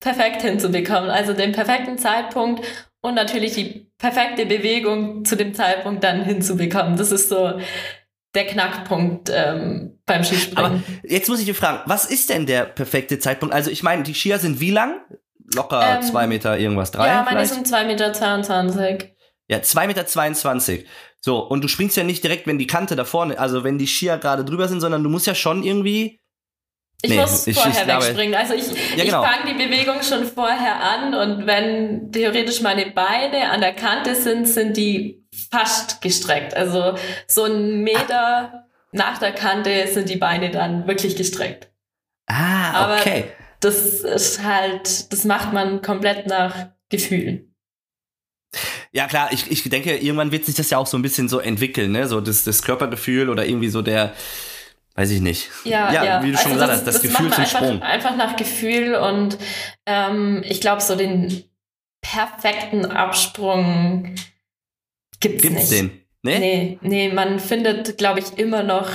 perfekt 0.00 0.42
hinzubekommen. 0.42 1.10
Also 1.10 1.32
den 1.32 1.52
perfekten 1.52 1.98
Zeitpunkt 1.98 2.64
und 3.02 3.14
natürlich 3.14 3.54
die 3.54 3.90
perfekte 3.98 4.46
Bewegung 4.46 5.24
zu 5.24 5.36
dem 5.36 5.54
Zeitpunkt 5.54 6.02
dann 6.04 6.24
hinzubekommen. 6.24 6.96
Das 6.96 7.12
ist 7.12 7.28
so 7.28 7.60
der 8.34 8.46
Knackpunkt 8.46 9.30
ähm, 9.32 9.98
beim 10.06 10.24
Skispringen. 10.24 10.64
Aber 10.64 10.82
jetzt 11.02 11.28
muss 11.28 11.40
ich 11.40 11.46
dir 11.46 11.54
fragen, 11.54 11.82
was 11.86 12.06
ist 12.06 12.30
denn 12.30 12.46
der 12.46 12.64
perfekte 12.64 13.18
Zeitpunkt? 13.18 13.54
Also 13.54 13.70
ich 13.70 13.82
meine, 13.82 14.02
die 14.02 14.14
Skier 14.14 14.38
sind 14.38 14.60
wie 14.60 14.70
lang? 14.70 15.00
Locker 15.54 15.96
ähm, 15.96 16.02
zwei 16.02 16.26
Meter 16.26 16.58
irgendwas, 16.58 16.90
drei? 16.90 17.08
Ja, 17.08 17.22
meine 17.22 17.44
sind 17.46 17.66
zwei 17.66 17.84
Meter. 17.84 18.12
22. 18.12 19.12
Ja, 19.48 19.62
zwei 19.62 19.86
Meter. 19.86 20.06
22. 20.06 20.86
So, 21.20 21.38
und 21.40 21.62
du 21.62 21.68
springst 21.68 21.96
ja 21.96 22.04
nicht 22.04 22.24
direkt, 22.24 22.46
wenn 22.46 22.58
die 22.58 22.66
Kante 22.66 22.96
da 22.96 23.04
vorne, 23.04 23.38
also 23.38 23.62
wenn 23.64 23.78
die 23.78 23.86
Skier 23.86 24.16
gerade 24.18 24.44
drüber 24.44 24.68
sind, 24.68 24.80
sondern 24.80 25.02
du 25.02 25.10
musst 25.10 25.26
ja 25.26 25.34
schon 25.34 25.62
irgendwie 25.62 26.20
ich 27.02 27.10
nee, 27.10 27.20
muss 27.20 27.46
ich, 27.46 27.56
vorher 27.56 27.82
ich 27.82 27.88
wegspringen. 27.88 28.34
Also 28.34 28.54
ich, 28.54 28.96
ja, 28.96 29.04
genau. 29.04 29.22
ich 29.22 29.30
fange 29.30 29.54
die 29.54 29.64
Bewegung 29.64 30.02
schon 30.02 30.24
vorher 30.26 30.76
an 30.82 31.14
und 31.14 31.46
wenn 31.46 32.12
theoretisch 32.12 32.60
meine 32.60 32.90
Beine 32.90 33.50
an 33.50 33.60
der 33.60 33.72
Kante 33.72 34.14
sind, 34.14 34.46
sind 34.46 34.76
die 34.76 35.24
fast 35.50 36.02
gestreckt. 36.02 36.54
Also 36.54 36.94
so 37.26 37.44
ein 37.44 37.82
Meter 37.82 38.52
ah. 38.52 38.64
nach 38.92 39.18
der 39.18 39.32
Kante 39.32 39.86
sind 39.88 40.10
die 40.10 40.16
Beine 40.16 40.50
dann 40.50 40.86
wirklich 40.86 41.16
gestreckt. 41.16 41.70
Ah, 42.26 42.98
okay. 42.98 43.24
Aber 43.24 43.39
das 43.60 44.00
ist 44.00 44.42
halt, 44.42 45.12
das 45.12 45.24
macht 45.24 45.52
man 45.52 45.82
komplett 45.82 46.26
nach 46.26 46.68
Gefühlen. 46.88 47.54
Ja, 48.92 49.06
klar, 49.06 49.28
ich, 49.32 49.50
ich 49.50 49.62
denke, 49.64 49.96
irgendwann 49.96 50.32
wird 50.32 50.44
sich 50.44 50.56
das 50.56 50.70
ja 50.70 50.78
auch 50.78 50.86
so 50.86 50.98
ein 50.98 51.02
bisschen 51.02 51.28
so 51.28 51.38
entwickeln, 51.38 51.92
ne? 51.92 52.08
So 52.08 52.20
das, 52.20 52.42
das 52.42 52.62
Körpergefühl 52.62 53.28
oder 53.28 53.46
irgendwie 53.46 53.68
so 53.68 53.82
der, 53.82 54.14
weiß 54.96 55.10
ich 55.10 55.20
nicht. 55.20 55.50
Ja, 55.64 55.92
ja, 55.92 56.04
ja. 56.04 56.22
wie 56.22 56.32
du 56.32 56.36
also 56.36 56.42
schon 56.42 56.52
gesagt 56.54 56.72
hast, 56.72 56.86
das, 56.86 56.94
das 56.94 57.02
Gefühl 57.02 57.30
zum 57.30 57.40
einfach, 57.40 57.46
Sprung. 57.46 57.82
Einfach 57.82 58.16
nach 58.16 58.36
Gefühl 58.36 58.96
und 58.96 59.38
ähm, 59.86 60.42
ich 60.44 60.60
glaube, 60.60 60.82
so 60.82 60.96
den 60.96 61.44
perfekten 62.00 62.86
Absprung 62.86 64.16
gibt's, 65.20 65.42
gibt's 65.42 65.70
nicht. 65.70 65.72
den? 65.72 66.00
Nee? 66.22 66.38
nee, 66.38 66.78
nee, 66.82 67.12
man 67.12 67.38
findet, 67.38 67.96
glaube 67.96 68.20
ich, 68.20 68.38
immer 68.38 68.62
noch 68.62 68.90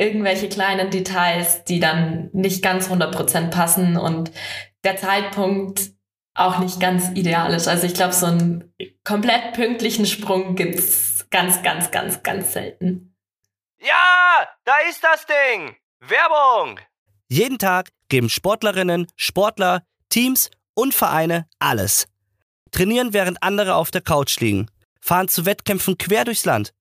irgendwelche 0.00 0.48
kleinen 0.48 0.90
Details, 0.90 1.64
die 1.64 1.78
dann 1.78 2.30
nicht 2.32 2.62
ganz 2.62 2.88
100% 2.88 3.50
passen 3.50 3.96
und 3.96 4.32
der 4.82 4.96
Zeitpunkt 4.96 5.90
auch 6.34 6.58
nicht 6.58 6.80
ganz 6.80 7.10
ideal 7.10 7.52
ist. 7.52 7.68
Also 7.68 7.86
ich 7.86 7.94
glaube, 7.94 8.14
so 8.14 8.26
einen 8.26 8.72
komplett 9.04 9.52
pünktlichen 9.52 10.06
Sprung 10.06 10.56
gibt's 10.56 11.26
ganz, 11.30 11.62
ganz, 11.62 11.90
ganz, 11.90 12.22
ganz 12.22 12.54
selten. 12.54 13.14
Ja, 13.78 14.48
da 14.64 14.72
ist 14.88 15.04
das 15.04 15.26
Ding. 15.26 15.76
Werbung. 16.00 16.80
Jeden 17.28 17.58
Tag 17.58 17.90
geben 18.08 18.30
Sportlerinnen, 18.30 19.06
Sportler, 19.16 19.82
Teams 20.08 20.50
und 20.74 20.94
Vereine 20.94 21.46
alles. 21.58 22.06
Trainieren, 22.70 23.12
während 23.12 23.42
andere 23.42 23.74
auf 23.74 23.90
der 23.90 24.00
Couch 24.00 24.40
liegen. 24.40 24.70
Fahren 25.00 25.28
zu 25.28 25.44
Wettkämpfen 25.44 25.98
quer 25.98 26.24
durchs 26.24 26.46
Land. 26.46 26.72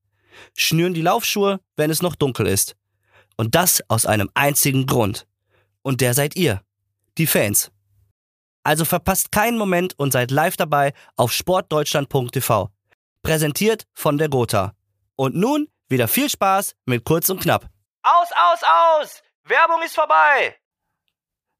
Schnüren 0.56 0.94
die 0.94 1.02
Laufschuhe, 1.02 1.60
wenn 1.76 1.92
es 1.92 2.02
noch 2.02 2.16
dunkel 2.16 2.48
ist. 2.48 2.76
Und 3.40 3.56
das 3.56 3.82
aus 3.88 4.06
einem 4.06 4.30
einzigen 4.34 4.86
Grund. 4.86 5.26
Und 5.82 6.02
der 6.02 6.14
seid 6.14 6.36
ihr. 6.36 6.62
Die 7.18 7.26
Fans. 7.26 7.72
Also 8.64 8.84
verpasst 8.84 9.32
keinen 9.32 9.58
Moment 9.58 9.98
und 9.98 10.12
seid 10.12 10.30
live 10.30 10.58
dabei 10.58 10.92
auf 11.16 11.32
sportdeutschland.tv. 11.32 12.70
Präsentiert 13.22 13.86
von 13.94 14.18
der 14.18 14.28
Gotha. 14.28 14.74
Und 15.16 15.36
nun 15.36 15.70
wieder 15.88 16.10
viel 16.10 16.30
Spaß 16.30 16.76
mit 16.86 17.06
Kurz 17.06 17.30
und 17.30 17.40
Knapp. 17.40 17.70
Aus, 18.04 18.28
aus, 18.36 18.60
aus! 18.62 19.24
Werbung 19.46 19.84
ist 19.86 19.96
vorbei! 19.96 20.58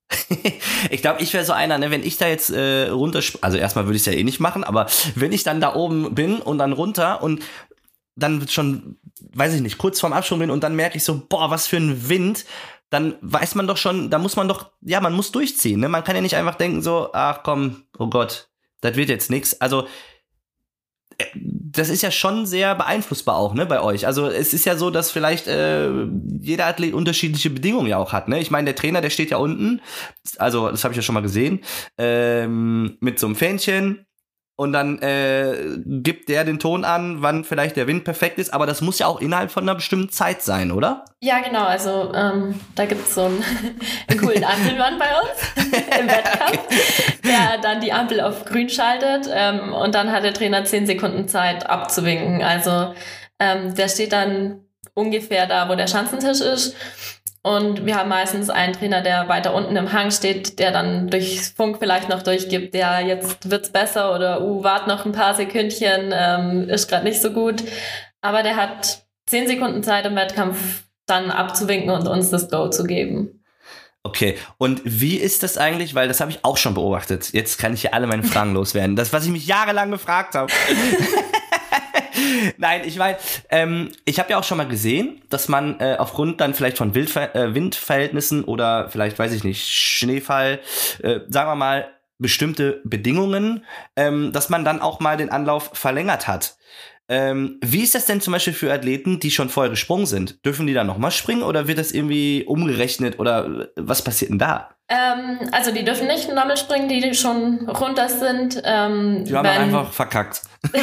ich 0.90 1.02
glaube, 1.02 1.22
ich 1.22 1.32
wäre 1.32 1.46
so 1.46 1.54
einer, 1.54 1.78
ne, 1.78 1.92
wenn 1.92 2.04
ich 2.04 2.18
da 2.18 2.28
jetzt 2.28 2.50
äh, 2.50 2.90
runter, 2.90 3.22
also 3.40 3.58
erstmal 3.58 3.86
würde 3.86 3.96
ich 3.96 4.02
es 4.02 4.06
ja 4.06 4.20
eh 4.20 4.26
nicht 4.26 4.42
machen, 4.42 4.66
aber 4.66 4.88
wenn 5.16 5.32
ich 5.32 5.44
dann 5.44 5.62
da 5.62 5.76
oben 5.76 6.14
bin 6.14 6.42
und 6.42 6.58
dann 6.58 6.74
runter 6.74 7.24
und 7.24 7.42
dann 8.18 8.50
schon, 8.50 9.00
weiß 9.34 9.54
ich 9.54 9.62
nicht, 9.62 9.78
kurz 9.78 10.00
vorm 10.00 10.14
Absprung 10.14 10.40
bin 10.40 10.52
und 10.52 10.64
dann 10.64 10.76
merke 10.76 10.98
ich 10.98 11.04
so, 11.04 11.22
boah, 11.28 11.50
was 11.50 11.68
für 11.68 11.78
ein 11.78 12.10
Wind, 12.10 12.46
dann 12.90 13.16
weiß 13.22 13.56
man 13.56 13.68
doch 13.68 13.78
schon, 13.78 14.10
da 14.10 14.18
muss 14.18 14.36
man 14.36 14.48
doch, 14.48 14.72
ja, 14.82 15.00
man 15.00 15.14
muss 15.14 15.32
durchziehen. 15.32 15.80
Ne? 15.80 15.90
Man 15.90 16.04
kann 16.04 16.16
ja 16.16 16.22
nicht 16.22 16.36
einfach 16.36 16.56
denken 16.56 16.82
so, 16.82 17.10
ach 17.14 17.44
komm, 17.44 17.84
oh 17.98 18.08
Gott, 18.08 18.50
das 18.82 18.96
wird 18.96 19.10
jetzt 19.10 19.30
nichts. 19.30 19.60
Also 19.62 19.86
äh, 21.18 21.26
das 21.34 21.90
ist 21.90 22.02
ja 22.02 22.10
schon 22.10 22.48
sehr 22.48 22.74
beeinflussbar 22.74 23.36
auch, 23.36 23.54
ne, 23.54 23.68
bei 23.68 23.82
euch. 23.82 24.08
Also 24.08 24.28
es 24.28 24.54
ist 24.54 24.66
ja 24.66 24.76
so, 24.76 24.90
dass 24.90 25.12
vielleicht 25.12 25.48
äh, 25.48 25.92
jeder 26.42 26.66
Athlet 26.66 26.96
unterschiedliche 26.96 27.52
Bedingungen 27.52 27.88
ja 27.88 27.98
auch 27.98 28.12
hat, 28.12 28.28
ne? 28.28 28.40
Ich 28.40 28.50
meine, 28.50 28.66
der 28.66 28.76
Trainer, 28.76 29.02
der 29.02 29.12
steht 29.12 29.30
ja 29.30 29.38
unten, 29.38 29.82
also 30.38 30.70
das 30.70 30.84
habe 30.84 30.94
ich 30.94 30.98
ja 30.98 31.04
schon 31.04 31.14
mal 31.14 31.22
gesehen, 31.22 31.64
ähm, 32.00 32.98
mit 33.02 33.20
so 33.20 33.28
einem 33.28 33.36
Fähnchen 33.36 34.08
und 34.60 34.74
dann 34.74 35.00
äh, 35.00 35.78
gibt 35.86 36.28
der 36.28 36.44
den 36.44 36.60
Ton 36.60 36.84
an, 36.84 37.22
wann 37.22 37.46
vielleicht 37.46 37.78
der 37.78 37.88
Wind 37.88 38.04
perfekt 38.04 38.40
ist, 38.40 38.54
aber 38.54 38.66
das 38.66 38.82
muss 38.82 39.00
ja 39.00 39.08
auch 39.08 39.22
innerhalb 39.22 39.52
von 39.52 39.64
einer 39.64 39.74
bestimmten 39.74 40.10
Zeit 40.10 40.42
sein, 40.42 40.74
oder? 40.74 41.06
Ja, 41.22 41.40
genau, 41.40 41.64
also 41.64 42.12
ähm, 42.14 42.60
da 42.76 42.84
gibt 42.84 43.08
es 43.08 43.16
so 43.16 43.24
einen, 43.24 43.42
einen 44.10 44.20
coolen 44.20 44.44
Ampelmann 44.44 45.00
bei 45.00 45.06
uns 45.22 45.72
im 45.98 46.08
Wettkampf, 46.10 46.60
der 47.24 47.62
dann 47.62 47.80
die 47.80 47.94
Ampel 47.94 48.20
auf 48.20 48.44
grün 48.44 48.70
schaltet 48.70 49.30
ähm, 49.34 49.72
und 49.72 49.96
dann 49.96 50.12
hat 50.12 50.26
der 50.26 50.34
Trainer 50.34 50.66
zehn 50.66 50.86
Sekunden 50.86 51.30
Zeit 51.30 51.70
abzuwinken. 51.70 52.44
Also 52.44 52.94
ähm, 53.40 53.76
der 53.76 53.88
steht 53.88 54.12
dann 54.12 54.66
ungefähr 54.94 55.48
da, 55.48 55.70
wo 55.70 55.76
der 55.76 55.88
Schanzentisch 55.88 56.42
ist 56.42 56.76
und 57.42 57.86
wir 57.86 57.96
haben 57.96 58.10
meistens 58.10 58.50
einen 58.50 58.74
Trainer, 58.74 59.02
der 59.02 59.30
weiter 59.30 59.54
unten 59.54 59.76
im 59.76 59.94
Hang 59.94 60.12
steht, 60.12 60.60
der 60.60 60.72
dann 60.72 61.08
durch 61.08 61.42
Funk 61.56 61.78
vielleicht 61.80 62.10
noch 62.10 62.22
durchgibt, 62.22 62.74
der 62.74 63.00
jetzt 63.02 63.50
wird's 63.50 63.72
besser 63.72 64.14
oder 64.14 64.42
uh, 64.42 64.64
wart 64.64 64.88
noch 64.88 65.06
ein 65.06 65.14
paar 65.14 65.36
Sekündchen, 65.36 66.14
ähm, 66.14 66.68
ist 66.70 66.90
gerade 66.90 67.06
nicht 67.06 67.22
so 67.22 67.32
gut. 67.32 67.64
Aber 68.22 68.44
der 68.44 68.58
hat 68.58 69.06
zehn 69.26 69.48
Sekunden 69.48 69.84
Zeit 69.84 70.06
im 70.06 70.16
Wettkampf 70.16 70.84
dann 71.06 71.32
abzuwinken 71.32 71.92
und 71.92 72.08
uns 72.08 72.30
das 72.30 72.50
Go 72.50 72.70
zu 72.70 72.84
geben. 72.84 73.42
Okay, 74.04 74.38
und 74.58 74.82
wie 74.84 75.18
ist 75.18 75.44
das 75.44 75.58
eigentlich? 75.58 75.94
Weil 75.96 76.08
das 76.08 76.20
habe 76.20 76.32
ich 76.32 76.40
auch 76.44 76.58
schon 76.58 76.74
beobachtet. 76.74 77.34
Jetzt 77.34 77.58
kann 77.58 77.74
ich 77.74 77.82
hier 77.82 77.94
alle 77.94 78.08
meine 78.08 78.24
Fragen 78.24 78.54
loswerden. 78.56 78.96
Das, 78.96 79.14
was 79.14 79.26
ich 79.26 79.32
mich 79.32 79.48
jahrelang 79.48 79.92
gefragt 79.92 80.36
habe. 80.36 80.52
Nein, 82.58 82.82
ich 82.86 82.98
meine, 82.98 83.18
ähm, 83.50 83.90
ich 84.06 84.20
habe 84.20 84.32
ja 84.32 84.38
auch 84.38 84.44
schon 84.44 84.58
mal 84.58 84.68
gesehen, 84.68 85.22
dass 85.30 85.48
man 85.48 85.80
äh, 85.80 85.96
aufgrund 85.98 86.42
dann 86.42 86.54
vielleicht 86.54 86.78
von 86.78 86.96
Wildver 86.96 87.36
äh, 87.36 87.54
Windverhältnissen 87.54 88.44
oder 88.44 88.90
vielleicht, 88.90 89.18
weiß 89.20 89.34
ich 89.34 89.44
nicht, 89.44 89.68
Schneefall, 89.68 90.60
äh, 91.02 91.22
sagen 91.30 91.50
wir 91.50 91.56
mal, 91.56 91.90
bestimmte 92.18 92.82
Bedingungen, 92.84 93.66
ähm, 93.96 94.32
dass 94.34 94.50
man 94.50 94.66
dann 94.66 94.82
auch 94.82 95.00
mal 95.00 95.18
den 95.18 95.30
Anlauf 95.30 95.72
verlängert 95.74 96.28
hat. 96.28 96.58
Ähm, 97.08 97.58
wie 97.64 97.82
ist 97.82 97.96
das 97.96 98.06
denn 98.06 98.22
zum 98.22 98.34
Beispiel 98.34 98.54
für 98.54 98.72
Athleten, 98.72 99.20
die 99.20 99.32
schon 99.32 99.50
vorher 99.50 99.72
gesprungen 99.72 100.06
sind? 100.06 100.46
Dürfen 100.46 100.68
die 100.68 100.74
dann 100.74 100.86
nochmal 100.86 101.12
springen 101.12 101.42
oder 101.42 101.68
wird 101.68 101.80
das 101.80 101.92
irgendwie 101.92 102.44
umgerechnet 102.46 103.18
oder 103.18 103.70
was 103.76 104.04
passiert 104.04 104.30
denn 104.30 104.38
da? 104.38 104.76
Ähm, 104.92 105.50
also 105.52 105.72
die 105.72 105.86
dürfen 105.86 106.08
nicht 106.08 106.28
nochmal 106.34 106.58
springen, 106.58 106.90
die 106.90 107.14
schon 107.14 107.70
runter 107.70 108.10
sind. 108.10 108.60
Ähm, 108.66 109.24
die 109.24 109.36
haben 109.36 109.44
dann 109.44 109.62
einfach 109.62 109.94
verkackt. 109.94 110.42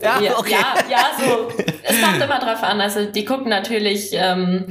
ja, 0.00 0.18
okay. 0.38 0.52
ja, 0.52 0.74
ja, 0.90 1.10
so. 1.18 1.48
Es 1.82 2.02
kommt 2.02 2.22
immer 2.22 2.38
drauf 2.38 2.62
an. 2.62 2.80
Also 2.80 3.04
die 3.04 3.26
gucken 3.26 3.50
natürlich, 3.50 4.10
ähm, 4.12 4.64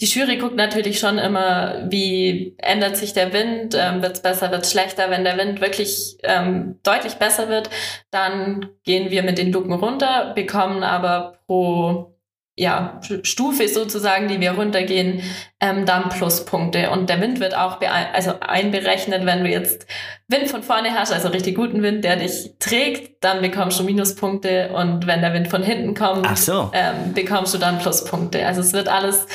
die 0.00 0.04
Jury 0.04 0.36
guckt 0.36 0.56
natürlich 0.56 0.98
schon 0.98 1.16
immer, 1.16 1.86
wie 1.88 2.54
ändert 2.58 2.98
sich 2.98 3.14
der 3.14 3.32
Wind, 3.32 3.74
ähm, 3.78 4.02
wird 4.02 4.16
es 4.16 4.22
besser, 4.22 4.50
wird 4.50 4.64
es 4.64 4.70
schlechter. 4.70 5.08
Wenn 5.08 5.24
der 5.24 5.38
Wind 5.38 5.62
wirklich 5.62 6.18
ähm, 6.22 6.80
deutlich 6.82 7.14
besser 7.14 7.48
wird, 7.48 7.70
dann 8.10 8.68
gehen 8.84 9.10
wir 9.10 9.22
mit 9.22 9.38
den 9.38 9.52
Luken 9.52 9.72
runter, 9.72 10.32
bekommen 10.34 10.82
aber 10.82 11.38
pro 11.46 12.14
ja, 12.56 13.00
Stufe 13.22 13.68
sozusagen, 13.68 14.28
die 14.28 14.40
wir 14.40 14.52
runtergehen, 14.52 15.22
ähm, 15.60 15.86
dann 15.86 16.10
Pluspunkte. 16.10 16.90
Und 16.90 17.08
der 17.08 17.20
Wind 17.20 17.40
wird 17.40 17.56
auch 17.56 17.80
also 17.80 18.34
einberechnet, 18.40 19.24
wenn 19.24 19.44
du 19.44 19.50
jetzt 19.50 19.86
Wind 20.28 20.48
von 20.48 20.62
vorne 20.62 20.92
hast, 20.92 21.12
also 21.12 21.28
richtig 21.28 21.56
guten 21.56 21.82
Wind, 21.82 22.04
der 22.04 22.16
dich 22.16 22.56
trägt, 22.58 23.24
dann 23.24 23.40
bekommst 23.40 23.80
du 23.80 23.84
Minuspunkte. 23.84 24.70
Und 24.74 25.06
wenn 25.06 25.22
der 25.22 25.32
Wind 25.32 25.48
von 25.48 25.62
hinten 25.62 25.94
kommt, 25.94 26.36
so. 26.36 26.70
ähm, 26.74 27.14
bekommst 27.14 27.54
du 27.54 27.58
dann 27.58 27.78
Pluspunkte. 27.78 28.44
Also 28.44 28.60
es 28.60 28.72
wird 28.72 28.88
alles 28.88 29.26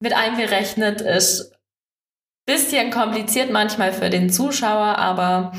mit 0.00 0.12
einberechnet. 0.12 1.00
Ist 1.00 1.52
bisschen 2.46 2.90
kompliziert 2.90 3.50
manchmal 3.50 3.92
für 3.92 4.10
den 4.10 4.30
Zuschauer, 4.30 4.98
aber 4.98 5.52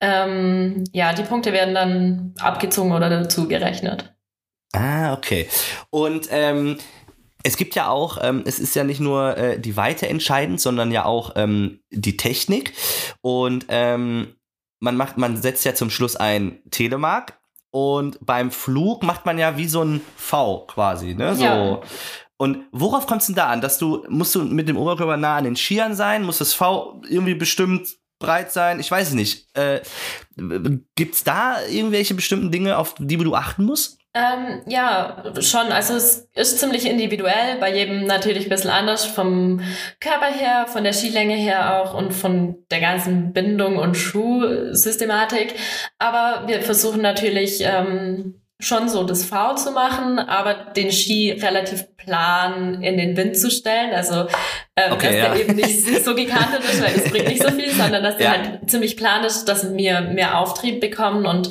ähm, 0.00 0.84
ja, 0.92 1.12
die 1.12 1.22
Punkte 1.22 1.52
werden 1.52 1.74
dann 1.74 2.34
abgezogen 2.40 2.92
oder 2.92 3.08
dazu 3.08 3.48
gerechnet. 3.48 4.13
Ah, 4.74 5.12
okay. 5.14 5.48
Und 5.90 6.28
ähm, 6.30 6.78
es 7.44 7.56
gibt 7.56 7.74
ja 7.74 7.88
auch, 7.88 8.18
ähm, 8.20 8.42
es 8.46 8.58
ist 8.58 8.74
ja 8.74 8.84
nicht 8.84 9.00
nur 9.00 9.36
äh, 9.36 9.60
die 9.60 9.76
Weite 9.76 10.08
entscheidend, 10.08 10.60
sondern 10.60 10.90
ja 10.90 11.04
auch 11.04 11.32
ähm, 11.36 11.80
die 11.90 12.16
Technik. 12.16 12.72
Und 13.20 13.66
ähm, 13.68 14.34
man 14.80 14.96
macht, 14.96 15.16
man 15.18 15.40
setzt 15.40 15.64
ja 15.64 15.74
zum 15.74 15.90
Schluss 15.90 16.16
ein 16.16 16.60
Telemark 16.70 17.38
und 17.70 18.18
beim 18.20 18.50
Flug 18.50 19.02
macht 19.02 19.26
man 19.26 19.38
ja 19.38 19.56
wie 19.56 19.68
so 19.68 19.82
ein 19.82 20.00
V 20.16 20.66
quasi, 20.66 21.14
ne? 21.14 21.34
So. 21.34 21.44
Ja. 21.44 21.80
Und 22.36 22.64
worauf 22.72 23.06
kommt 23.06 23.20
es 23.20 23.26
denn 23.26 23.36
da 23.36 23.48
an? 23.48 23.60
Dass 23.60 23.78
du, 23.78 24.04
musst 24.08 24.34
du 24.34 24.42
mit 24.42 24.68
dem 24.68 24.76
Oberkörper 24.76 25.16
nah 25.16 25.36
an 25.36 25.44
den 25.44 25.56
Skiern 25.56 25.94
sein? 25.94 26.24
Muss 26.24 26.38
das 26.38 26.52
V 26.52 27.00
irgendwie 27.08 27.34
bestimmt 27.34 27.88
breit 28.18 28.52
sein? 28.52 28.80
Ich 28.80 28.90
weiß 28.90 29.08
es 29.08 29.14
nicht. 29.14 29.56
Äh, 29.56 29.82
Gibt 30.96 31.14
es 31.14 31.24
da 31.24 31.64
irgendwelche 31.66 32.14
bestimmten 32.14 32.50
Dinge, 32.50 32.78
auf 32.78 32.94
die 32.98 33.16
du 33.16 33.34
achten 33.34 33.64
musst? 33.64 33.98
Ähm, 34.16 34.62
ja, 34.66 35.24
schon. 35.40 35.72
Also 35.72 35.96
es 35.96 36.28
ist 36.34 36.60
ziemlich 36.60 36.88
individuell, 36.88 37.56
bei 37.58 37.74
jedem 37.74 38.06
natürlich 38.06 38.44
ein 38.44 38.50
bisschen 38.50 38.70
anders, 38.70 39.04
vom 39.04 39.60
Körper 39.98 40.26
her, 40.26 40.66
von 40.68 40.84
der 40.84 40.92
Skilänge 40.92 41.34
her 41.34 41.80
auch 41.80 41.94
und 41.94 42.12
von 42.12 42.64
der 42.70 42.80
ganzen 42.80 43.32
Bindung 43.32 43.76
und 43.76 43.96
Schuhsystematik. 43.96 45.54
Aber 45.98 46.46
wir 46.46 46.62
versuchen 46.62 47.02
natürlich 47.02 47.62
ähm, 47.62 48.40
schon 48.60 48.88
so 48.88 49.02
das 49.02 49.24
V 49.24 49.56
zu 49.56 49.72
machen, 49.72 50.20
aber 50.20 50.54
den 50.54 50.92
Ski 50.92 51.32
relativ 51.32 51.96
plan 51.96 52.82
in 52.84 52.96
den 52.96 53.16
Wind 53.16 53.36
zu 53.36 53.50
stellen. 53.50 53.92
Also 53.94 54.28
ähm, 54.76 54.92
okay, 54.92 55.06
dass 55.06 55.14
ja. 55.16 55.28
der 55.34 55.40
eben 55.40 55.56
nicht 55.56 56.04
so 56.04 56.14
gekantet 56.14 56.62
ist, 56.62 56.80
weil 56.80 56.94
es 56.94 57.10
bringt 57.10 57.28
nicht 57.28 57.42
so 57.42 57.50
viel, 57.50 57.70
sondern 57.72 58.04
dass 58.04 58.16
der 58.16 58.30
halt 58.30 58.70
ziemlich 58.70 58.96
plan 58.96 59.24
ist, 59.24 59.46
dass 59.46 59.76
wir 59.76 60.02
mehr 60.02 60.38
Auftrieb 60.38 60.80
bekommen 60.80 61.26
und 61.26 61.50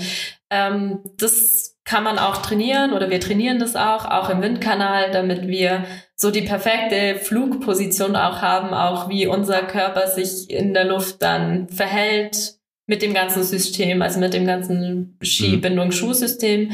ähm, 0.50 1.00
das 1.18 1.73
kann 1.94 2.04
man 2.04 2.18
auch 2.18 2.38
trainieren 2.38 2.92
oder 2.92 3.12
wir 3.12 3.20
trainieren 3.20 3.60
das 3.60 3.76
auch, 3.76 4.06
auch 4.06 4.32
im 4.32 4.42
Windkanal, 4.42 5.12
damit 5.12 5.48
wir 5.48 5.86
so 6.16 6.32
die 6.32 6.42
perfekte 6.42 7.18
Flugposition 7.20 8.16
auch 8.16 8.42
haben, 8.42 8.74
auch 8.74 9.10
wie 9.10 9.28
unser 9.28 9.62
Körper 9.62 10.08
sich 10.08 10.50
in 10.50 10.74
der 10.74 10.86
Luft 10.86 11.22
dann 11.22 11.70
verhält 11.70 12.56
mit 12.88 13.04
dem 13.04 13.14
ganzen 13.14 13.44
System, 13.44 14.02
also 14.02 14.20
mit 14.20 14.34
dem 14.34 14.48
ganzen 14.48 15.20
Skibindung-Schuhsystem. 15.22 16.72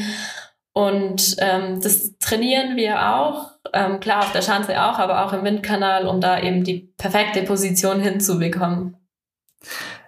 Und 0.72 1.36
ähm, 1.36 1.82
das 1.82 2.16
trainieren 2.16 2.78
wir 2.78 3.14
auch, 3.14 3.50
ähm, 3.74 4.00
klar 4.00 4.20
auf 4.20 4.32
der 4.32 4.40
Schanze 4.40 4.82
auch, 4.82 4.98
aber 4.98 5.26
auch 5.26 5.34
im 5.34 5.44
Windkanal, 5.44 6.06
um 6.06 6.22
da 6.22 6.42
eben 6.42 6.64
die 6.64 6.94
perfekte 6.96 7.42
Position 7.42 8.00
hinzubekommen. 8.00 8.96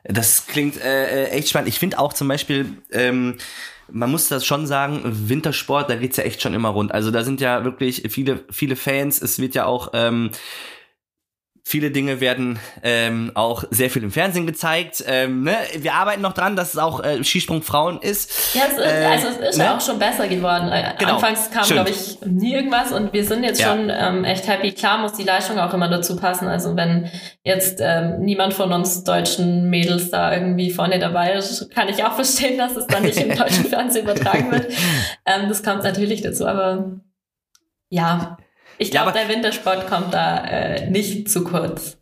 Das 0.05 0.47
klingt 0.47 0.83
äh, 0.83 1.27
äh 1.27 1.29
echt 1.33 1.51
spannend. 1.51 1.69
Ich 1.69 1.79
finde 1.79 1.99
auch 1.99 2.15
zum 2.15 2.29
Beispiel, 2.29 2.79
ähm, 2.93 3.37
man 3.93 4.11
muss 4.11 4.29
das 4.29 4.45
schon 4.47 4.67
sagen, 4.67 5.01
Wintersport, 5.05 5.91
da 5.91 5.97
geht's 5.97 6.17
ja 6.17 6.25
echt 6.25 6.43
schon 6.43 6.55
immer 6.55 6.71
rund. 6.71 6.93
Also 6.93 7.11
da 7.11 7.25
sind 7.25 7.41
ja 7.41 7.65
wirklich 7.65 8.05
viele, 8.09 8.41
viele 8.51 8.77
Fans. 8.77 9.21
Es 9.21 9.39
wird 9.39 9.55
ja 9.55 9.67
auch 9.67 9.91
ähm, 9.93 10.31
Viele 11.65 11.93
Dinge 11.93 12.21
werden 12.21 12.59
ähm, 12.83 13.31
auch 13.35 13.63
sehr 13.71 13.89
viel 13.89 14.03
im 14.03 14.11
Fernsehen 14.11 14.49
gezeigt. 14.49 15.05
Ähm, 15.07 15.45
ne? 15.45 15.55
Wir 15.77 15.95
arbeiten 15.95 16.21
noch 16.21 16.33
dran, 16.33 16.57
dass 16.57 16.75
es 16.75 16.79
auch 16.79 17.03
äh, 17.05 17.23
Skisprung 17.23 17.63
Frauen 17.63 18.01
ist. 18.01 18.53
Ja, 18.55 18.63
es 18.67 18.73
ist, 18.73 18.81
äh, 18.81 19.05
also 19.05 19.29
es 19.29 19.51
ist 19.51 19.59
ne? 19.59 19.73
auch 19.73 19.81
schon 19.81 19.99
besser 20.01 20.27
geworden. 20.27 20.71
Äh, 20.73 20.95
genau. 20.99 21.15
Anfangs 21.15 21.53
kam, 21.53 21.65
glaube 21.65 21.91
ich, 21.91 22.19
nie 22.27 22.53
irgendwas 22.55 22.91
und 22.91 23.13
wir 23.13 23.25
sind 23.25 23.45
jetzt 23.45 23.61
ja. 23.61 23.69
schon 23.69 23.91
ähm, 23.91 24.25
echt 24.25 24.49
happy. 24.49 24.73
Klar 24.73 24.99
muss 24.99 25.13
die 25.13 25.23
Leistung 25.23 25.61
auch 25.61 25.73
immer 25.73 25.89
dazu 25.89 26.17
passen. 26.17 26.49
Also 26.49 26.75
wenn 26.75 27.09
jetzt 27.45 27.79
ähm, 27.81 28.21
niemand 28.21 28.55
von 28.55 28.73
uns 28.73 29.05
deutschen 29.05 29.71
Mädels 29.71 30.11
da 30.11 30.35
irgendwie 30.35 30.73
vorne 30.73 30.99
dabei 30.99 31.35
ist, 31.35 31.71
kann 31.71 31.89
ich 31.89 32.03
auch 32.05 32.15
verstehen, 32.15 32.59
dass 32.59 32.77
es 32.77 32.89
dann 32.89 33.05
nicht 33.05 33.19
im 33.19 33.29
deutschen 33.37 33.67
Fernsehen 33.67 34.05
übertragen 34.05 34.51
wird. 34.51 34.73
Ähm, 35.25 35.49
das 35.49 35.63
kommt 35.63 35.85
natürlich 35.85 36.23
dazu, 36.23 36.47
aber 36.47 37.01
ja, 37.89 38.37
ich 38.79 38.91
glaube, 38.91 39.11
ja, 39.11 39.25
der 39.25 39.29
Wintersport 39.29 39.87
kommt 39.87 40.13
da 40.15 40.45
äh, 40.45 40.91
nicht 40.91 41.31
zu 41.31 41.45
kurz. 41.45 41.99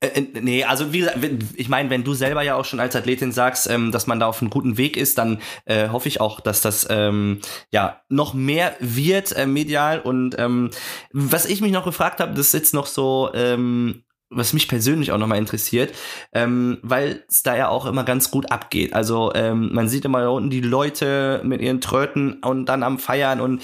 Äh, 0.00 0.06
äh, 0.06 0.40
nee, 0.40 0.64
also 0.64 0.92
wie 0.92 1.08
ich 1.56 1.68
meine, 1.68 1.90
wenn 1.90 2.04
du 2.04 2.14
selber 2.14 2.42
ja 2.42 2.54
auch 2.54 2.64
schon 2.64 2.80
als 2.80 2.94
Athletin 2.94 3.32
sagst, 3.32 3.68
ähm, 3.68 3.90
dass 3.92 4.06
man 4.06 4.20
da 4.20 4.26
auf 4.26 4.40
einem 4.40 4.50
guten 4.50 4.76
Weg 4.76 4.96
ist, 4.96 5.18
dann 5.18 5.40
äh, 5.64 5.88
hoffe 5.88 6.08
ich 6.08 6.20
auch, 6.20 6.40
dass 6.40 6.60
das 6.60 6.86
ähm, 6.90 7.40
ja 7.70 8.00
noch 8.08 8.34
mehr 8.34 8.76
wird 8.80 9.32
äh, 9.32 9.46
medial. 9.46 10.00
Und 10.00 10.38
ähm, 10.38 10.70
was 11.12 11.46
ich 11.46 11.60
mich 11.60 11.72
noch 11.72 11.84
gefragt 11.84 12.20
habe, 12.20 12.32
das 12.32 12.46
ist 12.46 12.54
jetzt 12.54 12.74
noch 12.74 12.86
so 12.86 13.30
ähm, 13.34 14.04
was 14.30 14.52
mich 14.52 14.68
persönlich 14.68 15.10
auch 15.10 15.18
nochmal 15.18 15.38
interessiert, 15.38 15.92
ähm, 16.32 16.78
weil 16.82 17.24
es 17.28 17.42
da 17.42 17.56
ja 17.56 17.68
auch 17.68 17.84
immer 17.84 18.04
ganz 18.04 18.30
gut 18.30 18.50
abgeht. 18.52 18.94
Also 18.94 19.32
ähm, 19.34 19.70
man 19.72 19.88
sieht 19.88 20.04
immer 20.04 20.20
da 20.20 20.28
unten 20.28 20.50
die 20.50 20.60
Leute 20.60 21.40
mit 21.44 21.60
ihren 21.60 21.80
Tröten 21.80 22.34
und 22.34 22.66
dann 22.66 22.84
am 22.84 22.98
Feiern 22.98 23.40
und 23.40 23.62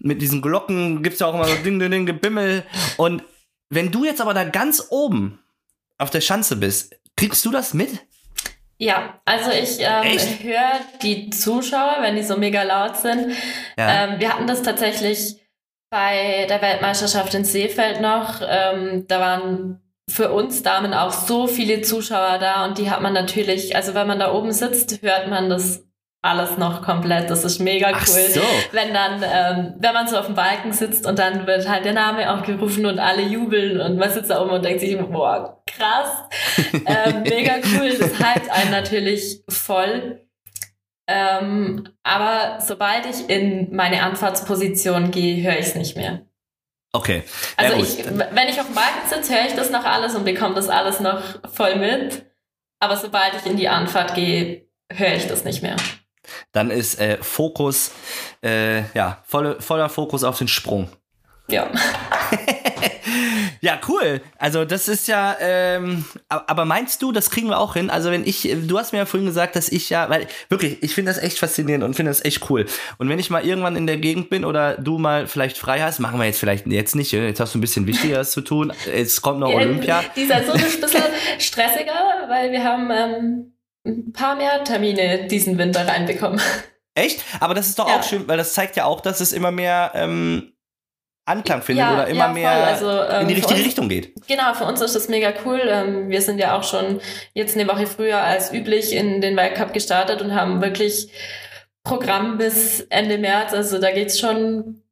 mit 0.00 0.20
diesen 0.20 0.42
Glocken 0.42 1.02
gibt's 1.02 1.20
ja 1.20 1.28
auch 1.28 1.34
immer 1.34 1.46
so 1.46 1.54
Ding, 1.64 1.78
Ding, 1.78 1.90
Ding, 1.90 2.06
Gebimmel. 2.06 2.64
Und 2.96 3.22
wenn 3.70 3.90
du 3.90 4.04
jetzt 4.04 4.20
aber 4.20 4.34
da 4.34 4.44
ganz 4.44 4.88
oben 4.90 5.38
auf 5.98 6.10
der 6.10 6.20
Schanze 6.20 6.56
bist, 6.56 6.96
kriegst 7.16 7.44
du 7.44 7.50
das 7.50 7.74
mit? 7.74 7.90
Ja, 8.78 9.20
also 9.24 9.50
ich 9.50 9.78
ähm, 9.80 10.18
höre 10.42 10.80
die 11.02 11.30
Zuschauer, 11.30 11.98
wenn 12.00 12.14
die 12.14 12.22
so 12.22 12.36
mega 12.36 12.62
laut 12.62 12.96
sind. 12.96 13.32
Ja. 13.76 14.04
Ähm, 14.04 14.20
wir 14.20 14.32
hatten 14.32 14.46
das 14.46 14.62
tatsächlich 14.62 15.36
bei 15.90 16.46
der 16.48 16.62
Weltmeisterschaft 16.62 17.34
in 17.34 17.44
Seefeld 17.44 18.00
noch. 18.00 18.40
Ähm, 18.46 19.06
da 19.08 19.20
waren 19.20 19.80
für 20.08 20.32
uns 20.32 20.62
Damen 20.62 20.94
auch 20.94 21.12
so 21.12 21.46
viele 21.46 21.82
Zuschauer 21.82 22.38
da 22.38 22.64
und 22.64 22.78
die 22.78 22.90
hat 22.90 23.02
man 23.02 23.12
natürlich, 23.12 23.76
also 23.76 23.94
wenn 23.94 24.06
man 24.06 24.18
da 24.18 24.32
oben 24.32 24.52
sitzt, 24.52 25.02
hört 25.02 25.28
man 25.28 25.50
das 25.50 25.84
alles 26.22 26.58
noch 26.58 26.82
komplett. 26.82 27.30
Das 27.30 27.44
ist 27.44 27.60
mega 27.60 27.90
cool. 27.90 28.28
So. 28.30 28.40
Wenn 28.72 28.92
dann, 28.92 29.22
ähm, 29.22 29.74
wenn 29.78 29.94
man 29.94 30.08
so 30.08 30.16
auf 30.16 30.26
dem 30.26 30.34
Balken 30.34 30.72
sitzt 30.72 31.06
und 31.06 31.18
dann 31.18 31.46
wird 31.46 31.68
halt 31.68 31.84
der 31.84 31.92
Name 31.92 32.32
aufgerufen 32.32 32.86
und 32.86 32.98
alle 32.98 33.22
jubeln 33.22 33.80
und 33.80 33.98
man 33.98 34.10
sitzt 34.10 34.30
da 34.30 34.42
oben 34.42 34.50
und 34.50 34.64
denkt 34.64 34.80
sich, 34.80 34.98
boah, 34.98 35.62
krass, 35.66 36.24
ähm, 36.72 37.22
mega 37.22 37.54
cool. 37.72 37.96
Das 37.98 38.18
hypt 38.18 38.50
einen 38.50 38.70
natürlich 38.70 39.42
voll. 39.48 40.24
Ähm, 41.06 41.88
aber 42.02 42.60
sobald 42.60 43.06
ich 43.06 43.30
in 43.30 43.74
meine 43.74 44.02
Anfahrtsposition 44.02 45.10
gehe, 45.10 45.42
höre 45.42 45.58
ich 45.58 45.68
es 45.68 45.74
nicht 45.74 45.96
mehr. 45.96 46.27
Okay. 46.98 47.22
Also 47.56 47.76
ja, 47.76 47.82
ich, 47.82 48.04
wenn 48.04 48.48
ich 48.48 48.58
auf 48.58 48.66
dem 48.66 48.74
Balken 48.74 49.08
sitze, 49.08 49.34
höre 49.34 49.46
ich 49.46 49.54
das 49.54 49.70
noch 49.70 49.84
alles 49.84 50.16
und 50.16 50.24
bekomme 50.24 50.56
das 50.56 50.68
alles 50.68 50.98
noch 50.98 51.22
voll 51.52 51.76
mit. 51.76 52.26
Aber 52.80 52.96
sobald 52.96 53.34
ich 53.34 53.46
in 53.46 53.56
die 53.56 53.68
Anfahrt 53.68 54.14
gehe, 54.14 54.66
höre 54.92 55.14
ich 55.14 55.28
das 55.28 55.44
nicht 55.44 55.62
mehr. 55.62 55.76
Dann 56.52 56.70
ist 56.70 56.98
äh, 57.00 57.18
Fokus, 57.20 57.92
äh, 58.42 58.82
ja, 58.94 59.22
volle, 59.24 59.60
voller 59.60 59.88
Fokus 59.88 60.24
auf 60.24 60.38
den 60.38 60.48
Sprung. 60.48 60.88
Ja. 61.48 61.70
ja, 63.60 63.80
cool. 63.88 64.20
Also 64.38 64.64
das 64.64 64.88
ist 64.88 65.08
ja, 65.08 65.36
ähm, 65.40 66.04
aber 66.28 66.64
meinst 66.64 67.02
du, 67.02 67.12
das 67.12 67.30
kriegen 67.30 67.48
wir 67.48 67.58
auch 67.58 67.74
hin? 67.74 67.90
Also 67.90 68.10
wenn 68.10 68.26
ich, 68.26 68.48
du 68.66 68.78
hast 68.78 68.92
mir 68.92 68.98
ja 68.98 69.06
vorhin 69.06 69.26
gesagt, 69.26 69.56
dass 69.56 69.68
ich 69.68 69.90
ja, 69.90 70.08
weil 70.10 70.26
wirklich, 70.48 70.82
ich 70.82 70.94
finde 70.94 71.12
das 71.12 71.22
echt 71.22 71.38
faszinierend 71.38 71.84
und 71.84 71.94
finde 71.94 72.10
das 72.10 72.24
echt 72.24 72.50
cool. 72.50 72.66
Und 72.98 73.08
wenn 73.08 73.18
ich 73.18 73.30
mal 73.30 73.44
irgendwann 73.44 73.76
in 73.76 73.86
der 73.86 73.96
Gegend 73.96 74.30
bin 74.30 74.44
oder 74.44 74.74
du 74.74 74.98
mal 74.98 75.26
vielleicht 75.26 75.58
frei 75.58 75.80
hast, 75.80 75.98
machen 75.98 76.18
wir 76.18 76.26
jetzt 76.26 76.40
vielleicht 76.40 76.66
jetzt 76.66 76.94
nicht, 76.94 77.12
jetzt 77.12 77.40
hast 77.40 77.54
du 77.54 77.58
ein 77.58 77.60
bisschen 77.60 77.86
Wichtigeres 77.86 78.30
zu 78.30 78.40
tun. 78.40 78.72
Es 78.92 79.20
kommt 79.22 79.40
noch 79.40 79.52
Olympia. 79.52 80.04
Dieser 80.16 80.44
so 80.44 80.52
ein 80.52 80.60
bisschen 80.60 81.02
stressiger, 81.38 82.26
weil 82.28 82.52
wir 82.52 82.64
haben 82.64 82.90
ähm, 82.90 83.52
ein 83.86 84.12
paar 84.12 84.36
mehr 84.36 84.64
Termine 84.64 85.26
diesen 85.28 85.58
Winter 85.58 85.86
reinbekommen. 85.86 86.40
Echt? 86.94 87.24
Aber 87.40 87.54
das 87.54 87.68
ist 87.68 87.78
doch 87.78 87.88
ja. 87.88 87.98
auch 87.98 88.02
schön, 88.02 88.26
weil 88.26 88.36
das 88.36 88.54
zeigt 88.54 88.76
ja 88.76 88.84
auch, 88.84 89.00
dass 89.00 89.20
es 89.20 89.32
immer 89.32 89.50
mehr 89.50 89.92
ähm, 89.94 90.52
Anklang 91.28 91.62
findet 91.62 91.84
ja, 91.84 91.94
oder 91.94 92.06
immer 92.08 92.26
ja, 92.26 92.32
mehr 92.32 92.50
also, 92.50 92.90
ähm, 92.90 93.22
in 93.22 93.28
die 93.28 93.34
richtige 93.34 93.60
uns, 93.60 93.66
Richtung 93.66 93.88
geht. 93.88 94.14
Genau, 94.26 94.54
für 94.54 94.64
uns 94.64 94.80
ist 94.80 94.96
das 94.96 95.08
mega 95.08 95.32
cool. 95.44 95.60
Ähm, 95.64 96.08
wir 96.08 96.22
sind 96.22 96.38
ja 96.38 96.56
auch 96.56 96.64
schon 96.64 97.00
jetzt 97.34 97.56
eine 97.56 97.68
Woche 97.68 97.86
früher 97.86 98.18
als 98.18 98.52
üblich 98.52 98.94
in 98.94 99.20
den 99.20 99.36
Weltcup 99.36 99.72
gestartet 99.72 100.22
und 100.22 100.34
haben 100.34 100.60
wirklich 100.60 101.10
Programm 101.84 102.38
bis 102.38 102.80
Ende 102.90 103.18
März. 103.18 103.54
Also 103.54 103.78
da 103.78 103.90
geht's 103.92 104.18
schon 104.18 104.82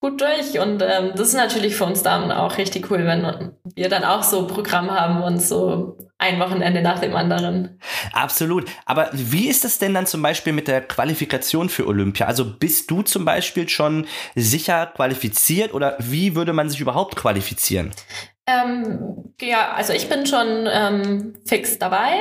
gut 0.00 0.20
durch. 0.20 0.58
Und 0.58 0.82
ähm, 0.82 1.12
das 1.14 1.28
ist 1.28 1.34
natürlich 1.34 1.76
für 1.76 1.84
uns 1.84 2.02
Damen 2.02 2.30
auch 2.32 2.58
richtig 2.58 2.90
cool, 2.90 3.06
wenn 3.06 3.52
wir 3.74 3.88
dann 3.88 4.04
auch 4.04 4.22
so 4.22 4.46
Programm 4.46 4.90
haben 4.90 5.22
und 5.22 5.40
so 5.40 5.96
ein 6.22 6.38
Wochenende 6.38 6.82
nach 6.82 7.00
dem 7.00 7.16
anderen. 7.16 7.80
Absolut. 8.12 8.70
Aber 8.86 9.10
wie 9.12 9.48
ist 9.48 9.64
das 9.64 9.78
denn 9.78 9.92
dann 9.92 10.06
zum 10.06 10.22
Beispiel 10.22 10.52
mit 10.52 10.68
der 10.68 10.80
Qualifikation 10.80 11.68
für 11.68 11.86
Olympia? 11.86 12.26
Also 12.26 12.44
bist 12.44 12.90
du 12.90 13.02
zum 13.02 13.24
Beispiel 13.24 13.68
schon 13.68 14.06
sicher 14.36 14.86
qualifiziert 14.86 15.74
oder 15.74 15.96
wie 15.98 16.36
würde 16.36 16.52
man 16.52 16.70
sich 16.70 16.80
überhaupt 16.80 17.16
qualifizieren? 17.16 17.90
Ähm, 18.46 19.32
ja, 19.40 19.72
also 19.72 19.92
ich 19.92 20.08
bin 20.08 20.26
schon 20.26 20.68
ähm, 20.72 21.34
fix 21.44 21.78
dabei. 21.78 22.12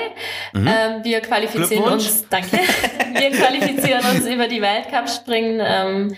Mhm. 0.54 0.68
Ähm, 0.68 1.04
wir 1.04 1.22
qualifizieren 1.22 1.84
uns, 1.84 2.28
danke, 2.28 2.58
wir 3.14 3.32
qualifizieren 3.32 4.04
uns 4.06 4.26
über 4.26 4.48
die 4.48 4.62
Weltcup-Springen. 4.62 5.62
Ähm, 5.64 6.16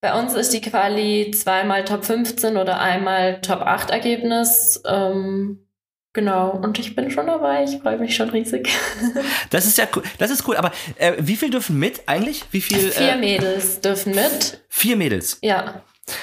bei 0.00 0.18
uns 0.18 0.34
ist 0.34 0.52
die 0.52 0.60
Quali 0.60 1.30
zweimal 1.32 1.84
Top 1.84 2.04
15 2.04 2.56
oder 2.56 2.80
einmal 2.80 3.40
Top 3.42 3.60
8 3.60 3.90
Ergebnis. 3.90 4.82
Ähm, 4.86 5.66
Genau, 6.12 6.50
und 6.50 6.76
ich 6.80 6.96
bin 6.96 7.08
schon 7.10 7.28
dabei, 7.28 7.62
ich 7.62 7.78
freue 7.80 7.96
mich 7.98 8.16
schon 8.16 8.30
riesig. 8.30 8.68
Das 9.50 9.64
ist 9.66 9.78
ja 9.78 9.86
cool, 9.94 10.02
das 10.18 10.30
ist 10.30 10.46
cool, 10.48 10.56
aber 10.56 10.72
äh, 10.96 11.14
wie 11.18 11.36
viel 11.36 11.50
dürfen 11.50 11.78
mit 11.78 12.08
eigentlich? 12.08 12.44
Wie 12.50 12.60
viel? 12.60 12.78
Vier 12.90 13.12
äh, 13.12 13.16
Mädels 13.16 13.80
dürfen 13.80 14.14
mit. 14.14 14.64
Vier 14.68 14.96
Mädels. 14.96 15.38
Ja. 15.42 15.82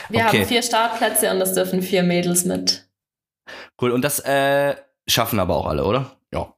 Wir 0.09 0.25
Okay. 0.25 0.39
haben 0.39 0.45
vier 0.47 0.61
Startplätze 0.61 1.31
und 1.31 1.39
es 1.41 1.53
dürfen 1.53 1.81
vier 1.81 2.03
Mädels 2.03 2.43
mit. 2.43 2.85
Cool. 3.81 3.91
Und 3.91 4.01
das 4.01 4.19
äh, 4.19 4.75
schaffen 5.07 5.39
aber 5.39 5.55
auch 5.55 5.67
alle, 5.67 5.85
oder? 5.85 6.17
Ja. 6.33 6.53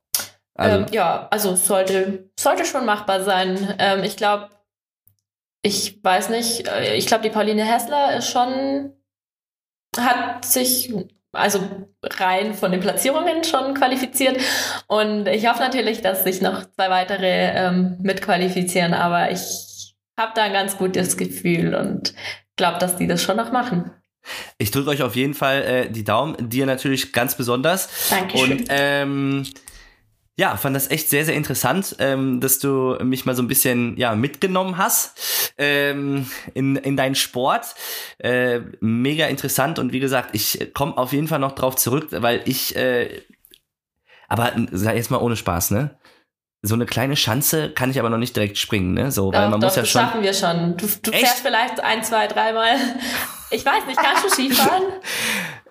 Also, 0.56 0.78
ähm, 0.80 0.86
ja, 0.92 1.28
also 1.30 1.56
sollte, 1.56 2.32
sollte 2.40 2.66
schon 2.66 2.86
machbar 2.86 3.24
sein. 3.24 3.76
Ähm, 3.78 4.04
ich 4.04 4.18
glaube, 4.18 4.50
ich 5.62 6.04
weiß 6.04 6.30
nicht, 6.30 6.68
äh, 6.68 6.96
ich 6.96 7.06
glaube, 7.06 7.24
die 7.24 7.30
Pauline 7.30 7.64
Hessler 7.64 8.18
ist 8.18 8.30
schon, 8.32 8.94
hat 9.98 10.46
sich 10.46 10.92
also 11.32 11.62
rein 12.04 12.54
von 12.54 12.72
den 12.72 12.80
Platzierungen 12.82 13.44
schon 13.44 13.74
qualifiziert. 13.74 14.38
Und 14.88 15.28
ich 15.28 15.48
hoffe 15.48 15.62
natürlich, 15.62 16.02
dass 16.02 16.24
sich 16.24 16.42
noch 16.42 16.66
zwei 16.76 16.90
weitere 16.90 17.52
ähm, 17.54 17.98
mitqualifizieren, 18.02 18.94
aber 18.94 19.32
ich 19.32 19.96
habe 20.18 20.32
da 20.36 20.44
ein 20.44 20.54
ganz 20.54 20.78
gutes 20.78 21.18
Gefühl 21.18 21.76
und 21.76 22.14
glaube, 22.56 22.80
dass 22.80 22.98
die 22.98 23.08
das 23.08 23.22
schon 23.22 23.38
noch 23.38 23.52
machen. 23.52 23.92
ich 24.58 24.72
drücke 24.72 24.90
euch 24.90 25.02
auf 25.02 25.16
jeden 25.16 25.34
Fall 25.34 25.62
äh, 25.64 25.90
die 25.90 26.04
Daumen, 26.04 26.50
dir 26.50 26.66
natürlich 26.66 27.14
ganz 27.14 27.36
besonders. 27.36 27.90
Dankeschön. 28.10 28.52
Und 28.52 28.66
ähm, 28.70 29.46
ja, 30.40 30.56
fand 30.56 30.74
das 30.74 30.90
echt 30.90 31.10
sehr, 31.10 31.26
sehr 31.26 31.36
interessant, 31.36 31.98
ähm, 32.00 32.40
dass 32.40 32.60
du 32.60 32.98
mich 33.04 33.26
mal 33.26 33.36
so 33.36 33.44
ein 33.44 33.50
bisschen 33.50 33.98
ja, 33.98 34.16
mitgenommen 34.16 34.78
hast 34.78 35.52
ähm, 35.58 36.32
in, 36.54 36.78
in 36.78 36.96
deinen 36.96 37.16
Sport. 37.16 37.76
Äh, 38.20 38.62
mega 38.80 39.26
interessant 39.26 39.80
und 39.80 39.92
wie 39.92 40.00
gesagt, 40.00 40.30
ich 40.32 40.72
komme 40.74 40.98
auf 40.98 41.12
jeden 41.12 41.28
Fall 41.28 41.40
noch 41.40 41.52
drauf 41.52 41.76
zurück, 41.76 42.08
weil 42.12 42.42
ich, 42.46 42.74
äh, 42.78 43.22
aber 44.30 44.54
sag 44.72 44.96
jetzt 44.96 45.12
mal 45.12 45.18
ohne 45.18 45.36
Spaß, 45.36 45.72
ne? 45.72 45.98
So 46.62 46.76
eine 46.76 46.86
kleine 46.86 47.18
Schanze 47.18 47.72
kann 47.72 47.92
ich 47.92 48.00
aber 48.00 48.10
noch 48.10 48.18
nicht 48.18 48.34
direkt 48.34 48.58
springen, 48.58 48.94
ne? 48.94 49.12
So, 49.12 49.34
weil 49.34 49.44
Doch, 49.44 49.50
man 49.50 49.60
doch, 49.60 49.68
muss 49.68 49.76
ja 49.76 49.82
das 49.82 49.90
schon. 49.90 50.02
schaffen 50.04 50.24
wir 50.24 50.34
schon. 50.34 50.78
Du, 50.78 50.88
du 51.02 51.12
Echt? 51.12 51.26
fährst 51.26 51.40
vielleicht 51.42 51.82
ein, 51.82 52.02
zwei, 52.02 52.28
dreimal. 52.28 52.78
Ich 53.52 53.66
weiß 53.66 53.88
nicht, 53.88 54.00
kannst 54.00 54.24
du 54.24 54.30
Skifahren? 54.30 54.84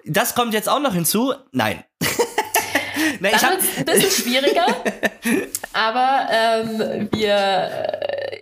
Das 0.05 0.35
kommt 0.35 0.53
jetzt 0.53 0.69
auch 0.69 0.81
noch 0.81 0.95
hinzu. 0.95 1.33
Nein. 1.53 1.85
ich 3.23 3.41
Dann 3.41 3.51
wird 3.51 3.61
es 3.63 3.79
ein 3.79 3.85
bisschen 3.85 4.11
schwieriger. 4.25 4.67
aber 5.73 6.29
ähm, 6.33 7.09
wir, 7.13 7.71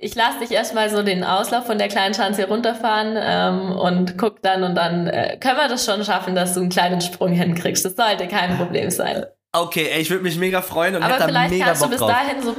ich 0.00 0.14
lasse 0.14 0.38
dich 0.40 0.50
erstmal 0.52 0.90
so 0.90 1.02
den 1.02 1.24
Auslauf 1.24 1.66
von 1.66 1.78
der 1.78 1.88
kleinen 1.88 2.14
Schanze 2.14 2.46
runterfahren 2.48 3.16
ähm, 3.18 3.72
und 3.72 4.18
guck 4.18 4.42
dann 4.42 4.62
und 4.62 4.74
dann 4.74 5.06
äh, 5.08 5.36
können 5.38 5.56
wir 5.58 5.68
das 5.68 5.84
schon 5.84 6.04
schaffen, 6.04 6.34
dass 6.34 6.54
du 6.54 6.60
einen 6.60 6.68
kleinen 6.70 7.00
Sprung 7.00 7.32
hinkriegst. 7.32 7.84
Das 7.84 7.94
sollte 7.96 8.26
kein 8.28 8.56
Problem 8.56 8.90
sein. 8.90 9.24
okay, 9.52 9.88
ey, 9.92 10.00
ich 10.02 10.10
würde 10.10 10.22
mich 10.22 10.36
mega 10.38 10.62
freuen 10.62 10.96
und 10.96 11.02
Aber 11.02 11.24
vielleicht 11.24 11.60
kannst 11.62 11.82
du 11.82 11.86
Bock 11.86 11.90
bis 11.92 12.00
drauf. 12.00 12.10
dahin 12.10 12.42
so, 12.42 12.54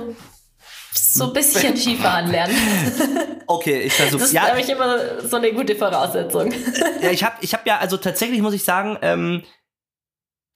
so 0.93 1.23
ein 1.27 1.33
bisschen 1.33 1.77
Skifahren 1.77 2.31
lernen. 2.31 2.55
Okay, 3.45 3.81
ich 3.81 3.93
versuche. 3.93 4.19
Das 4.19 4.27
ist 4.29 4.33
Ja, 4.33 4.47
nämlich 4.47 4.67
immer 4.69 4.97
so 5.23 5.37
eine 5.37 5.53
gute 5.53 5.75
Voraussetzung. 5.75 6.51
ja, 7.01 7.11
ich 7.11 7.23
habe 7.23 7.35
ich 7.41 7.53
hab 7.53 7.65
ja, 7.67 7.77
also 7.77 7.97
tatsächlich 7.97 8.41
muss 8.41 8.53
ich 8.53 8.63
sagen, 8.63 8.97
ähm, 9.01 9.43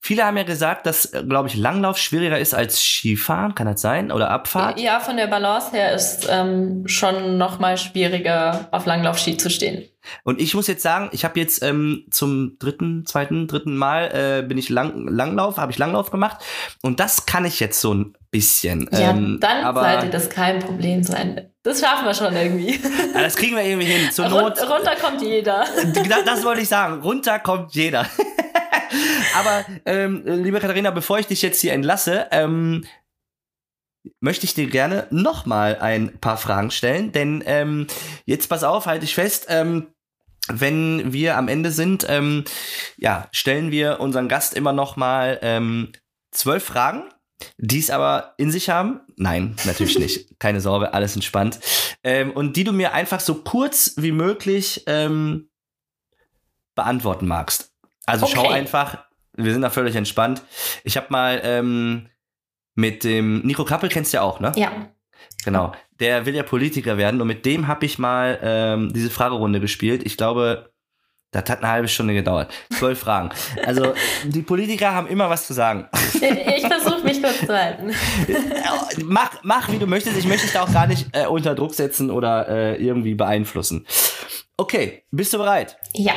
viele 0.01 0.25
haben 0.25 0.35
ja 0.35 0.43
gesagt, 0.43 0.85
dass, 0.85 1.11
glaube 1.11 1.47
ich, 1.47 1.55
Langlauf 1.55 1.97
schwieriger 1.97 2.39
ist 2.39 2.53
als 2.53 2.81
Skifahren, 2.81 3.55
kann 3.55 3.67
das 3.67 3.81
sein? 3.81 4.11
Oder 4.11 4.31
Abfahrt? 4.31 4.79
Ja, 4.79 4.99
von 4.99 5.15
der 5.15 5.27
Balance 5.27 5.71
her 5.71 5.93
ist 5.93 6.27
ähm, 6.29 6.87
schon 6.87 7.37
noch 7.37 7.59
mal 7.59 7.77
schwieriger, 7.77 8.67
auf 8.71 8.85
Langlaufski 8.85 9.37
zu 9.37 9.49
stehen. 9.49 9.87
Und 10.23 10.41
ich 10.41 10.53
muss 10.53 10.67
jetzt 10.67 10.83
sagen, 10.83 11.09
ich 11.11 11.23
habe 11.23 11.39
jetzt 11.39 11.63
ähm, 11.63 12.05
zum 12.11 12.57
dritten, 12.59 13.05
zweiten, 13.05 13.47
dritten 13.47 13.75
Mal 13.75 14.39
äh, 14.41 14.47
bin 14.47 14.57
ich 14.57 14.69
Lang 14.69 15.07
Langlauf, 15.07 15.57
habe 15.57 15.71
ich 15.71 15.77
Langlauf 15.77 16.11
gemacht 16.11 16.37
und 16.81 16.99
das 16.99 17.25
kann 17.25 17.45
ich 17.45 17.59
jetzt 17.59 17.79
so 17.79 17.93
ein 17.93 18.15
bisschen. 18.31 18.89
Ja, 18.91 19.11
ähm, 19.11 19.37
dann 19.39 19.63
aber 19.63 19.81
sollte 19.81 20.09
das 20.09 20.29
kein 20.29 20.59
Problem 20.59 21.03
sein. 21.03 21.49
Das 21.63 21.79
schaffen 21.79 22.05
wir 22.05 22.13
schon 22.13 22.35
irgendwie. 22.35 22.79
Ja, 23.13 23.21
das 23.21 23.35
kriegen 23.35 23.55
wir 23.55 23.63
irgendwie 23.63 23.87
hin. 23.87 24.11
Zur 24.11 24.25
Run 24.25 24.43
Not. 24.43 24.59
runter 24.69 24.95
kommt 24.95 25.21
jeder. 25.21 25.65
Das, 26.09 26.23
das 26.25 26.43
wollte 26.43 26.61
ich 26.61 26.69
sagen. 26.69 27.01
Runter 27.01 27.39
kommt 27.39 27.75
jeder. 27.75 28.07
Aber 29.39 29.65
ähm, 29.85 30.23
liebe 30.25 30.59
Katharina, 30.59 30.91
bevor 30.91 31.19
ich 31.19 31.27
dich 31.27 31.41
jetzt 31.41 31.61
hier 31.61 31.73
entlasse, 31.73 32.27
ähm, 32.31 32.83
möchte 34.19 34.45
ich 34.45 34.53
dir 34.53 34.67
gerne 34.67 35.07
noch 35.11 35.45
mal 35.45 35.77
ein 35.79 36.17
paar 36.19 36.37
Fragen 36.37 36.71
stellen, 36.71 37.11
denn 37.11 37.43
ähm, 37.45 37.87
jetzt 38.25 38.47
pass 38.47 38.63
auf, 38.63 38.85
halte 38.85 39.05
ich 39.05 39.15
fest. 39.15 39.45
Ähm, 39.49 39.87
wenn 40.47 41.13
wir 41.13 41.37
am 41.37 41.47
Ende 41.47 41.71
sind, 41.71 42.05
ähm, 42.09 42.43
ja, 42.97 43.29
stellen 43.31 43.71
wir 43.71 43.99
unseren 43.99 44.27
Gast 44.27 44.55
immer 44.55 44.73
noch 44.73 44.95
mal 44.95 45.39
ähm, 45.41 45.91
zwölf 46.31 46.63
Fragen, 46.63 47.03
die 47.57 47.79
es 47.79 47.89
aber 47.89 48.33
in 48.37 48.51
sich 48.51 48.69
haben. 48.69 49.01
Nein, 49.17 49.55
natürlich 49.65 49.99
nicht. 49.99 50.27
Keine 50.39 50.59
Sorge, 50.61 50.93
alles 50.93 51.15
entspannt. 51.15 51.59
Ähm, 52.03 52.31
und 52.31 52.55
die 52.55 52.63
du 52.63 52.73
mir 52.73 52.93
einfach 52.93 53.19
so 53.19 53.35
kurz 53.35 53.93
wie 53.97 54.11
möglich 54.11 54.83
ähm, 54.87 55.49
beantworten 56.75 57.27
magst. 57.27 57.71
Also 58.05 58.25
schau 58.25 58.45
Okay. 58.45 58.53
einfach, 58.53 59.05
wir 59.33 59.53
sind 59.53 59.61
da 59.61 59.69
völlig 59.69 59.95
entspannt. 59.95 60.41
Ich 60.83 60.97
habe 60.97 61.07
mal 61.09 61.39
ähm, 61.43 62.09
mit 62.75 63.03
dem 63.03 63.39
Nico 63.45 63.65
Kappel 63.65 63.89
kennst 63.89 64.13
du 64.13 64.17
ja 64.17 64.21
auch, 64.23 64.39
ne? 64.39 64.51
Ja. 64.55 64.71
Genau. 65.43 65.73
Der 65.99 66.25
will 66.25 66.35
ja 66.35 66.43
Politiker 66.43 66.97
werden 66.97 67.21
und 67.21 67.27
mit 67.27 67.45
dem 67.45 67.67
habe 67.67 67.85
ich 67.85 67.99
mal 67.99 68.39
ähm, 68.41 68.91
diese 68.93 69.09
Fragerunde 69.09 69.59
gespielt. 69.59 70.03
Ich 70.05 70.17
glaube, 70.17 70.71
das 71.31 71.49
hat 71.49 71.59
eine 71.59 71.69
halbe 71.71 71.87
Stunde 71.87 72.13
gedauert. 72.13 72.51
Zwölf 72.71 72.99
Fragen. 72.99 73.29
Also 73.65 73.93
die 74.25 74.41
Politiker 74.41 74.93
haben 74.93 75.07
immer 75.07 75.29
was 75.29 75.47
zu 75.47 75.53
sagen. 75.53 75.87
Ich 76.53 76.67
versuche 76.67 77.03
mich 77.03 77.21
kurz 77.21 77.39
zu 77.39 77.57
halten. 77.57 77.91
mach, 79.03 79.31
mach, 79.41 79.71
wie 79.71 79.79
du 79.79 79.87
möchtest. 79.87 80.17
Ich 80.17 80.27
möchte 80.27 80.43
dich 80.43 80.53
da 80.53 80.61
auch 80.61 80.71
gar 80.71 80.85
nicht 80.85 81.07
äh, 81.13 81.25
unter 81.25 81.55
Druck 81.55 81.73
setzen 81.73 82.11
oder 82.11 82.47
äh, 82.47 82.75
irgendwie 82.75 83.15
beeinflussen. 83.15 83.87
Okay, 84.57 85.03
bist 85.09 85.33
du 85.33 85.39
bereit? 85.39 85.77
Ja. 85.93 86.13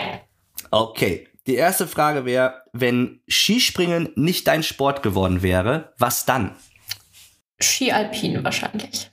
Okay. 0.71 1.29
Die 1.47 1.55
erste 1.57 1.87
Frage 1.87 2.25
wäre, 2.25 2.63
wenn 2.73 3.21
Skispringen 3.29 4.11
nicht 4.17 4.47
dein 4.47 4.63
Sport 4.63 5.03
geworden 5.03 5.43
wäre, 5.43 5.93
was 5.99 6.25
dann? 6.25 6.57
Ski 7.61 7.93
Alpin 7.93 8.43
wahrscheinlich. 8.43 9.11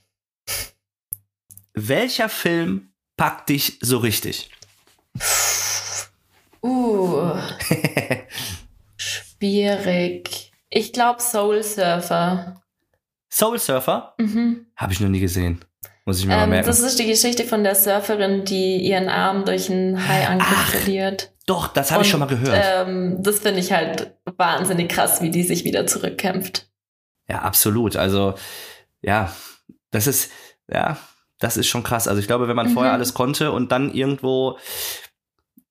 Welcher 1.74 2.28
Film 2.28 2.92
packt 3.16 3.48
dich 3.50 3.78
so 3.80 3.98
richtig? 3.98 4.50
Uh. 6.62 7.32
Schwierig. 8.96 10.52
Ich 10.70 10.92
glaube 10.92 11.20
Soul 11.20 11.62
Surfer. 11.62 12.62
Soul 13.30 13.58
Surfer? 13.58 14.14
Mhm. 14.18 14.66
Habe 14.76 14.92
ich 14.92 15.00
noch 15.00 15.08
nie 15.08 15.20
gesehen. 15.20 15.64
Muss 16.04 16.18
ich 16.20 16.26
mir 16.26 16.34
mal 16.36 16.44
Ähm, 16.44 16.50
merken. 16.50 16.66
das 16.66 16.80
ist 16.80 16.98
die 16.98 17.06
Geschichte 17.06 17.44
von 17.44 17.62
der 17.62 17.74
Surferin, 17.74 18.44
die 18.44 18.76
ihren 18.78 19.08
Arm 19.08 19.44
durch 19.44 19.70
einen 19.70 20.06
Haiangriff 20.06 20.48
Ach, 20.50 20.70
verliert. 20.70 21.31
Doch, 21.46 21.68
das 21.68 21.90
habe 21.90 22.02
ich 22.04 22.10
schon 22.10 22.20
mal 22.20 22.26
gehört. 22.26 22.58
Ähm, 22.64 23.16
das 23.22 23.40
finde 23.40 23.60
ich 23.60 23.72
halt 23.72 24.14
wahnsinnig 24.36 24.88
krass, 24.88 25.20
wie 25.22 25.30
die 25.30 25.42
sich 25.42 25.64
wieder 25.64 25.86
zurückkämpft. 25.86 26.68
ja, 27.28 27.38
absolut. 27.42 27.96
Also, 27.96 28.34
ja, 29.00 29.32
das 29.90 30.06
ist, 30.06 30.30
ja, 30.70 30.96
das 31.38 31.56
ist 31.56 31.66
schon 31.66 31.82
krass. 31.82 32.06
Also 32.08 32.20
ich 32.20 32.26
glaube, 32.28 32.46
wenn 32.48 32.54
man 32.56 32.68
Mhm. 32.68 32.74
vorher 32.74 32.92
alles 32.92 33.14
konnte 33.14 33.50
und 33.52 33.72
dann 33.72 33.92
irgendwo, 33.92 34.58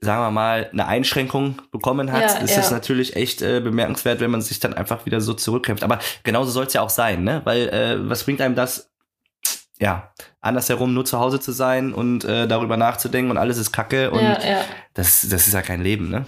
sagen 0.02 0.22
wir 0.22 0.32
mal, 0.32 0.70
eine 0.74 0.88
Einschränkung 0.88 1.62
bekommen 1.72 2.12
hat, 2.12 2.22
Ja, 2.22 2.38
ist 2.40 2.52
ja. 2.52 2.58
das 2.58 2.72
natürlich 2.72 3.16
echt 3.16 3.42
äh, 3.42 3.62
bemerkenswert, 3.62 4.20
wenn 4.20 4.32
man 4.32 4.42
sich 4.42 4.60
dann 4.60 4.74
einfach 4.74 5.06
wieder 5.06 5.22
so 5.22 5.34
zurückkämpft. 5.34 5.84
Aber 5.84 6.00
genauso 6.24 6.52
soll 6.52 6.66
es 6.66 6.74
ja 6.74 6.82
auch 6.82 6.90
sein, 6.90 7.24
ne? 7.24 7.42
Weil 7.46 7.70
äh, 7.70 8.10
was 8.10 8.24
bringt 8.26 8.42
einem 8.42 8.56
das, 8.56 8.92
ja, 9.80 10.12
andersherum 10.42 10.94
nur 10.94 11.06
zu 11.06 11.20
Hause 11.20 11.40
zu 11.40 11.52
sein 11.52 11.94
und 11.94 12.26
äh, 12.26 12.48
darüber 12.48 12.78
nachzudenken 12.78 13.32
und 13.32 13.38
alles 13.38 13.58
ist 13.58 13.72
Kacke 13.72 14.12
und 14.12 14.22
ja, 14.22 14.40
ja. 14.44 14.66
das, 14.94 15.22
das 15.30 15.48
ist 15.48 15.54
ja 15.54 15.62
kein 15.62 15.82
Leben, 15.82 16.10
ne? 16.10 16.26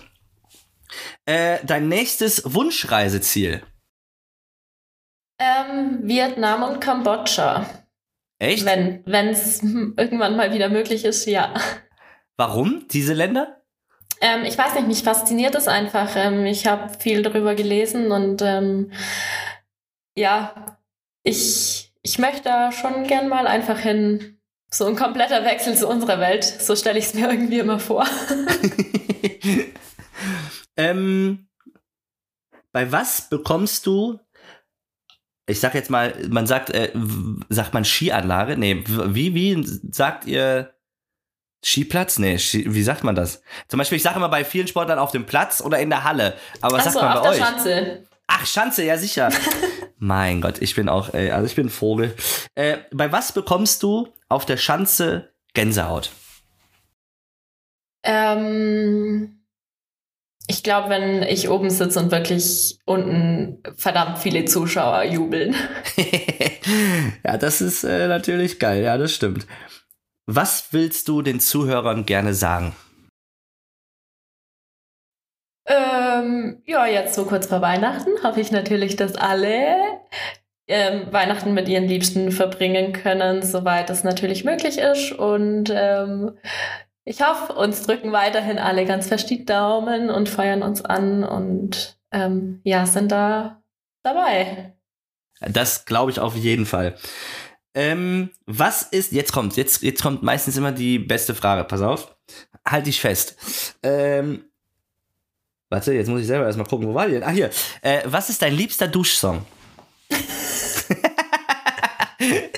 Äh, 1.26 1.58
dein 1.64 1.88
nächstes 1.88 2.54
Wunschreiseziel. 2.54 3.64
Ähm, 5.40 6.02
Vietnam 6.04 6.64
und 6.64 6.80
Kambodscha. 6.80 7.66
Echt? 8.40 8.66
Wenn 8.66 9.30
es 9.30 9.64
irgendwann 9.64 10.36
mal 10.36 10.54
wieder 10.54 10.70
möglich 10.70 11.06
ist, 11.06 11.26
ja. 11.26 11.54
Warum 12.38 12.88
diese 12.90 13.14
Länder? 13.14 13.64
Ähm, 14.22 14.44
ich 14.46 14.58
weiß 14.58 14.76
nicht, 14.76 14.88
mich 14.88 15.04
fasziniert 15.04 15.56
es 15.56 15.68
einfach. 15.68 16.16
Ähm, 16.16 16.46
ich 16.46 16.68
habe 16.68 16.92
viel 17.00 17.24
darüber 17.24 17.56
gelesen 17.56 18.12
und 18.12 18.42
ähm, 18.42 18.92
ja, 20.16 20.78
ich, 21.24 21.93
ich 22.04 22.20
möchte 22.20 22.44
da 22.44 22.72
schon 22.72 23.06
gern 23.08 23.30
mal 23.30 23.48
einfach 23.48 23.80
hin. 23.80 24.38
So 24.70 24.86
ein 24.86 24.96
kompletter 24.96 25.46
Wechsel 25.46 25.76
zu 25.76 25.88
unserer 25.88 26.20
Welt. 26.20 26.44
So 26.44 26.76
stelle 26.76 27.00
ich 27.00 27.06
es 27.06 27.14
mir 27.14 27.30
irgendwie 27.30 27.60
immer 27.60 27.80
vor. 27.80 28.06
ähm, 30.78 31.48
bei 32.72 32.92
was 32.92 33.30
bekommst 33.30 33.86
du, 33.86 34.20
ich 35.48 35.60
sag 35.60 35.76
jetzt 35.76 35.90
mal, 35.90 36.14
man 36.30 36.48
sagt, 36.48 36.72
äh, 36.72 36.92
sagt 37.50 37.74
man 37.74 37.86
Skianlage? 37.86 38.58
Nee, 38.58 38.84
wie, 38.86 39.34
wie 39.36 39.64
sagt 39.92 40.26
ihr 40.26 40.74
Skiplatz? 41.64 42.18
Nee, 42.20 42.40
Ski, 42.40 42.74
wie 42.74 42.84
sagt 42.84 43.04
man 43.04 43.16
das? 43.16 43.42
Zum 43.68 43.78
Beispiel, 43.78 43.98
ich 43.98 44.04
sage 44.04 44.18
immer 44.18 44.30
bei 44.30 44.44
vielen 44.44 44.68
Sportlern 44.68 45.00
auf 45.00 45.12
dem 45.12 45.26
Platz 45.26 45.62
oder 45.62 45.80
in 45.80 45.90
der 45.90 46.04
Halle. 46.04 46.36
Aber 46.62 46.78
was 46.78 46.88
Achso, 46.88 47.00
sagt 47.00 47.06
man 47.06 47.18
auf 47.18 47.24
bei 47.24 47.38
der 47.38 47.42
euch? 47.42 47.48
Schanze. 47.48 48.08
Ach, 48.28 48.46
Schanze, 48.46 48.84
ja 48.84 48.98
sicher. 48.98 49.30
mein 50.04 50.42
Gott, 50.42 50.62
ich 50.62 50.76
bin 50.76 50.90
auch, 50.90 51.14
ey, 51.14 51.32
also 51.32 51.46
ich 51.46 51.56
bin 51.56 51.68
ein 51.68 51.70
Vogel. 51.70 52.14
Äh, 52.56 52.80
bei 52.92 53.12
was 53.12 53.32
bekommst 53.32 53.82
du 53.84 54.10
auf 54.28 54.46
der 54.46 54.58
Schanze 54.58 55.30
Gänsehaut? 55.54 56.12
Ähm, 58.04 59.46
ich 60.48 60.62
glaube, 60.62 60.90
wenn 60.90 61.24
ich 61.24 61.48
oben 61.48 61.70
sitze 61.70 62.02
und 62.02 62.12
wirklich 62.12 62.78
unten 62.86 63.64
verdammt 63.78 64.18
viele 64.20 64.44
Zuschauer 64.44 65.04
jubeln. 65.04 65.56
ja, 67.24 67.38
das 67.38 67.62
ist 67.62 67.86
äh, 67.86 68.10
natürlich 68.10 68.60
geil, 68.60 68.84
ja, 68.84 68.98
das 68.98 69.14
stimmt. 69.14 69.48
Was 70.26 70.68
willst 70.72 71.08
du 71.08 71.22
den 71.22 71.40
Zuhörern 71.40 72.06
gerne 72.06 72.34
sagen? 72.34 72.76
Ähm, 76.20 76.62
ja, 76.66 76.86
jetzt 76.86 77.16
so 77.16 77.26
kurz 77.26 77.48
vor 77.48 77.62
Weihnachten 77.62 78.12
hoffe 78.24 78.42
ich 78.42 78.52
natürlich, 78.52 78.96
dass 78.96 79.16
alle 79.16 79.78
ähm, 80.68 81.12
Weihnachten 81.12 81.54
mit 81.54 81.68
ihren 81.68 81.88
Liebsten 81.88 82.32
verbringen 82.32 82.94
können, 82.94 83.42
soweit 83.42 83.90
es 83.90 84.04
natürlich 84.04 84.44
möglich 84.44 84.78
ist. 84.78 85.12
Und 85.12 85.72
ähm, 85.74 86.38
ich 87.06 87.22
hoffe, 87.22 87.54
uns 87.54 87.84
drücken 87.84 88.12
weiterhin 88.12 88.60
alle 88.60 88.86
ganz 88.86 89.10
die 89.26 89.46
Daumen 89.46 90.10
und 90.10 90.30
feuern 90.30 90.64
uns 90.64 90.84
an 90.84 91.24
und 91.24 92.00
ähm, 92.12 92.62
ja, 92.64 92.86
sind 92.86 93.12
da 93.12 93.62
dabei. 94.04 94.74
Das 95.42 95.86
glaube 95.86 96.12
ich 96.12 96.20
auf 96.20 96.36
jeden 96.36 96.66
Fall. 96.66 96.96
Ähm, 97.76 98.30
was 98.46 98.84
ist, 98.84 99.12
jetzt 99.12 99.34
kommt, 99.34 99.58
jetzt, 99.58 99.82
jetzt 99.82 100.02
kommt 100.02 100.22
meistens 100.24 100.58
immer 100.58 100.72
die 100.72 101.00
beste 101.00 101.34
Frage, 101.34 101.64
pass 101.64 101.82
auf, 101.82 102.16
halt 102.66 102.86
dich 102.86 103.02
fest. 103.02 103.76
Ähm, 103.82 104.46
warte, 105.74 105.94
jetzt 105.94 106.08
muss 106.08 106.22
ich 106.22 106.28
selber 106.28 106.46
erstmal 106.46 106.68
gucken, 106.68 106.88
wo 106.88 106.94
war 106.94 107.08
die 107.08 107.14
denn? 107.14 107.24
Ah, 107.24 107.32
hier. 107.32 107.50
Äh, 107.82 108.02
was 108.06 108.30
ist 108.30 108.42
dein 108.42 108.56
liebster 108.56 108.88
Duschsong? 108.88 109.44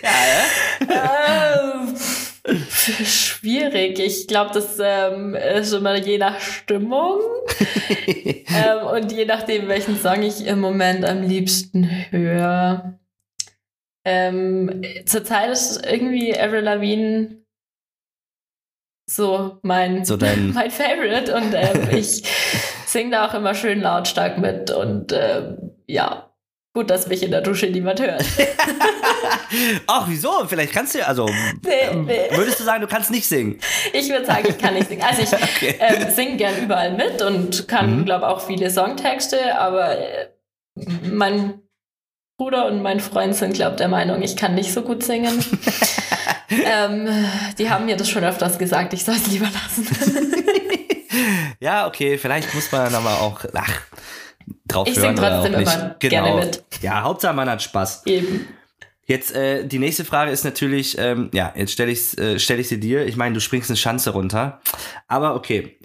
ja, 0.01 0.11
ja? 0.89 1.87
Äh, 2.43 2.55
schwierig. 3.05 3.99
Ich 3.99 4.27
glaube, 4.27 4.51
das 4.53 4.77
ähm, 4.81 5.33
ist 5.33 5.71
immer 5.71 5.95
je 5.95 6.17
nach 6.17 6.39
Stimmung 6.41 7.21
ähm, 8.07 8.85
und 8.93 9.11
je 9.13 9.25
nachdem, 9.25 9.69
welchen 9.69 9.97
Song 9.97 10.21
ich 10.21 10.45
im 10.45 10.59
Moment 10.59 11.05
am 11.05 11.21
liebsten 11.21 11.89
höre. 12.09 12.99
Ähm, 14.03 14.83
zurzeit 15.05 15.51
ist 15.51 15.85
irgendwie 15.85 16.37
Avril 16.37 16.61
Lavigne 16.61 17.45
so 19.07 19.59
mein, 19.61 20.03
so 20.03 20.17
dein 20.17 20.51
mein 20.53 20.71
Favorite 20.71 21.33
und 21.33 21.53
ähm, 21.53 21.89
ich 21.91 22.23
singe 22.95 23.11
da 23.11 23.27
auch 23.27 23.33
immer 23.33 23.53
schön 23.53 23.81
lautstark 23.81 24.37
mit 24.37 24.71
und 24.71 25.11
ähm, 25.11 25.71
ja, 25.85 26.31
gut, 26.73 26.89
dass 26.89 27.07
mich 27.07 27.23
in 27.23 27.31
der 27.31 27.41
Dusche 27.41 27.67
niemand 27.67 27.99
hört. 27.99 28.23
Ach, 29.87 30.05
wieso? 30.07 30.45
Vielleicht 30.47 30.71
kannst 30.71 30.95
du 30.95 30.99
ja, 30.99 31.05
also 31.05 31.25
nee, 31.25 31.93
nee. 31.93 32.29
würdest 32.31 32.59
du 32.59 32.63
sagen, 32.63 32.81
du 32.81 32.87
kannst 32.87 33.11
nicht 33.11 33.27
singen? 33.27 33.59
Ich 33.91 34.09
würde 34.09 34.25
sagen, 34.25 34.45
ich 34.47 34.57
kann 34.57 34.75
nicht 34.75 34.87
singen. 34.87 35.03
Also 35.03 35.23
ich 35.23 35.33
okay. 35.33 35.75
ähm, 35.77 36.09
singe 36.09 36.37
gern 36.37 36.63
überall 36.63 36.93
mit 36.93 37.21
und 37.21 37.67
kann, 37.67 37.99
mhm. 37.99 38.05
glaube 38.05 38.29
auch 38.29 38.39
viele 38.39 38.69
Songtexte, 38.69 39.59
aber 39.59 39.97
äh, 39.97 40.27
mein 41.03 41.61
Bruder 42.37 42.65
und 42.67 42.81
mein 42.81 43.01
Freund 43.01 43.35
sind, 43.35 43.55
glaube 43.55 43.75
der 43.75 43.89
Meinung, 43.89 44.21
ich 44.21 44.37
kann 44.37 44.55
nicht 44.55 44.71
so 44.71 44.83
gut 44.83 45.03
singen. 45.03 45.43
ähm, 46.49 47.09
die 47.57 47.69
haben 47.69 47.85
mir 47.85 47.97
das 47.97 48.09
schon 48.09 48.23
öfters 48.23 48.57
gesagt, 48.57 48.93
ich 48.93 49.03
soll 49.03 49.15
es 49.15 49.27
lieber 49.27 49.47
lassen. 49.47 49.85
Ja, 51.59 51.87
okay, 51.87 52.17
vielleicht 52.17 52.53
muss 52.53 52.71
man 52.71 52.85
dann 52.85 52.95
aber 52.95 53.21
auch 53.21 53.45
ach, 53.53 53.81
drauf 54.67 54.87
ich 54.87 54.97
hören. 54.97 55.13
Ich 55.13 55.19
singe 55.19 55.31
trotzdem 55.31 55.53
immer 55.53 55.95
genau. 55.99 56.23
gerne 56.23 56.45
mit. 56.45 56.63
Ja, 56.81 57.01
Hauptsache 57.03 57.33
man 57.33 57.49
hat 57.49 57.61
Spaß. 57.61 58.05
Eben. 58.05 58.47
Jetzt 59.07 59.35
äh, 59.35 59.67
die 59.67 59.77
nächste 59.77 60.03
Frage 60.03 60.31
ist 60.31 60.43
natürlich, 60.43 60.97
ähm, 60.97 61.29
ja, 61.31 61.53
jetzt 61.55 61.71
stelle 61.71 61.91
ich 61.91 62.17
äh, 62.17 62.39
stell 62.39 62.59
ich 62.59 62.69
sie 62.69 62.79
dir. 62.79 63.05
Ich 63.05 63.15
meine, 63.15 63.35
du 63.35 63.39
springst 63.39 63.69
eine 63.69 63.77
Schanze 63.77 64.11
runter. 64.11 64.61
Aber 65.07 65.35
okay, 65.35 65.77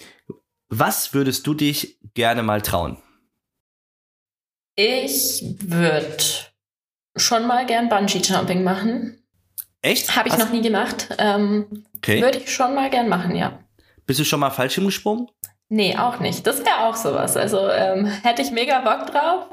was 0.68 1.12
würdest 1.12 1.46
du 1.46 1.52
dich 1.52 1.98
gerne 2.14 2.42
mal 2.42 2.62
trauen? 2.62 2.96
Ich 4.76 5.44
würde 5.60 6.16
schon 7.16 7.46
mal 7.46 7.66
gern 7.66 7.88
Bungee-Jumping 7.90 8.62
machen. 8.62 9.22
Echt? 9.82 10.16
Habe 10.16 10.28
ich 10.28 10.34
Hast 10.34 10.44
noch 10.44 10.52
nie 10.52 10.62
gemacht. 10.62 11.08
Ähm, 11.18 11.84
okay. 11.96 12.22
Würde 12.22 12.38
ich 12.38 12.50
schon 12.50 12.74
mal 12.74 12.88
gern 12.88 13.08
machen, 13.08 13.34
ja. 13.34 13.58
Bist 14.11 14.18
du 14.18 14.24
schon 14.24 14.40
mal 14.40 14.50
Fallschirm 14.50 14.86
gesprungen? 14.86 15.28
Nee, 15.68 15.96
auch 15.96 16.18
nicht. 16.18 16.44
Das 16.44 16.64
wäre 16.64 16.88
auch 16.88 16.96
sowas. 16.96 17.36
Also 17.36 17.68
ähm, 17.68 18.06
hätte 18.06 18.42
ich 18.42 18.50
mega 18.50 18.80
Bock 18.80 19.06
drauf. 19.06 19.46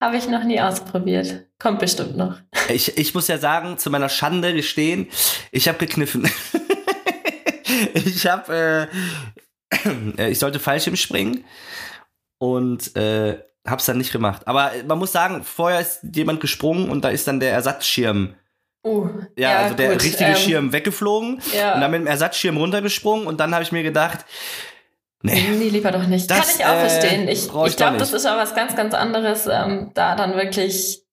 Habe 0.00 0.16
ich 0.16 0.28
noch 0.28 0.42
nie 0.42 0.60
ausprobiert. 0.60 1.46
Kommt 1.60 1.78
bestimmt 1.78 2.16
noch. 2.16 2.36
Ich, 2.68 2.98
ich 2.98 3.14
muss 3.14 3.28
ja 3.28 3.38
sagen, 3.38 3.78
zu 3.78 3.90
meiner 3.90 4.08
Schande 4.08 4.54
gestehen, 4.54 5.06
ich 5.52 5.68
habe 5.68 5.78
gekniffen. 5.78 6.28
ich 7.94 8.26
habe, 8.26 8.88
äh, 10.16 10.30
ich 10.30 10.40
sollte 10.40 10.58
Fallschirm 10.58 10.96
springen 10.96 11.44
und 12.38 12.96
äh, 12.96 13.38
hab's 13.64 13.86
dann 13.86 13.98
nicht 13.98 14.10
gemacht. 14.10 14.48
Aber 14.48 14.72
man 14.84 14.98
muss 14.98 15.12
sagen, 15.12 15.44
vorher 15.44 15.78
ist 15.78 16.00
jemand 16.12 16.40
gesprungen 16.40 16.90
und 16.90 17.04
da 17.04 17.10
ist 17.10 17.28
dann 17.28 17.38
der 17.38 17.52
Ersatzschirm. 17.52 18.34
Uh, 18.84 19.08
ja, 19.36 19.50
ja, 19.50 19.58
also 19.60 19.76
der 19.76 19.92
gut, 19.92 20.02
richtige 20.02 20.30
ähm, 20.30 20.36
Schirm 20.36 20.72
weggeflogen 20.72 21.40
ja. 21.54 21.74
und 21.74 21.80
dann 21.80 21.90
mit 21.92 22.00
dem 22.00 22.06
Ersatzschirm 22.08 22.56
runtergesprungen 22.56 23.28
und 23.28 23.38
dann 23.38 23.54
habe 23.54 23.62
ich 23.62 23.70
mir 23.70 23.84
gedacht, 23.84 24.24
nee. 25.22 25.40
Nee, 25.50 25.68
lieber 25.68 25.92
doch 25.92 26.06
nicht. 26.06 26.28
Das, 26.28 26.38
Kann 26.38 26.56
ich 26.58 26.64
auch 26.64 26.84
äh, 26.84 26.88
verstehen. 26.88 27.28
Ich, 27.28 27.46
ich, 27.46 27.66
ich 27.66 27.76
glaube, 27.76 27.98
das 27.98 28.12
ist 28.12 28.26
auch 28.26 28.36
was 28.36 28.56
ganz, 28.56 28.74
ganz 28.74 28.94
anderes, 28.94 29.46
ähm, 29.46 29.92
da 29.94 30.16
dann 30.16 30.34
wirklich 30.34 31.04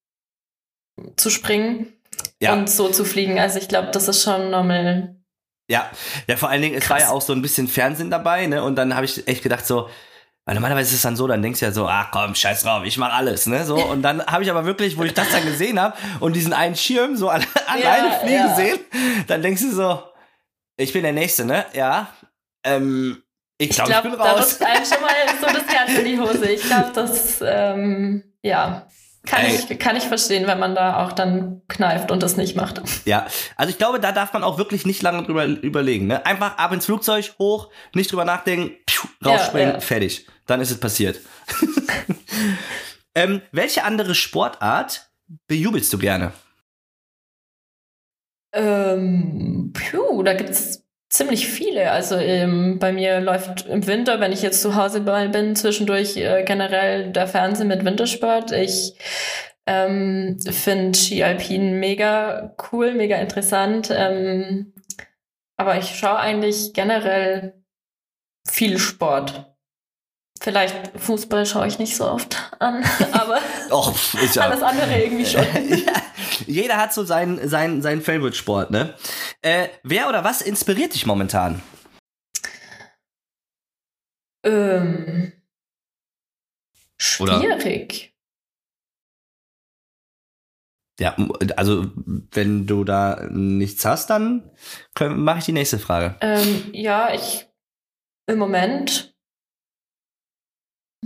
zu 1.16 1.30
springen 1.30 1.94
ja. 2.42 2.54
und 2.54 2.70
so 2.70 2.90
zu 2.90 3.06
fliegen. 3.06 3.40
Also 3.40 3.60
ich 3.60 3.68
glaube, 3.68 3.90
das 3.92 4.08
ist 4.08 4.24
schon 4.24 4.50
normal. 4.50 5.16
Ja, 5.70 5.92
ja, 6.28 6.38
vor 6.38 6.50
allen 6.50 6.64
Dingen, 6.64 6.76
es 6.76 6.90
war 6.90 7.00
ja 7.00 7.12
auch 7.12 7.22
so 7.22 7.34
ein 7.34 7.44
bisschen 7.44 7.68
Fernsehen 7.68 8.10
dabei, 8.10 8.48
ne? 8.48 8.64
Und 8.64 8.76
dann 8.76 8.96
habe 8.96 9.06
ich 9.06 9.28
echt 9.28 9.44
gedacht, 9.44 9.68
so, 9.68 9.90
weil 10.50 10.56
normalerweise 10.56 10.90
ist 10.90 10.96
es 10.96 11.02
dann 11.04 11.16
so, 11.16 11.28
dann 11.28 11.44
denkst 11.44 11.60
du 11.60 11.68
ja 11.68 11.72
so, 11.72 11.88
ach 11.88 12.10
komm, 12.10 12.34
scheiß 12.34 12.64
drauf, 12.64 12.84
ich 12.84 12.98
mach 12.98 13.14
alles, 13.14 13.46
ne? 13.46 13.64
So, 13.66 13.76
und 13.76 14.02
dann 14.02 14.26
habe 14.26 14.44
ich 14.44 14.50
aber 14.50 14.66
wirklich, 14.66 14.98
wo 14.98 15.04
ich 15.04 15.14
das 15.14 15.30
dann 15.32 15.46
gesehen 15.46 15.80
habe 15.80 15.96
und 16.22 16.36
diesen 16.36 16.54
einen 16.54 16.76
Schirm 16.76 17.16
so 17.16 17.30
alle, 17.30 17.46
alleine 17.68 18.20
fliegen 18.20 18.34
ja. 18.34 18.48
gesehen, 18.48 18.80
dann 19.28 19.44
denkst 19.44 19.62
du 19.62 19.72
so, 19.72 20.02
ich 20.76 20.92
bin 20.92 21.04
der 21.04 21.14
Nächste, 21.14 21.46
ne? 21.46 21.68
Ja. 21.74 22.08
Ähm, 22.64 23.22
ich 23.60 23.70
glaube, 23.70 23.92
glaub, 23.92 24.06
ich 24.06 24.12
bin 24.12 24.20
raus. 24.20 24.58
Da 24.58 24.66
einem 24.66 24.86
schon 24.86 25.02
mal 25.02 25.12
so 25.40 25.46
das 25.46 25.68
Herz 25.68 26.00
in 26.00 26.06
die 26.06 26.20
Hose. 26.20 26.50
Ich 26.50 26.64
glaube, 26.64 26.94
das, 26.96 27.44
ähm, 27.46 28.24
ja. 28.42 28.88
Kann 29.30 29.46
ich, 29.46 29.78
kann 29.78 29.96
ich 29.96 30.06
verstehen, 30.06 30.48
wenn 30.48 30.60
man 30.60 30.74
da 30.74 31.06
auch 31.06 31.12
dann 31.12 31.62
kneift 31.68 32.10
und 32.10 32.24
das 32.24 32.36
nicht 32.36 32.56
macht. 32.56 32.82
Ja, 33.06 33.28
also 33.56 33.70
ich 33.70 33.78
glaube, 33.78 34.00
da 34.00 34.12
darf 34.12 34.34
man 34.34 34.44
auch 34.44 34.58
wirklich 34.58 34.88
nicht 34.88 35.04
lange 35.04 35.24
drüber 35.24 35.46
überlegen. 35.46 36.08
Ne? 36.08 36.26
Einfach 36.26 36.58
ab 36.58 36.72
ins 36.72 36.86
Flugzeug, 36.86 37.36
hoch, 37.38 37.70
nicht 37.94 38.12
drüber 38.12 38.26
nachdenken, 38.26 38.76
rausspringen, 39.24 39.70
ja, 39.70 39.76
ja. 39.76 39.80
fertig. 39.82 40.26
Dann 40.48 40.62
ist 40.62 40.72
es 40.72 40.80
passiert. 40.80 41.20
ähm, 43.16 43.42
welche 43.52 43.84
andere 43.84 44.16
Sportart 44.16 45.12
bejubelst 45.48 45.94
du 45.94 46.00
gerne? 46.00 46.34
Ähm, 48.52 49.72
puh, 49.74 50.24
da 50.24 50.34
gibt's 50.34 50.84
ziemlich 51.10 51.48
viele. 51.48 51.92
Also 51.92 52.16
ähm, 52.16 52.80
bei 52.80 52.92
mir 52.92 53.20
läuft 53.20 53.66
im 53.68 53.86
Winter, 53.88 54.20
wenn 54.20 54.32
ich 54.32 54.42
jetzt 54.42 54.62
zu 54.62 54.76
Hause 54.76 55.02
bin, 55.02 55.56
zwischendurch 55.56 56.18
äh, 56.18 56.44
generell 56.44 57.12
der 57.12 57.28
Fernsehen 57.28 57.68
mit 57.68 57.84
Wintersport. 57.84 58.52
Ich 58.52 58.96
ähm, 59.66 60.38
finde 60.40 60.98
Ski 60.98 61.24
Alpin 61.24 61.80
mega 61.80 62.56
cool, 62.72 62.94
mega 62.94 63.18
interessant. 63.18 63.90
Ähm, 63.92 64.74
aber 65.58 65.78
ich 65.78 65.98
schaue 65.98 66.18
eigentlich 66.18 66.74
generell 66.74 67.54
viel 68.48 68.78
Sport. 68.80 69.46
Vielleicht 70.42 70.98
Fußball 70.98 71.46
schaue 71.46 71.68
ich 71.68 71.80
nicht 71.80 71.98
so 71.98 72.10
oft 72.10 72.38
an, 72.60 72.82
aber 73.12 73.40
Och, 73.70 73.94
alles 74.38 74.62
andere 74.62 75.04
irgendwie 75.04 75.26
schon. 75.26 75.46
Jeder 76.48 76.78
hat 76.78 76.94
so 76.94 77.04
seinen 77.04 77.48
sein, 77.48 77.82
sein 77.82 78.02
Favorite-Sport, 78.02 78.72
ne? 78.72 78.96
Äh, 79.42 79.70
wer 79.84 80.10
oder 80.10 80.24
was 80.24 80.42
inspiriert 80.42 80.94
dich 80.94 81.06
momentan? 81.06 81.62
Ähm, 84.44 85.34
schwierig. 86.98 88.16
Ja, 91.00 91.16
also 91.56 91.92
wenn 92.32 92.68
du 92.68 92.84
da 92.84 93.26
nichts 93.30 93.86
hast, 93.86 94.10
dann 94.10 94.52
mache 95.00 95.40
ich 95.40 95.46
die 95.46 95.54
nächste 95.54 95.80
Frage. 95.80 96.18
Ähm, 96.20 96.72
ja, 96.74 97.14
ich 97.14 97.48
im 98.28 98.38
Moment 98.38 99.16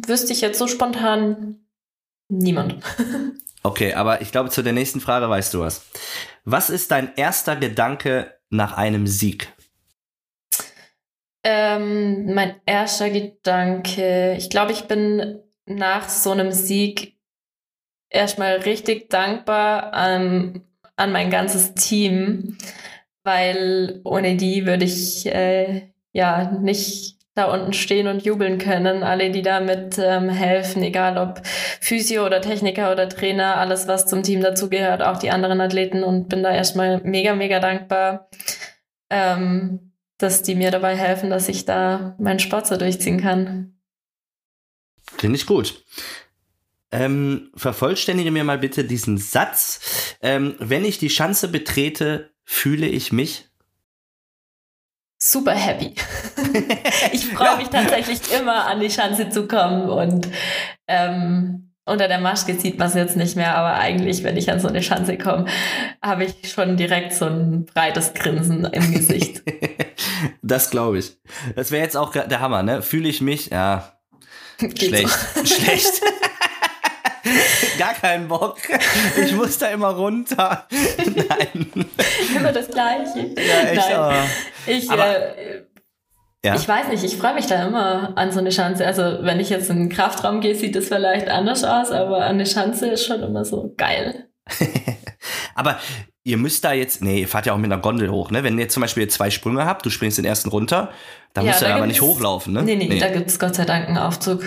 wüsste 0.07 0.33
ich 0.33 0.41
jetzt 0.41 0.57
so 0.57 0.67
spontan 0.67 1.67
niemand. 2.29 2.83
okay, 3.63 3.93
aber 3.93 4.21
ich 4.21 4.31
glaube, 4.31 4.49
zu 4.49 4.61
der 4.61 4.73
nächsten 4.73 5.01
Frage 5.01 5.29
weißt 5.29 5.53
du 5.53 5.61
was. 5.61 5.85
Was 6.45 6.69
ist 6.69 6.91
dein 6.91 7.15
erster 7.15 7.55
Gedanke 7.55 8.37
nach 8.49 8.77
einem 8.77 9.07
Sieg? 9.07 9.51
Ähm, 11.43 12.33
mein 12.33 12.55
erster 12.65 13.09
Gedanke, 13.09 14.35
ich 14.37 14.49
glaube, 14.49 14.71
ich 14.71 14.83
bin 14.83 15.39
nach 15.65 16.07
so 16.07 16.31
einem 16.31 16.51
Sieg 16.51 17.17
erstmal 18.09 18.57
richtig 18.57 19.09
dankbar 19.09 19.93
an, 19.93 20.61
an 20.95 21.11
mein 21.11 21.29
ganzes 21.29 21.73
Team, 21.73 22.57
weil 23.23 24.01
ohne 24.05 24.37
die 24.37 24.65
würde 24.65 24.85
ich 24.85 25.25
äh, 25.25 25.89
ja 26.13 26.51
nicht 26.51 27.17
da 27.35 27.45
unten 27.45 27.73
stehen 27.73 28.07
und 28.07 28.23
jubeln 28.23 28.59
können. 28.59 29.03
Alle, 29.03 29.31
die 29.31 29.41
da 29.41 29.59
mit 29.59 29.97
ähm, 29.97 30.29
helfen, 30.29 30.83
egal 30.83 31.17
ob 31.17 31.41
Physio 31.79 32.25
oder 32.25 32.41
Techniker 32.41 32.91
oder 32.91 33.09
Trainer, 33.09 33.57
alles, 33.57 33.87
was 33.87 34.05
zum 34.05 34.23
Team 34.23 34.41
dazugehört, 34.41 35.01
auch 35.01 35.17
die 35.17 35.31
anderen 35.31 35.59
Athleten 35.59 36.03
und 36.03 36.29
bin 36.29 36.43
da 36.43 36.53
erstmal 36.53 37.01
mega, 37.03 37.33
mega 37.33 37.59
dankbar, 37.59 38.29
ähm, 39.09 39.91
dass 40.17 40.43
die 40.43 40.55
mir 40.55 40.69
dabei 40.69 40.95
helfen, 40.95 41.29
dass 41.29 41.49
ich 41.49 41.65
da 41.65 42.15
meinen 42.19 42.39
Sport 42.39 42.67
so 42.67 42.77
durchziehen 42.77 43.19
kann. 43.19 43.73
Finde 45.17 45.37
ich 45.37 45.45
gut. 45.45 45.83
Ähm, 46.91 47.49
vervollständige 47.55 48.29
mir 48.29 48.43
mal 48.43 48.59
bitte 48.59 48.85
diesen 48.85 49.17
Satz. 49.17 50.15
Ähm, 50.21 50.55
wenn 50.59 50.85
ich 50.85 50.99
die 50.99 51.09
Schanze 51.09 51.47
betrete, 51.47 52.29
fühle 52.43 52.87
ich 52.87 53.11
mich 53.11 53.49
super 55.23 55.53
happy. 55.55 55.93
ich 57.13 57.25
freue 57.27 57.57
mich 57.57 57.69
tatsächlich 57.69 58.19
immer 58.37 58.67
an 58.67 58.79
die 58.79 58.89
Schanze 58.89 59.29
zu 59.29 59.47
kommen 59.47 59.89
und 59.89 60.27
ähm, 60.87 61.71
unter 61.85 62.07
der 62.07 62.19
Maske 62.19 62.55
sieht 62.55 62.77
man 62.77 62.89
es 62.89 62.93
jetzt 62.93 63.15
nicht 63.15 63.35
mehr, 63.35 63.55
aber 63.55 63.75
eigentlich, 63.75 64.23
wenn 64.23 64.37
ich 64.37 64.51
an 64.51 64.59
so 64.59 64.67
eine 64.67 64.81
Schanze 64.81 65.17
komme, 65.17 65.45
habe 66.01 66.25
ich 66.25 66.51
schon 66.51 66.77
direkt 66.77 67.13
so 67.13 67.25
ein 67.25 67.65
breites 67.65 68.13
Grinsen 68.13 68.65
im 68.65 68.93
Gesicht. 68.93 69.43
das 70.41 70.69
glaube 70.69 70.99
ich. 70.99 71.17
Das 71.55 71.71
wäre 71.71 71.83
jetzt 71.83 71.97
auch 71.97 72.11
der 72.11 72.39
Hammer, 72.39 72.63
ne? 72.63 72.81
Fühle 72.81 73.09
ich 73.09 73.21
mich, 73.21 73.47
ja. 73.47 73.97
Geht 74.59 74.79
schlecht. 74.79 75.09
So. 75.35 75.45
Schlecht. 75.45 76.01
Gar 77.77 77.93
keinen 77.93 78.27
Bock. 78.27 78.57
Ich 79.17 79.33
muss 79.33 79.57
da 79.57 79.67
immer 79.67 79.89
runter. 79.89 80.67
Nein. 81.05 81.67
Immer 82.35 82.51
das 82.51 82.67
Gleiche. 82.67 83.33
Ja, 83.37 83.69
echt. 83.69 83.89
Nein. 83.89 83.93
Aber, 83.93 84.23
ich, 84.65 84.91
aber, 84.91 85.37
äh, 85.37 85.63
ja. 86.43 86.55
ich 86.55 86.67
weiß 86.67 86.89
nicht, 86.89 87.03
ich 87.03 87.17
freue 87.17 87.33
mich 87.33 87.45
da 87.45 87.65
immer 87.65 88.17
an 88.17 88.31
so 88.31 88.39
eine 88.39 88.51
Schanze. 88.51 88.85
Also, 88.85 89.19
wenn 89.21 89.39
ich 89.39 89.49
jetzt 89.49 89.69
in 89.69 89.77
den 89.77 89.89
Kraftraum 89.89 90.41
gehe, 90.41 90.55
sieht 90.55 90.75
das 90.75 90.87
vielleicht 90.87 91.29
anders 91.29 91.63
aus, 91.63 91.91
aber 91.91 92.17
an 92.17 92.33
eine 92.33 92.45
Schanze 92.45 92.87
ist 92.87 93.05
schon 93.05 93.23
immer 93.23 93.45
so 93.45 93.73
geil. 93.77 94.27
aber 95.55 95.79
ihr 96.25 96.37
müsst 96.37 96.65
da 96.65 96.73
jetzt, 96.73 97.01
nee, 97.01 97.21
ihr 97.21 97.27
fahrt 97.29 97.45
ja 97.45 97.53
auch 97.53 97.57
mit 97.57 97.71
einer 97.71 97.81
Gondel 97.81 98.09
hoch, 98.09 98.31
ne? 98.31 98.43
Wenn 98.43 98.57
ihr 98.59 98.67
zum 98.67 98.81
Beispiel 98.81 99.07
zwei 99.07 99.29
Sprünge 99.29 99.65
habt, 99.65 99.85
du 99.85 99.89
springst 99.89 100.17
den 100.17 100.25
ersten 100.25 100.49
runter, 100.49 100.91
dann 101.33 101.45
ja, 101.45 101.51
musst 101.51 101.61
du 101.61 101.67
ja 101.67 101.75
aber 101.77 101.87
nicht 101.87 102.01
hochlaufen, 102.01 102.53
ne? 102.53 102.63
Nee, 102.63 102.75
nee, 102.75 102.87
nee. 102.87 102.99
da 102.99 103.09
gibt 103.09 103.29
es 103.29 103.39
Gott 103.39 103.55
sei 103.55 103.63
Dank 103.63 103.87
einen 103.87 103.97
Aufzug. 103.97 104.43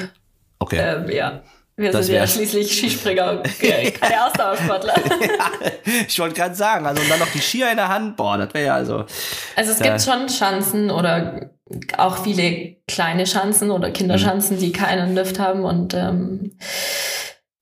Okay. 0.58 0.78
Ähm, 0.78 1.10
ja. 1.10 1.42
Wir 1.78 1.92
das 1.92 2.06
sind 2.06 2.14
ja 2.14 2.26
schließlich 2.26 2.72
Skispringer, 2.74 3.42
keine 4.00 4.26
Ausdauersportler. 4.26 4.94
ja, 4.96 5.70
ich 6.08 6.18
wollte 6.18 6.34
gerade 6.34 6.54
sagen, 6.54 6.86
also 6.86 7.02
und 7.02 7.10
dann 7.10 7.18
noch 7.18 7.30
die 7.30 7.40
Skier 7.40 7.70
in 7.70 7.76
der 7.76 7.88
Hand, 7.88 8.16
boah, 8.16 8.38
das 8.38 8.54
wäre 8.54 8.66
ja 8.66 8.74
also. 8.74 9.04
Also 9.56 9.72
es 9.72 9.80
gibt 9.80 10.00
schon 10.00 10.26
Chancen 10.28 10.90
oder 10.90 11.50
auch 11.98 12.24
viele 12.24 12.76
kleine 12.88 13.24
Chancen 13.24 13.70
oder 13.70 13.90
Kinderschanzen, 13.90 14.56
mhm. 14.56 14.60
die 14.60 14.72
keinen 14.72 15.14
Lift 15.14 15.38
haben 15.38 15.64
und 15.64 15.92
ähm, 15.92 16.56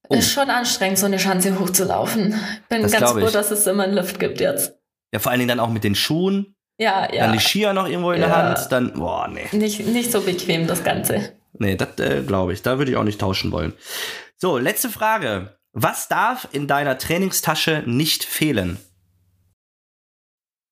oh. 0.09 0.15
ist 0.15 0.31
schon 0.31 0.49
anstrengend, 0.49 0.99
so 0.99 1.07
eine 1.07 1.19
Schanze 1.19 1.59
hochzulaufen. 1.59 2.39
Bin 2.69 2.83
das 2.83 2.93
ganz 2.93 3.11
froh, 3.11 3.31
dass 3.31 3.51
es 3.51 3.67
immer 3.67 3.83
einen 3.83 3.95
Lift 3.95 4.21
gibt 4.21 4.41
jetzt. 4.41 4.79
Ja, 5.13 5.19
vor 5.19 5.33
allen 5.33 5.41
Dingen 5.41 5.49
dann 5.49 5.61
auch 5.61 5.71
mit 5.71 5.83
den 5.83 5.97
Schuhen. 5.97 6.55
Ja, 6.79 7.13
ja. 7.13 7.27
Dann 7.27 7.33
die 7.33 7.41
Skier 7.41 7.73
noch 7.73 7.89
irgendwo 7.89 8.13
in 8.13 8.21
ja. 8.21 8.29
der 8.29 8.37
Hand, 8.37 8.67
dann, 8.71 8.93
boah, 8.93 9.29
nee. 9.29 9.47
Nicht, 9.53 9.87
nicht 9.87 10.13
so 10.13 10.21
bequem, 10.21 10.69
das 10.69 10.85
Ganze. 10.85 11.33
Nee, 11.59 11.77
das 11.77 11.99
äh, 11.99 12.23
glaube 12.23 12.53
ich. 12.53 12.63
Da 12.63 12.79
würde 12.79 12.91
ich 12.91 12.97
auch 12.97 13.05
nicht 13.05 13.21
tauschen 13.21 13.53
wollen. 13.53 13.73
So, 14.37 14.59
letzte 14.59 14.89
Frage. 14.89 15.59
Was 15.73 16.09
darf 16.09 16.49
in 16.53 16.67
deiner 16.67 16.99
Trainingstasche 16.99 17.83
nicht 17.87 18.25
fehlen? 18.25 18.79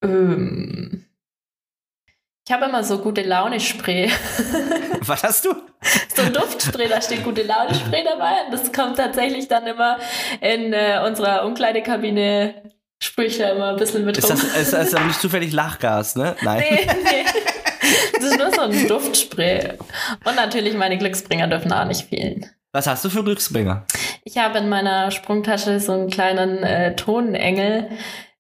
Ähm, 0.03 1.07
ich 2.47 2.53
habe 2.53 2.67
immer 2.67 2.83
so 2.83 2.99
gute 2.99 3.23
Laune-Spray. 3.23 4.11
Was 5.01 5.23
hast 5.23 5.45
du? 5.45 5.55
so 6.15 6.23
ein 6.23 6.33
Duftspray, 6.33 6.89
da 6.89 7.01
steht 7.01 7.25
gute 7.25 7.43
Laune-Spray 7.43 8.05
dabei. 8.05 8.45
Und 8.45 8.53
das 8.53 8.73
kommt 8.73 8.97
tatsächlich 8.97 9.49
dann 9.49 9.67
immer 9.67 9.99
in 10.41 10.73
äh, 10.73 11.01
unserer 11.07 11.45
Umkleidekabine, 11.45 12.73
sprühe 13.01 13.27
ich 13.27 13.39
da 13.39 13.51
immer 13.51 13.71
ein 13.71 13.77
bisschen 13.77 14.05
mit 14.05 14.23
rum. 14.23 14.31
Ist 14.33 14.45
das, 14.45 14.75
ist 14.83 14.93
das 14.93 15.05
nicht 15.05 15.21
zufällig 15.21 15.53
Lachgas, 15.53 16.17
ne? 16.17 16.37
Nein. 16.43 16.65
Nee, 16.69 16.87
nee. 16.87 17.25
Das 18.23 18.31
ist 18.31 18.39
nur 18.39 18.53
so 18.53 18.61
ein 18.61 18.87
Duftspray. 18.87 19.73
Und 20.25 20.37
natürlich 20.37 20.77
meine 20.77 20.97
Glücksbringer 20.97 21.49
dürfen 21.49 21.73
auch 21.73 21.85
nicht 21.85 22.09
fehlen. 22.09 22.47
Was 22.71 22.87
hast 22.87 23.05
du 23.05 23.11
für 23.11 23.25
Glücksbringer? 23.25 23.85
Ich 24.23 24.39
habe 24.39 24.59
in 24.59 24.69
meiner 24.69 25.11
Sprungtasche 25.11 25.81
so 25.81 25.93
einen 25.93 26.09
kleinen 26.09 26.63
äh, 26.63 26.95
Tonengel, 26.95 27.89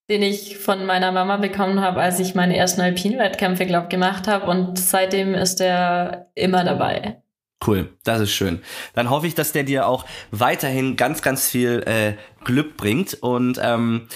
den 0.09 0.23
ich 0.23 0.57
von 0.57 0.87
meiner 0.87 1.11
Mama 1.11 1.39
bekommen 1.39 1.81
habe, 1.81 2.01
als 2.01 2.21
ich 2.21 2.37
meine 2.37 2.57
ersten 2.57 2.81
Alpin-Wettkämpfe, 2.81 3.67
glaube 3.67 3.89
gemacht 3.89 4.29
habe. 4.29 4.47
Und 4.47 4.79
seitdem 4.79 5.35
ist 5.35 5.59
der 5.59 6.31
immer 6.37 6.63
dabei. 6.63 7.21
Cool, 7.67 7.89
das 8.05 8.21
ist 8.21 8.33
schön. 8.33 8.63
Dann 8.95 9.11
hoffe 9.11 9.27
ich, 9.27 9.35
dass 9.35 9.51
der 9.51 9.65
dir 9.65 9.89
auch 9.89 10.05
weiterhin 10.31 10.97
ganz, 10.97 11.23
ganz 11.23 11.49
viel 11.49 11.83
äh, 11.87 12.15
Glück 12.45 12.77
bringt. 12.77 13.15
Und 13.15 13.61
ähm, 13.61 14.07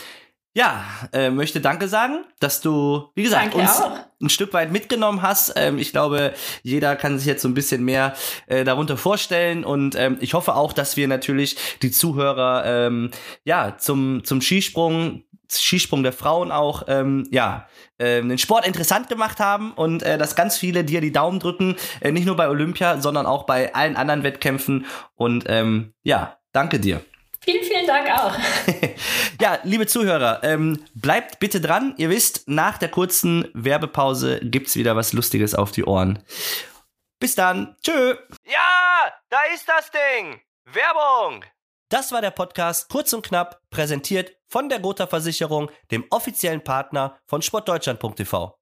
ja, 0.57 0.83
äh, 1.13 1.29
möchte 1.29 1.61
Danke 1.61 1.87
sagen, 1.87 2.25
dass 2.41 2.63
du, 2.63 3.11
wie 3.15 3.23
gesagt, 3.23 3.53
Danke 3.53 3.59
uns 3.59 3.79
auch. 3.79 3.99
ein 4.23 4.31
Stück 4.31 4.55
weit 4.55 4.73
mitgenommen 4.73 5.21
hast. 5.21 5.53
Ähm, 5.55 5.77
ich 5.77 5.93
glaube, 5.93 6.33
jeder 6.63 6.97
kann 6.97 7.19
sich 7.19 7.27
jetzt 7.27 7.43
so 7.43 7.49
ein 7.49 7.53
bisschen 7.53 7.85
mehr 7.85 8.15
äh, 8.47 8.65
darunter 8.65 8.97
vorstellen 8.97 9.67
und 9.67 9.97
ähm, 9.97 10.17
ich 10.19 10.33
hoffe 10.33 10.55
auch, 10.55 10.73
dass 10.73 10.97
wir 10.97 11.09
natürlich 11.09 11.59
die 11.83 11.91
Zuhörer 11.91 12.65
ähm, 12.65 13.11
ja 13.45 13.77
zum 13.77 14.25
zum 14.25 14.41
Skisprung 14.41 15.25
Skisprung 15.53 16.03
der 16.03 16.15
Frauen 16.15 16.51
auch, 16.51 16.85
ähm, 16.89 17.29
ja, 17.31 17.69
äh, 17.99 18.23
den 18.23 18.39
Sport 18.39 18.67
interessant 18.67 19.11
gemacht 19.11 19.39
haben 19.39 19.73
und 19.75 20.03
äh, 20.03 20.17
dass 20.17 20.37
ganz 20.37 20.57
viele 20.57 20.85
dir 20.85 21.03
die 21.03 21.13
Daumen 21.13 21.39
drücken, 21.39 21.77
äh, 22.01 22.13
nicht 22.13 22.27
nur 22.27 22.35
bei 22.35 22.49
Olympia, 22.49 22.99
sondern 23.01 23.27
auch 23.27 23.45
bei 23.45 23.75
allen 23.75 23.95
anderen 23.95 24.23
Wettkämpfen. 24.23 24.87
Und 25.15 25.45
ähm, 25.47 25.93
ja, 26.03 26.39
danke 26.53 26.81
dir. 26.81 27.03
Vielen, 27.49 27.63
vielen 27.63 27.87
Dank 27.87 28.11
auch. 28.11 28.37
ja, 29.41 29.61
liebe 29.63 29.87
Zuhörer, 29.87 30.43
ähm, 30.43 30.85
bleibt 30.95 31.39
bitte 31.39 31.61
dran. 31.61 31.95
Ihr 31.97 32.11
wisst, 32.11 32.49
nach 32.49 32.77
der 32.77 32.91
kurzen 32.91 33.49
Werbepause 33.55 34.41
gibt's 34.41 34.75
wieder 34.75 34.97
was 34.97 35.13
Lustiges 35.13 35.55
auf 35.55 35.71
die 35.71 35.85
Ohren. 35.85 36.25
Bis 37.21 37.37
dann. 37.37 37.77
Tschö. 37.83 38.17
Ja, 38.47 39.13
da 39.29 39.39
ist 39.55 39.69
das 39.69 39.93
Ding. 39.93 40.41
Werbung. 40.65 41.45
Das 41.89 42.11
war 42.11 42.21
der 42.21 42.33
Podcast 42.33 42.89
Kurz 42.89 43.13
und 43.13 43.25
Knapp, 43.25 43.63
präsentiert 43.71 44.37
von 44.49 44.69
der 44.69 44.81
Gotha 44.81 45.07
Versicherung, 45.07 45.71
dem 45.93 46.05
offiziellen 46.11 46.65
Partner 46.65 47.17
von 47.27 47.43
sportdeutschland.tv. 47.43 48.59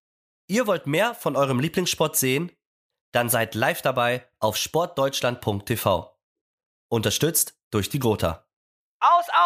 Ihr 0.47 0.66
wollt 0.66 0.87
mehr 0.87 1.14
von 1.14 1.37
eurem 1.37 1.59
Lieblingssport 1.59 2.16
sehen? 2.16 2.53
Dann 3.12 3.30
seid 3.30 3.55
live 3.55 3.80
dabei 3.80 4.28
auf 4.41 4.59
sportdeutschland.tv. 4.59 6.14
Unterstützt 6.91 7.57
durch 7.70 7.89
die 7.89 7.99
Gotha. 7.99 8.43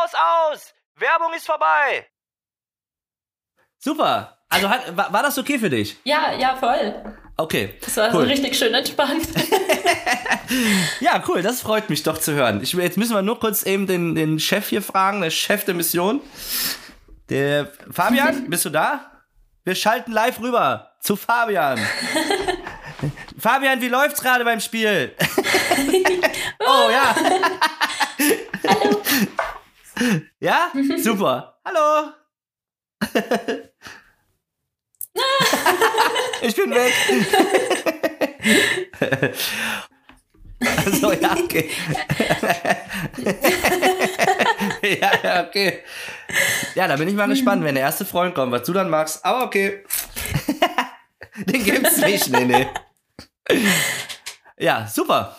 Aus, 0.08 0.14
aus, 0.14 0.52
aus! 0.52 0.74
Werbung 0.96 1.32
ist 1.34 1.46
vorbei! 1.46 2.06
Super. 3.78 4.38
Also 4.48 4.68
hat, 4.68 4.96
war, 4.96 5.12
war, 5.12 5.22
das 5.22 5.38
okay 5.38 5.58
für 5.58 5.70
dich? 5.70 5.96
Ja, 6.04 6.32
ja, 6.32 6.56
voll. 6.56 7.16
Okay. 7.36 7.74
Das 7.84 7.96
war 7.96 8.06
cool. 8.14 8.22
so 8.22 8.28
richtig 8.28 8.58
schön 8.58 8.74
entspannt. 8.74 9.28
ja, 11.00 11.22
cool. 11.28 11.42
Das 11.42 11.60
freut 11.60 11.90
mich 11.90 12.02
doch 12.02 12.18
zu 12.18 12.32
hören. 12.32 12.62
Ich, 12.62 12.72
jetzt 12.72 12.96
müssen 12.96 13.14
wir 13.14 13.22
nur 13.22 13.38
kurz 13.38 13.64
eben 13.64 13.86
den, 13.86 14.14
den 14.14 14.40
Chef 14.40 14.68
hier 14.68 14.82
fragen, 14.82 15.20
der 15.20 15.30
Chef 15.30 15.64
der 15.64 15.74
Mission. 15.74 16.20
Der 17.28 17.70
Fabian, 17.90 18.48
bist 18.50 18.64
du 18.64 18.70
da? 18.70 19.12
Wir 19.64 19.74
schalten 19.74 20.12
live 20.12 20.40
rüber 20.40 20.92
zu 21.00 21.16
Fabian. 21.16 21.78
Fabian, 23.38 23.80
wie 23.80 23.88
läuft's 23.88 24.22
gerade 24.22 24.44
beim 24.44 24.60
Spiel? 24.60 25.14
oh 26.60 26.90
ja. 26.90 27.14
Hallo. 28.66 29.02
Ja? 30.40 30.72
Super. 30.98 31.58
Hallo. 31.64 32.12
ich 36.42 36.56
bin 36.56 36.70
weg. 36.70 36.92
Also, 40.60 41.12
ja, 41.12 41.36
okay. 41.36 41.70
ja, 44.82 45.12
ja, 45.22 45.46
okay. 45.46 45.84
Ja, 46.74 46.88
da 46.88 46.96
bin 46.96 47.06
ich 47.06 47.14
mal 47.14 47.28
gespannt, 47.28 47.62
wenn 47.62 47.76
der 47.76 47.84
erste 47.84 48.04
Freund 48.04 48.34
kommt, 48.34 48.50
was 48.50 48.64
du 48.64 48.72
dann 48.72 48.90
magst. 48.90 49.24
Aber 49.24 49.44
okay. 49.44 49.84
Den 51.46 51.64
gibt's 51.64 51.98
nicht, 51.98 52.28
nee, 52.30 52.44
nee. 52.44 52.66
Ja, 54.58 54.88
super. 54.88 55.36